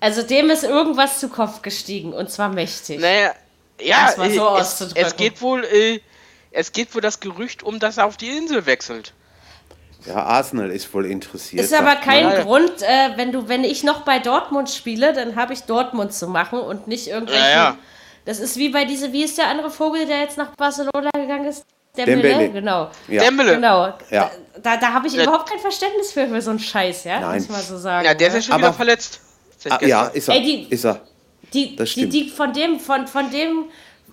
[0.00, 3.00] Also dem ist irgendwas zu Kopf gestiegen und zwar mächtig.
[3.00, 3.34] Naja,
[3.80, 5.02] ja, so es, auszudrücken.
[5.04, 6.00] es geht wohl, äh,
[6.54, 9.12] es geht wohl das Gerücht um, dass er auf die Insel wechselt.
[10.06, 11.62] ja, Arsenal ist wohl interessiert.
[11.64, 12.00] Ist aber man.
[12.00, 12.42] kein ja.
[12.42, 16.26] Grund, äh, wenn du, wenn ich noch bei Dortmund spiele, dann habe ich Dortmund zu
[16.28, 17.40] machen und nicht irgendwelche.
[17.42, 17.78] Ja, ja.
[18.24, 21.44] Das ist wie bei diese, wie ist der andere Vogel, der jetzt nach Barcelona gegangen
[21.46, 21.64] ist?
[21.96, 22.50] Dembele, Dembele.
[22.52, 22.90] genau.
[23.06, 23.22] Ja.
[23.22, 23.54] Dembele.
[23.54, 23.92] Genau.
[24.10, 24.30] Ja.
[24.62, 25.22] Da, da habe ich Ja.
[25.24, 27.20] überhaupt kein Verständnis für, für so einen Scheiß, ja?
[27.20, 27.36] Nein.
[27.40, 28.04] Muss mal so sagen.
[28.04, 29.20] Ja, der ist ja schon Aber- wieder verletzt.
[29.70, 30.34] Ah, ja, ist er.
[30.34, 31.00] Ey, die- ist er.
[31.52, 32.12] Die, Das die, stimmt.
[32.12, 33.66] die von dem, von, von dem,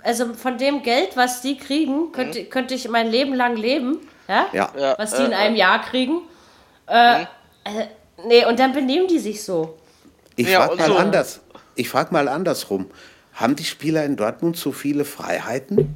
[0.03, 3.99] also von dem Geld, was die kriegen, könnte, könnte ich mein Leben lang leben.
[4.27, 4.47] Ja?
[4.53, 4.95] Ja.
[4.97, 6.21] Was die in äh, einem Jahr kriegen.
[6.87, 7.25] Äh, äh,
[8.27, 9.77] nee, und dann benehmen die sich so.
[10.35, 10.95] Ich Ja, frage mal so.
[10.95, 11.39] anders.
[11.75, 12.87] Ich frage mal andersrum.
[13.33, 15.95] Haben die Spieler in Dortmund zu viele Freiheiten?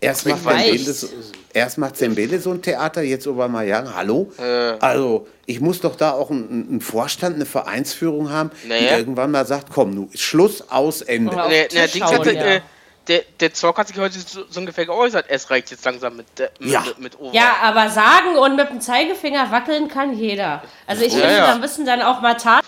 [0.00, 0.44] Erst macht.
[0.44, 1.08] Dembele so,
[1.54, 3.94] erst macht Zembele so ein Theater, jetzt Aubameyang.
[3.94, 4.30] Hallo?
[4.38, 4.42] Äh.
[4.80, 8.98] Also, ich muss doch da auch einen, einen Vorstand, eine Vereinsführung haben, die Naja.
[8.98, 11.34] irgendwann mal sagt, komm, nu, Schluss, aus, Ende.
[11.34, 11.44] Ja.
[11.44, 12.60] auf Der, den der, Tisch Dings hauen, hatte, ja.
[13.04, 15.26] Äh, der, der Zorc hat sich heute so, so ungefähr geäußert.
[15.28, 16.80] Es reicht jetzt langsam mit, der- mit, Ja.
[16.80, 17.34] mit, mit Over.
[17.34, 20.62] Ja, aber sagen und mit dem Zeigefinger wackeln kann jeder.
[20.86, 21.46] Also ich Ja, finde, ja.
[21.52, 22.66] da müssen dann auch mal Taten.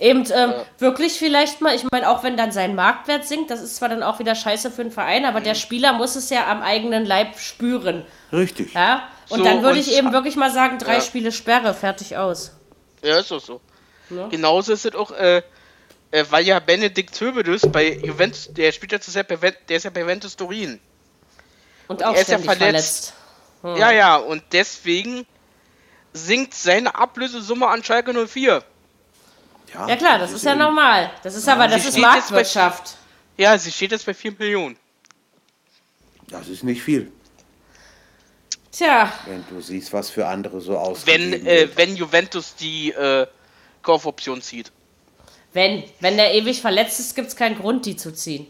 [0.00, 3.76] Eben ähm, wirklich vielleicht mal, ich meine, auch wenn dann sein Marktwert sinkt, das ist
[3.76, 5.44] zwar dann auch wieder scheiße für den Verein, aber Mhm.
[5.44, 8.04] der Spieler muss es ja am eigenen Leib spüren.
[8.32, 8.74] Richtig.
[8.74, 9.04] Ja?
[9.28, 11.00] Und So, dann würde ich eben wirklich mal sagen, drei Ja.
[11.02, 12.50] Spiele Sperre, fertig aus.
[13.02, 13.60] Ja, ist doch so.
[14.10, 14.26] Ja.
[14.26, 15.42] Genauso ist es auch, äh,
[16.12, 19.90] äh, weil ja Benedikt Hövedes bei Juventus, der spielt ja bei, Ven- der ist ja
[19.90, 20.78] bei Juventus Turin.
[21.88, 23.12] Und auch er ist ja verletzt.
[23.60, 23.80] verletzt.
[23.80, 25.26] Ja, ja, und deswegen
[26.12, 28.62] sinkt seine Ablösesumme an Schalke 04.
[29.74, 31.10] Ja klar, das ist ja normal.
[31.22, 32.96] Das ist aber, das Sie ist jetzt bei- Marktwirtschaft.
[33.38, 34.76] Ja, sie steht jetzt bei 4 Millionen.
[36.28, 37.10] Das ist nicht viel,
[38.70, 43.26] Tja, wenn du siehst, was für andere so Wenn, ausgegeben äh, wenn Juventus die äh,
[43.82, 44.72] Kaufoption zieht.
[45.52, 48.46] Wenn, wenn der ewig verletzt ist, gibt es keinen Grund, die zu ziehen.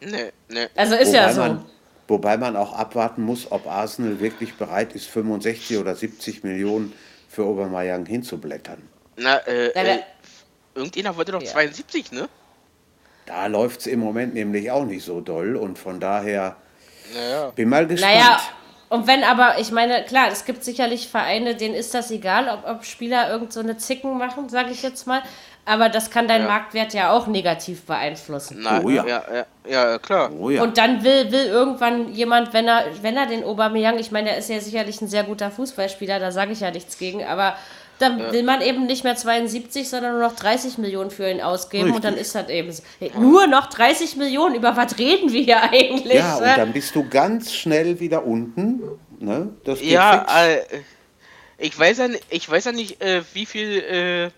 [0.00, 0.66] Nee, nee.
[0.74, 1.40] Also ist wobei, ja so.
[1.40, 1.64] man,
[2.08, 6.92] wobei man auch abwarten muss, ob Arsenal wirklich bereit ist, 65 oder 70 Millionen
[7.28, 8.82] für Aubameyang hinzublättern.
[9.16, 9.98] Na, äh, Na, äh,
[10.74, 11.50] irgendjemand wollte doch Ja.
[11.52, 12.28] 72, ne?
[13.26, 16.56] Da läuft es im Moment nämlich auch nicht so doll und von daher
[17.14, 17.50] Naja.
[17.54, 18.12] bin mal gespannt.
[18.12, 18.40] Naja,
[18.90, 22.68] und wenn aber, ich meine, klar, es gibt sicherlich Vereine, denen ist das egal, ob,
[22.68, 25.22] ob Spieler irgend so eine Zicken machen, sage ich jetzt mal.
[25.66, 26.48] Aber das kann deinen Ja.
[26.48, 28.58] Marktwert ja auch negativ beeinflussen.
[28.60, 29.06] Na, Oh ja.
[29.06, 29.22] ja.
[29.66, 30.30] Ja, ja, klar.
[30.38, 30.62] Oh ja.
[30.62, 34.38] Und dann will, will irgendwann jemand, wenn er, wenn er den Aubameyang, ich meine, er
[34.38, 37.56] ist ja sicherlich ein sehr guter Fußballspieler, da sage ich ja nichts gegen, aber
[37.98, 41.92] dann will man eben nicht mehr 72, sondern nur noch 30 Millionen für ihn ausgeben
[41.92, 42.26] und dann Richtig.
[42.26, 42.82] ist das eben so.
[42.98, 46.14] Hey, nur noch 30 Millionen, über was reden wir hier eigentlich?
[46.14, 48.82] ja, und dann bist du ganz schnell wieder unten.
[49.20, 49.50] Ne?
[49.64, 50.58] Das geht Ja, äh,
[51.56, 54.30] ich weiß ja, ich weiß ja nicht, äh, wie viel äh,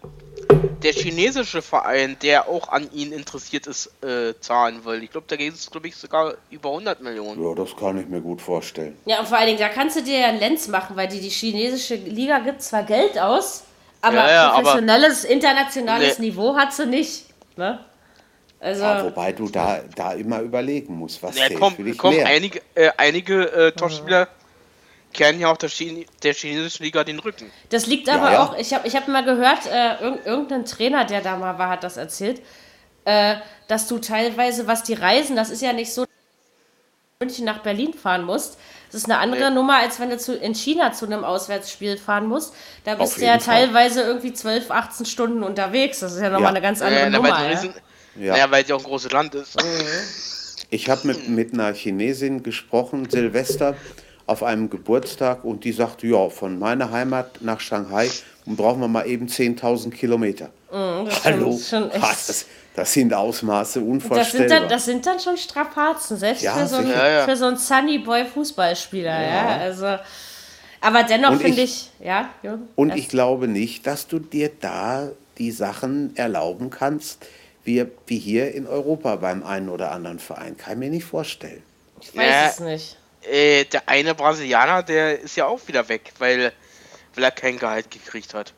[0.83, 5.03] der chinesische Verein, der auch an ihn interessiert ist, äh, zahlen will.
[5.03, 7.43] Ich glaube, da geht es, glaube ich, sogar über 100 Millionen.
[7.43, 8.97] ja, das kann ich mir gut vorstellen.
[9.07, 11.21] Ja, und vor allen Dingen, da kannst du dir ja einen Lenz machen, weil die,
[11.21, 13.65] die chinesische Liga gibt zwar Geld aus,
[14.03, 16.27] aber Ja, ja, aber- professionelles, internationales Nee.
[16.27, 17.25] Niveau hat sie nicht.
[17.57, 17.81] Ne?
[18.61, 21.99] Also, Ja, wobei du da, da immer überlegen musst, was Ja, zählt komm, für dich
[21.99, 22.27] komm, mehr.
[22.27, 24.29] einige, äh, einige äh, Topspieler
[25.17, 27.51] kehren ja auch der, Chine der chinesischen Liga den Rücken.
[27.71, 28.43] das liegt aber ja.
[28.45, 31.69] auch, ich habe ich hab mal gehört, äh, irg irgendein Trainer, der da mal war,
[31.71, 32.41] hat das erzählt,
[33.05, 33.37] äh,
[33.69, 37.45] dass du teilweise, was die Reisen, das ist ja nicht so, dass du von München
[37.45, 38.59] nach Berlin fahren musst.
[38.93, 39.55] Das ist eine andere Nee.
[39.57, 42.55] Nummer, als wenn du zu, in China zu einem Auswärtsspiel fahren musst.
[42.85, 43.67] Da bist du ja Fall.
[43.67, 45.99] teilweise irgendwie 12, 18 Stunden unterwegs.
[46.01, 46.49] Das ist ja nochmal Ja.
[46.51, 47.31] eine ganz andere Äh, na, Nummer.
[47.33, 47.75] weil, riesen,
[48.19, 48.33] Ja.
[48.33, 49.57] Naja, weil es ja auch ein großes Land ist.
[50.71, 53.77] Ich habe mit, mit einer Chinesin gesprochen, Silvester,
[54.27, 58.11] auf einem Geburtstag und die sagte, ja, von meiner Heimat nach Shanghai
[58.45, 60.51] brauchen wir mal eben 10.000 Kilometer.
[60.73, 64.61] Hallo, schon echt- Was, das, das sind Ausmaße Das sind, unvorstellbar.
[64.61, 66.91] dann, das sind dann schon Strapazen, selbst Ja, für, so einen.
[66.91, 67.25] Ja, ja.
[67.25, 69.23] für so einen Sunny Boy Fußballspieler.
[69.31, 69.47] Ja.
[69.59, 69.97] Also,
[70.81, 74.19] aber dennoch Und finde ich- ich, ja, Jürgen, Und erst- ich glaube nicht, dass du
[74.19, 75.09] dir da
[75.39, 77.25] die Sachen erlauben kannst,
[77.65, 80.57] wie, wie hier in Europa beim einen oder anderen Verein.
[80.57, 81.63] Kann ich mir nicht vorstellen.
[82.01, 82.49] ich weiß Ja.
[82.49, 82.97] es nicht.
[83.31, 86.53] Äh, der eine Brasilianer, der ist ja auch wieder weg, weil,
[87.15, 88.53] weil er kein Gehalt gekriegt hat.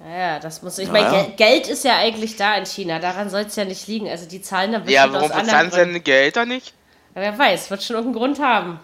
[0.00, 0.86] Ja, ja, das muss ich.
[0.86, 1.22] Ja, meine, ja.
[1.24, 2.98] Gel Geld ist ja eigentlich da in China.
[2.98, 4.08] Daran soll es ja nicht liegen.
[4.08, 5.86] Also die zahlen Ja, bestimmt warum aus anderen bezahlen Gründen.
[5.92, 6.74] seine Gehälter nicht?
[7.14, 8.80] Ja, wer weiß, wird schon irgendeinen Grund haben.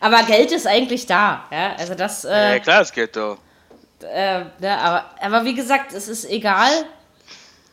[0.00, 1.44] Aber Geld ist eigentlich da.
[1.50, 2.24] Ja, also das.
[2.24, 3.38] Äh, ja, klar, das geht doch.
[4.02, 6.70] äh, ne, aber, aber wie gesagt, es ist egal.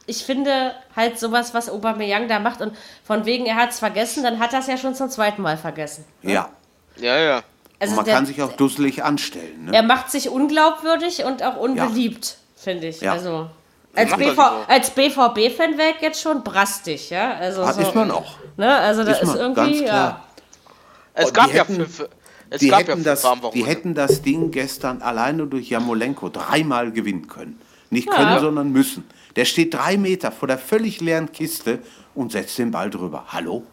[0.07, 4.23] Ich finde halt sowas, was Aubameyang da macht und von wegen, er hat es vergessen,
[4.23, 6.05] dann hat er es ja schon zum zweiten Mal vergessen.
[6.21, 6.49] Ja.
[6.97, 7.41] Ja, ja.
[7.79, 9.65] Also und man der, kann sich auch dusselig anstellen.
[9.65, 9.73] Ne?
[9.75, 13.01] er macht sich unglaubwürdig und auch unbeliebt, finde ich.
[13.01, 13.13] Ja.
[13.13, 13.49] Also
[13.95, 17.33] als, BV, als BVB-Fan wäre ich jetzt schon brastig, ja.
[17.33, 18.35] Also Das so, ist man auch.
[18.57, 18.73] Ne?
[18.73, 20.23] Also da Ist ist, irgendwie, ganz klar.
[21.13, 22.09] Es Oh, gab ja hätten- für,
[22.49, 26.91] es Die gab hätten, ja das, die hätten das Ding gestern alleine durch Jamolenko dreimal
[26.91, 27.59] gewinnen können.
[27.95, 28.39] Nicht können, Ja.
[28.39, 29.03] sondern müssen.
[29.35, 31.79] Der steht drei Meter vor der völlig leeren Kiste
[32.13, 33.25] und setzt den Ball drüber.
[33.29, 33.63] Hallo?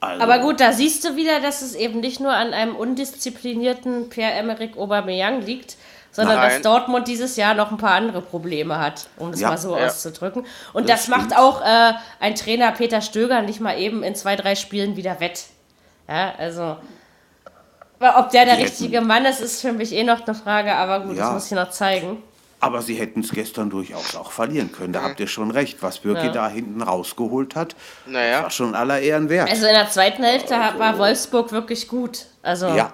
[0.00, 4.08] Also, Aber gut, da siehst du wieder, dass es eben nicht nur an einem undisziplinierten
[4.10, 5.76] Pierre-Emerick Aubameyang liegt,
[6.12, 6.50] sondern Nein.
[6.50, 9.48] dass Dortmund dieses Jahr noch ein paar andere Probleme hat, um das Ja.
[9.50, 9.86] mal so Ja.
[9.86, 10.46] auszudrücken.
[10.72, 14.36] Und Das das, macht auch äh, ein Trainer Peter Stöger nicht mal eben in zwei,
[14.36, 15.44] drei Spielen wieder wett.
[16.08, 16.76] Ja, also.
[18.00, 21.00] Ob der der Die richtige Mann ist, ist für mich eh noch eine Frage, aber
[21.04, 21.24] gut, Ja.
[21.24, 22.22] das muss ich noch zeigen.
[22.60, 24.92] Aber sie hätten es gestern durchaus auch verlieren können.
[24.92, 25.78] Da habt ihr schon recht.
[25.80, 26.32] Was Birki Ja.
[26.32, 28.42] da hinten rausgeholt hat, Naja.
[28.42, 29.48] war schon aller Ehren wert.
[29.48, 32.26] Also in der zweiten Hälfte hat- war Wolfsburg wirklich gut.
[32.42, 32.92] Also ja.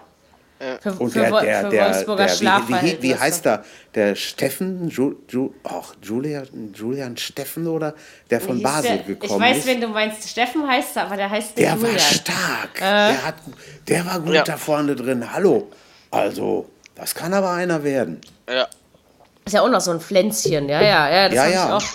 [0.82, 3.64] für, Und für, der, der, für der, Wolfsburger der wie, wie, wie heißt er?
[3.94, 7.94] Der Steffen, Ju, Ju, ach, Julian, Julian Steffen oder
[8.30, 9.66] der von Basel der, gekommen Ich weiß, ist?
[9.66, 10.28] wen du meinst.
[10.28, 12.00] Steffen heißt er, aber der heißt nicht Der war Julian.
[12.00, 12.76] stark.
[12.76, 12.80] Äh.
[12.80, 13.34] Der, hat,
[13.88, 14.42] der war gut Ja.
[14.44, 15.32] da vorne drin.
[15.32, 15.68] Hallo.
[16.10, 18.20] Also, das kann aber einer werden.
[18.48, 18.66] Ja.
[19.44, 21.28] Ist ja auch noch so ein Pflänzchen, ja, ja, ja.
[21.28, 21.64] Das Ja, ja.
[21.66, 21.88] Ich, auch.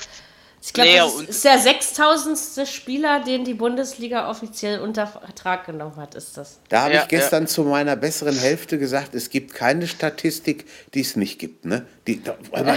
[0.62, 2.68] ich glaube, Nee, das ist der 6000.
[2.68, 6.60] Spieler, den die Bundesliga offiziell unter Vertrag genommen hat, ist das.
[6.70, 11.02] Da habe Ja, ich gestern zu meiner besseren Hälfte gesagt, es gibt keine Statistik, die
[11.02, 11.66] es nicht gibt.
[11.66, 11.86] Ne?
[12.06, 12.68] Die, da, hauen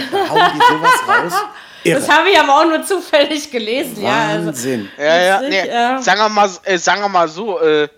[0.55, 1.33] die sowas raus?
[1.83, 1.99] Irre.
[1.99, 4.27] Das habe ich aber auch nur zufällig gelesen, ja.
[4.29, 4.89] Also, Wahnsinn.
[4.97, 5.67] Ja, ja, Witzig, nee.
[5.67, 6.01] ja.
[6.01, 7.89] Sagen, wir mal, äh, sagen wir mal so, äh,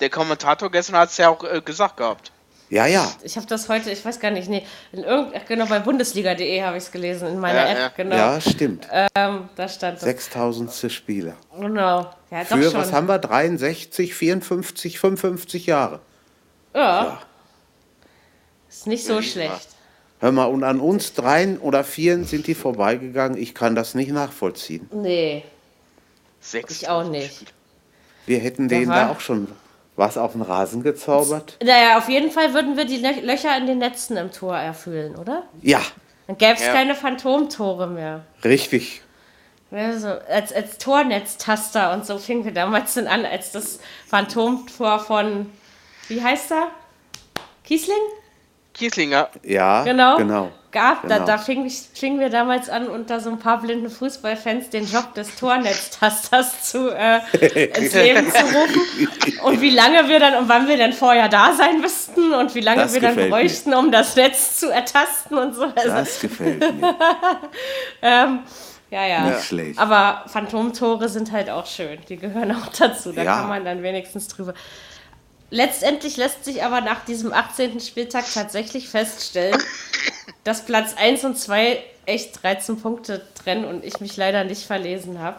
[0.00, 2.32] der Kommentator gestern hat es ja auch äh, gesagt gehabt.
[2.72, 3.06] Ja, ja.
[3.22, 6.78] ich habe das heute, ich weiß gar nicht, nee, in irgend, genau, bei Bundesliga.de habe
[6.78, 7.88] ich es gelesen, in meiner Ja, App, ja.
[7.94, 8.16] genau.
[8.16, 8.88] Ja, stimmt.
[9.14, 10.04] Ähm, da stand das.
[10.04, 10.90] 6000.
[10.90, 11.34] Spieler.
[11.60, 12.10] Genau.
[12.30, 12.80] Ja, doch Für, schon.
[12.80, 13.18] was haben wir?
[13.18, 16.00] 63, 54, 55 Jahre.
[16.74, 17.20] ja.
[18.70, 19.22] Ist nicht so Ja.
[19.22, 19.68] schlecht.
[20.20, 23.36] Hör mal, und an uns dreien oder vieren sind die vorbeigegangen.
[23.36, 24.88] Ich kann das nicht nachvollziehen.
[24.94, 25.44] Nee,
[26.40, 26.72] Sechs.
[26.72, 27.52] ich auch nicht.
[28.24, 29.46] Wir hätten denen da auch schon
[29.96, 31.58] was auf den Rasen gezaubert.
[31.62, 35.16] Naja, auf jeden Fall würden wir die Lö Löcher in den Netzen im Tor erfüllen,
[35.16, 35.44] oder?
[35.60, 35.80] Ja,
[36.26, 36.72] Dann gäbe es Ja.
[36.72, 38.24] keine Phantomtore mehr.
[38.44, 39.02] richtig.
[39.70, 44.98] Ja, so, als, als Tornetztaster und so fingen wir damals dann an, als das Phantomtor
[44.98, 45.50] von,
[46.08, 46.68] wie heißt er?
[47.64, 47.96] Kiesling?
[48.74, 49.28] Kieslinger.
[49.42, 50.16] Ja, Genau.
[50.16, 50.50] genau.
[50.72, 51.26] Gab, da, Genau.
[51.26, 55.12] da fing ich, fingen wir damals an, unter so ein paar blinden Fußballfans den Job
[55.14, 57.18] des Tornetztasters zu, äh,
[57.76, 59.38] ins Leben zu rufen.
[59.44, 62.60] Und wie lange wir dann und wann wir dann vorher da sein müssten und wie
[62.60, 63.36] lange Das wir dann gefällt mir.
[63.36, 65.64] bräuchten, um das Netz zu ertasten und so.
[65.64, 66.94] Also, Das gefällt mir.
[68.02, 68.38] ähm,
[68.90, 69.20] ja, ja.
[69.26, 69.78] Nicht schlecht.
[69.78, 71.98] Aber Phantomtore sind halt auch schön.
[72.08, 73.12] Die gehören auch dazu.
[73.12, 73.36] Da Ja.
[73.36, 74.54] kann man dann wenigstens drüber.
[75.52, 77.78] Letztendlich lässt sich aber nach diesem 18.
[77.80, 79.62] Spieltag tatsächlich feststellen,
[80.44, 85.20] dass Platz 1 und 2 echt 13 Punkte trennen und ich mich leider nicht verlesen
[85.20, 85.38] habe.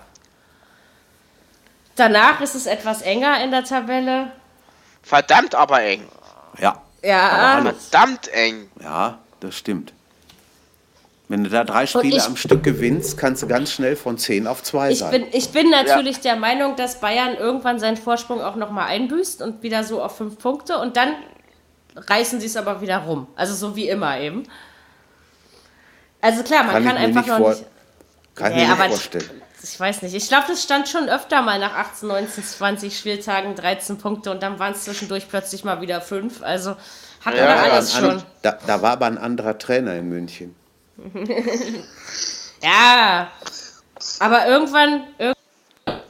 [1.96, 4.32] Danach ist es etwas enger in der Tabelle.
[5.02, 6.08] Verdammt aber eng.
[6.60, 8.70] Ja, Ja, Verdammt eng.
[8.84, 9.94] ja, das stimmt.
[11.34, 14.46] Wenn du da drei Spiele ich- am Stück gewinnst, kannst du ganz schnell von 10
[14.46, 15.10] auf 2 ich sein.
[15.10, 19.64] bin, ich bin natürlich der Meinung, dass Bayern irgendwann seinen Vorsprung auch nochmal einbüßt und
[19.64, 21.16] wieder so auf 5 Punkte und dann
[21.96, 23.26] reißen sie es aber wieder rum.
[23.36, 24.44] Also so wie immer eben.
[26.22, 27.66] Also klar, man Kann kann, einfach nicht noch nicht.
[28.36, 29.42] Kann ich Nee, mir nicht vorstellen.
[29.64, 30.14] ich weiß nicht.
[30.14, 34.44] Ich glaube, das stand schon öfter mal nach 18, 19, 20 Spieltagen 13 Punkte und
[34.44, 36.44] dann waren es zwischendurch plötzlich mal wieder 5.
[36.44, 36.76] Also
[37.26, 38.24] hat Ja, man ja, alles An- schon.
[38.44, 40.54] Da, da war aber ein anderer Trainer in München.
[42.62, 43.32] Ja.
[44.20, 46.02] Aber irgendwann, irgendwann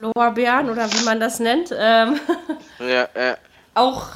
[0.00, 2.18] Lorbeeren oder wie man das nennt, ähm,
[2.80, 3.36] Ja, ja.
[3.74, 4.06] auch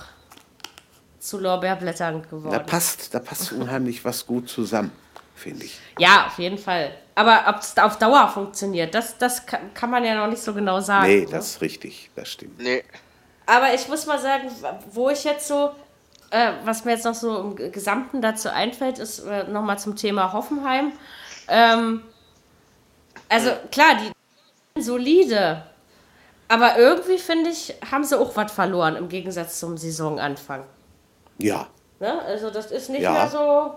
[1.19, 2.67] zu Lorbeerblättern Da geworden.
[2.67, 4.91] passt, da passt unheimlich was gut zusammen,
[5.37, 5.79] finde ich.
[5.99, 6.93] Ja, auf jeden Fall.
[7.15, 10.55] Aber ob es auf Dauer funktioniert, das, das kann, kann man ja noch nicht so
[10.55, 11.07] genau sagen.
[11.07, 11.27] Nee, ne?
[11.31, 12.61] das ist richtig, das stimmt.
[12.61, 12.83] Nee.
[13.47, 14.49] Aber ich muss mal sagen,
[14.91, 15.71] wo ich jetzt so,
[16.33, 20.33] äh, was mir jetzt noch so im Gesamten dazu einfällt, ist äh, nochmal zum Thema
[20.33, 20.93] Hoffenheim.
[21.49, 22.03] Ähm,
[23.29, 24.11] also klar, die
[24.75, 25.63] sind solide.
[26.49, 30.65] Aber irgendwie finde ich, haben sie auch was verloren im Gegensatz zum Saisonanfang.
[31.39, 31.69] Ja,
[32.01, 32.21] Ne?
[32.23, 33.13] Also das ist nicht Ja.
[33.13, 33.75] mehr so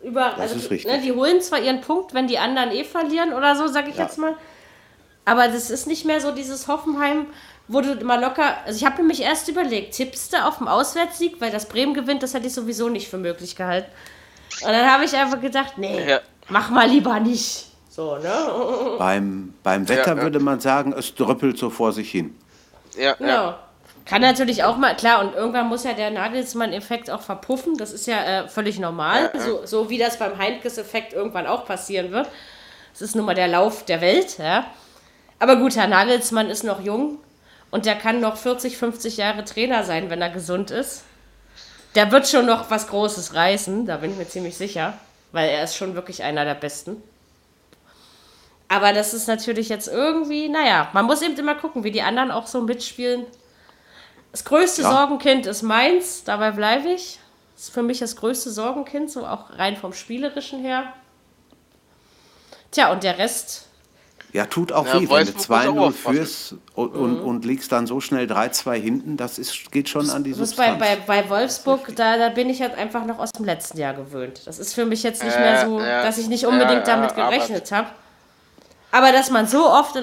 [0.00, 0.34] über.
[0.38, 0.90] also ist die, richtig.
[0.90, 3.96] Ne, die holen zwar ihren Punkt, wenn die anderen eh verlieren oder so, sag ich
[3.96, 4.04] Ja.
[4.04, 4.34] jetzt mal.
[5.26, 7.26] Aber das ist nicht mehr so dieses Hoffenheim,
[7.68, 8.56] wo du immer locker.
[8.66, 12.22] Also ich habe nämlich erst überlegt, tippst du auf dem Auswärtssieg, weil das Bremen gewinnt,
[12.22, 13.90] das hätte ich sowieso nicht für möglich gehalten.
[14.62, 16.20] Und dann habe ich einfach gedacht, nee, Ja.
[16.48, 17.66] mach mal lieber nicht.
[17.88, 18.96] So, ne?
[18.98, 20.22] beim, beim Wetter Ja, ja.
[20.22, 22.36] würde man sagen, es dröppelt so vor sich hin.
[22.98, 23.28] Ja, Genau.
[23.30, 23.58] ja.
[24.04, 27.78] Kann natürlich auch mal, klar, und irgendwann muss ja der Nagelsmann-Effekt auch verpuffen.
[27.78, 29.32] Das ist ja äh, völlig normal.
[29.38, 32.28] So, so wie das beim Heinkes-Effekt irgendwann auch passieren wird.
[32.92, 34.66] Das ist nun mal der Lauf der Welt, ja.
[35.38, 37.18] Aber gut, Herr Nagelsmann ist noch jung
[37.74, 41.02] und der kann noch 40, 50 Jahre Trainer sein, wenn er gesund ist.
[41.96, 44.96] Der wird schon noch was Großes reißen, da bin ich mir ziemlich sicher,
[45.32, 47.02] weil er ist schon wirklich einer der Besten.
[48.68, 52.30] Aber das ist natürlich jetzt irgendwie, naja, man muss eben immer gucken, wie die anderen
[52.30, 53.26] auch so mitspielen.
[54.30, 54.92] Das größte Ja.
[54.92, 57.18] Sorgenkind ist meins, dabei bleibe ich.
[57.56, 60.92] Das ist für mich das größte Sorgenkind, so auch rein vom Spielerischen her.
[62.70, 63.63] Tja, und der Rest,
[64.34, 66.16] Ja, tut auch Ja, weh, wenn du Wolfsburg muss auch 2-0 aufpassen.
[66.16, 70.24] führst und, und, und liegst dann so schnell 3-2 hinten, das ist, geht schon an
[70.24, 70.78] die ist bei, Substanz.
[70.80, 74.40] bei, bei Wolfsburg, da, da bin ich halt einfach noch aus dem letzten Jahr gewöhnt.
[74.44, 76.02] Das ist für mich jetzt nicht mehr so, ja.
[76.02, 77.86] dass ich nicht unbedingt Ja, ja, damit gerechnet habe.
[78.90, 80.02] Aber dass man so oft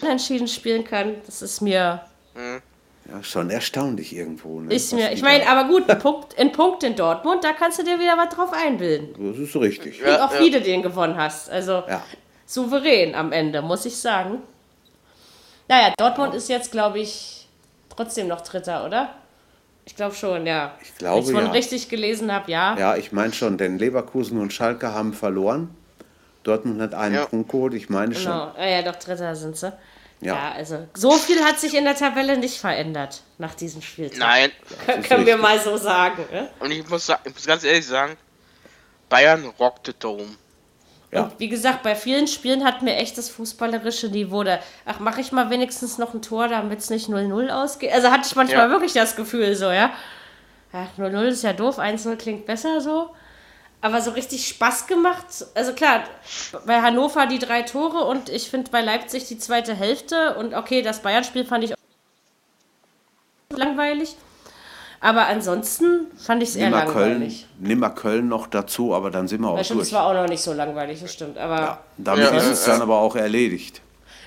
[0.00, 2.02] unentschieden spielen kann, das ist mir
[2.36, 4.60] Ja, schon erstaunlich irgendwo.
[4.60, 4.72] Ne?
[4.74, 7.82] Ist mir, ich meine, aber gut, ein Punkt, ein Punkt in Dortmund, da kannst du
[7.82, 9.08] dir wieder was drauf einbilden.
[9.18, 10.04] Das ist richtig.
[10.04, 11.50] Und auch wie du den gewonnen hast.
[11.50, 12.02] Also Ja.
[12.46, 14.42] Souverän am Ende, muss ich sagen.
[15.68, 17.48] Naja, Dortmund ist jetzt, glaube ich,
[17.94, 19.14] trotzdem noch Dritter, oder?
[19.84, 20.74] Ich glaube schon, ja.
[20.82, 21.50] Ich glaube, Wenn ich es ja.
[21.52, 22.76] richtig gelesen habe, ja.
[22.78, 25.74] Ja, ich meine schon, denn Leverkusen und Schalke haben verloren.
[26.42, 27.26] Dortmund hat einen Ja.
[27.26, 28.24] Punkt geholt, ich meine schon.
[28.32, 28.52] Genau.
[28.56, 29.72] Ja, ja, doch, Dritter sind sie.
[30.20, 30.34] Ja.
[30.34, 30.52] Ja.
[30.52, 34.18] also so viel hat sich in der Tabelle nicht verändert nach diesem Spieltag.
[34.18, 34.50] Nein.
[34.86, 36.24] Können, ist können wir mal so sagen.
[36.32, 36.48] Ne?
[36.58, 38.16] Und ich muss, ich muss ganz ehrlich sagen,
[39.08, 40.26] Bayern rockt the Dome.
[41.16, 41.22] Ja.
[41.22, 44.58] Und wie gesagt, bei vielen Spielen hat mir echt das fußballerische Niveau da.
[44.84, 47.92] Ach, mache ich mal wenigstens noch ein Tor, damit es nicht 0-0 ausgeht.
[47.92, 48.70] Also hatte ich manchmal Ja.
[48.70, 49.90] wirklich das Gefühl so, ja.
[50.72, 53.10] Ach, 0-0 ist ja doof, 1-0 klingt besser so.
[53.80, 55.26] Aber so richtig Spaß gemacht.
[55.54, 56.04] Also klar,
[56.66, 60.34] bei Hannover die drei Tore und ich finde bei Leipzig die zweite Hälfte.
[60.34, 61.72] Und okay, das Bayern-Spiel fand ich
[63.50, 64.16] langweilig.
[65.00, 67.46] Aber ansonsten fand ich es eher Nimm mal, Köln, langweilig.
[67.58, 70.00] nimm mal Köln noch dazu, aber dann sind wir auch stimmt, es durch.
[70.00, 71.36] war auch noch nicht so langweilig, das stimmt.
[71.38, 72.72] Aber Ja, damit Ja, ist es ja.
[72.72, 73.82] dann aber auch erledigt.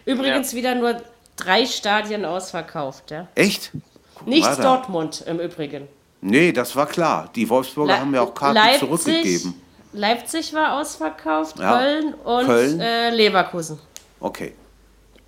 [0.05, 1.01] Übrigens wieder nur
[1.35, 3.27] drei Stadien ausverkauft, ja.
[3.35, 3.71] Echt?
[4.15, 4.63] Guck Nicht.
[4.63, 5.87] Dortmund im Übrigen.
[6.21, 7.29] Nee, das war klar.
[7.35, 9.53] Die Wolfsburger Le- haben ja auch Karten Leipzig, zurückgegeben.
[9.93, 11.77] Leipzig war ausverkauft, Ja.
[11.79, 12.79] Köln und Köln.
[12.79, 13.79] Äh, Leverkusen.
[14.19, 14.53] Okay.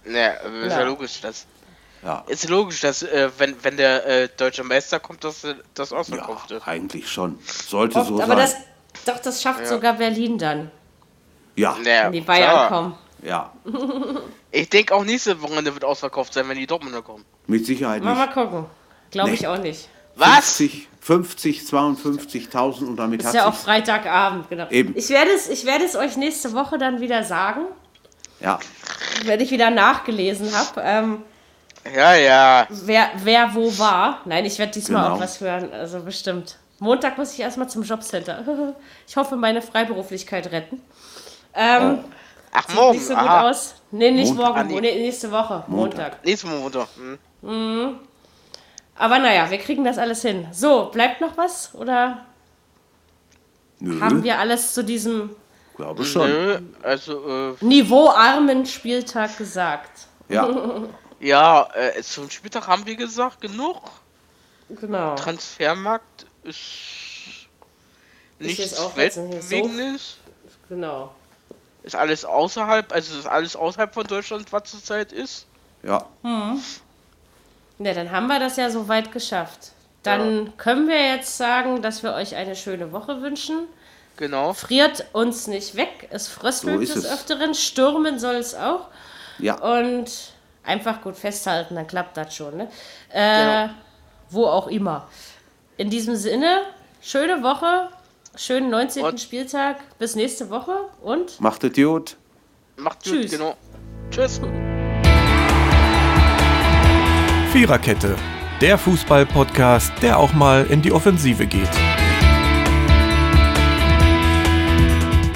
[0.06, 0.84] Ja, ist ja, Ja.
[0.84, 1.46] logisch, dass.
[2.04, 2.24] Ja.
[2.28, 5.98] Ist logisch, dass äh, wenn, wenn der äh, deutsche Meister kommt, dass äh, das Ja,
[5.98, 6.68] ausverkauft ist.
[6.68, 7.38] eigentlich schon.
[7.68, 8.38] Sollte Oft, so aber sein.
[8.38, 8.56] das,
[9.06, 10.72] doch, das schafft sogar Berlin dann,
[11.56, 12.68] ja, Ja, wenn die Bayern klar.
[12.70, 12.98] kommen.
[13.24, 13.52] ja,
[14.52, 17.24] Ich denke auch nächste Wochenende wird ausverkauft sein, wenn die Dortmunder kommen.
[17.48, 18.34] mit Sicherheit Mal, mal nicht.
[18.34, 18.66] gucken.
[19.12, 19.36] Glaube Nee.
[19.36, 19.88] ich auch nicht.
[20.16, 20.58] Was?
[20.58, 24.68] 50, 50 52.000 und damit Ist hat ja auch Freitagabend, genau.
[24.70, 24.94] Eben.
[24.98, 27.62] Ich werde es, ich werde es euch nächste Woche dann wieder sagen,
[28.40, 28.60] Ja,
[29.26, 31.24] wenn ich wieder nachgelesen habe, ähm,
[31.96, 32.68] Ja, ja.
[32.70, 34.22] wer, wer wo war.
[34.26, 35.16] Nein, ich werde diesmal Genau.
[35.16, 36.58] auch was hören, also bestimmt.
[36.80, 38.44] Montag muss ich erstmal zum Jobcenter.
[39.08, 40.82] Ich hoffe, meine Freiberuflichkeit retten.
[41.54, 42.00] Ähm,
[42.54, 42.98] Ach, Sieht morgen.
[42.98, 43.50] nicht so gut Aha.
[43.50, 43.76] aus.
[43.92, 44.56] Nee, nicht Montag.
[44.56, 44.82] morgen, nee.
[44.82, 46.24] nee, nächste Woche, Montag.
[46.26, 46.88] Nächste Montag.
[47.42, 48.00] Hm.
[48.96, 50.48] Aber naja, wir kriegen das alles hin.
[50.52, 51.74] So, bleibt noch was?
[51.76, 52.26] Oder
[53.80, 55.36] nö, haben wir alles zu diesem
[55.76, 56.30] glaube schon.
[56.30, 60.08] Nö, also, äh, niveauarmen Spieltag gesagt?
[60.30, 60.48] Ja,
[61.22, 63.82] ja, äh, zum Spieltag haben wir gesagt, genug.
[64.70, 65.16] Genau.
[65.16, 66.60] Transfermarkt ist
[68.40, 70.18] nichts nicht so- Weltbewegendes.
[70.70, 71.14] Genau.
[71.84, 75.46] Ist alles außerhalb, also ist alles außerhalb von Deutschland, was zurzeit ist.
[75.84, 79.72] ja, Ja, dann haben wir das ja soweit geschafft.
[80.04, 83.68] Dann können wir jetzt sagen, dass wir euch eine schöne Woche wünschen.
[84.18, 84.54] Genau.
[84.54, 86.08] Friert uns nicht weg.
[86.12, 87.12] Es fröstelt So des es.
[87.12, 87.54] Öfteren.
[87.56, 88.88] Stürmen soll es auch.
[89.40, 89.56] ja.
[89.56, 90.31] Und
[90.64, 92.58] einfach gut festhalten, dann klappt das schon.
[92.58, 92.68] Ne?
[93.14, 93.70] Äh,
[94.30, 95.08] Wo auch immer.
[95.78, 96.62] In diesem Sinne,
[97.02, 97.90] schöne Woche,
[98.36, 99.04] schönen 19.
[99.04, 99.78] Und- Spieltag.
[100.00, 102.16] Bis nächste Woche und Macht es gut.
[102.78, 103.32] Macht gut, Tschüss.
[103.32, 103.56] genau.
[104.10, 104.40] Tschüss.
[107.52, 108.16] Viererkette,
[108.62, 111.70] der Fußball-Podcast, der auch mal in die Offensive geht.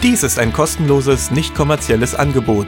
[0.02, 2.68] Dies ist ein kostenloses, nicht kommerzielles Angebot.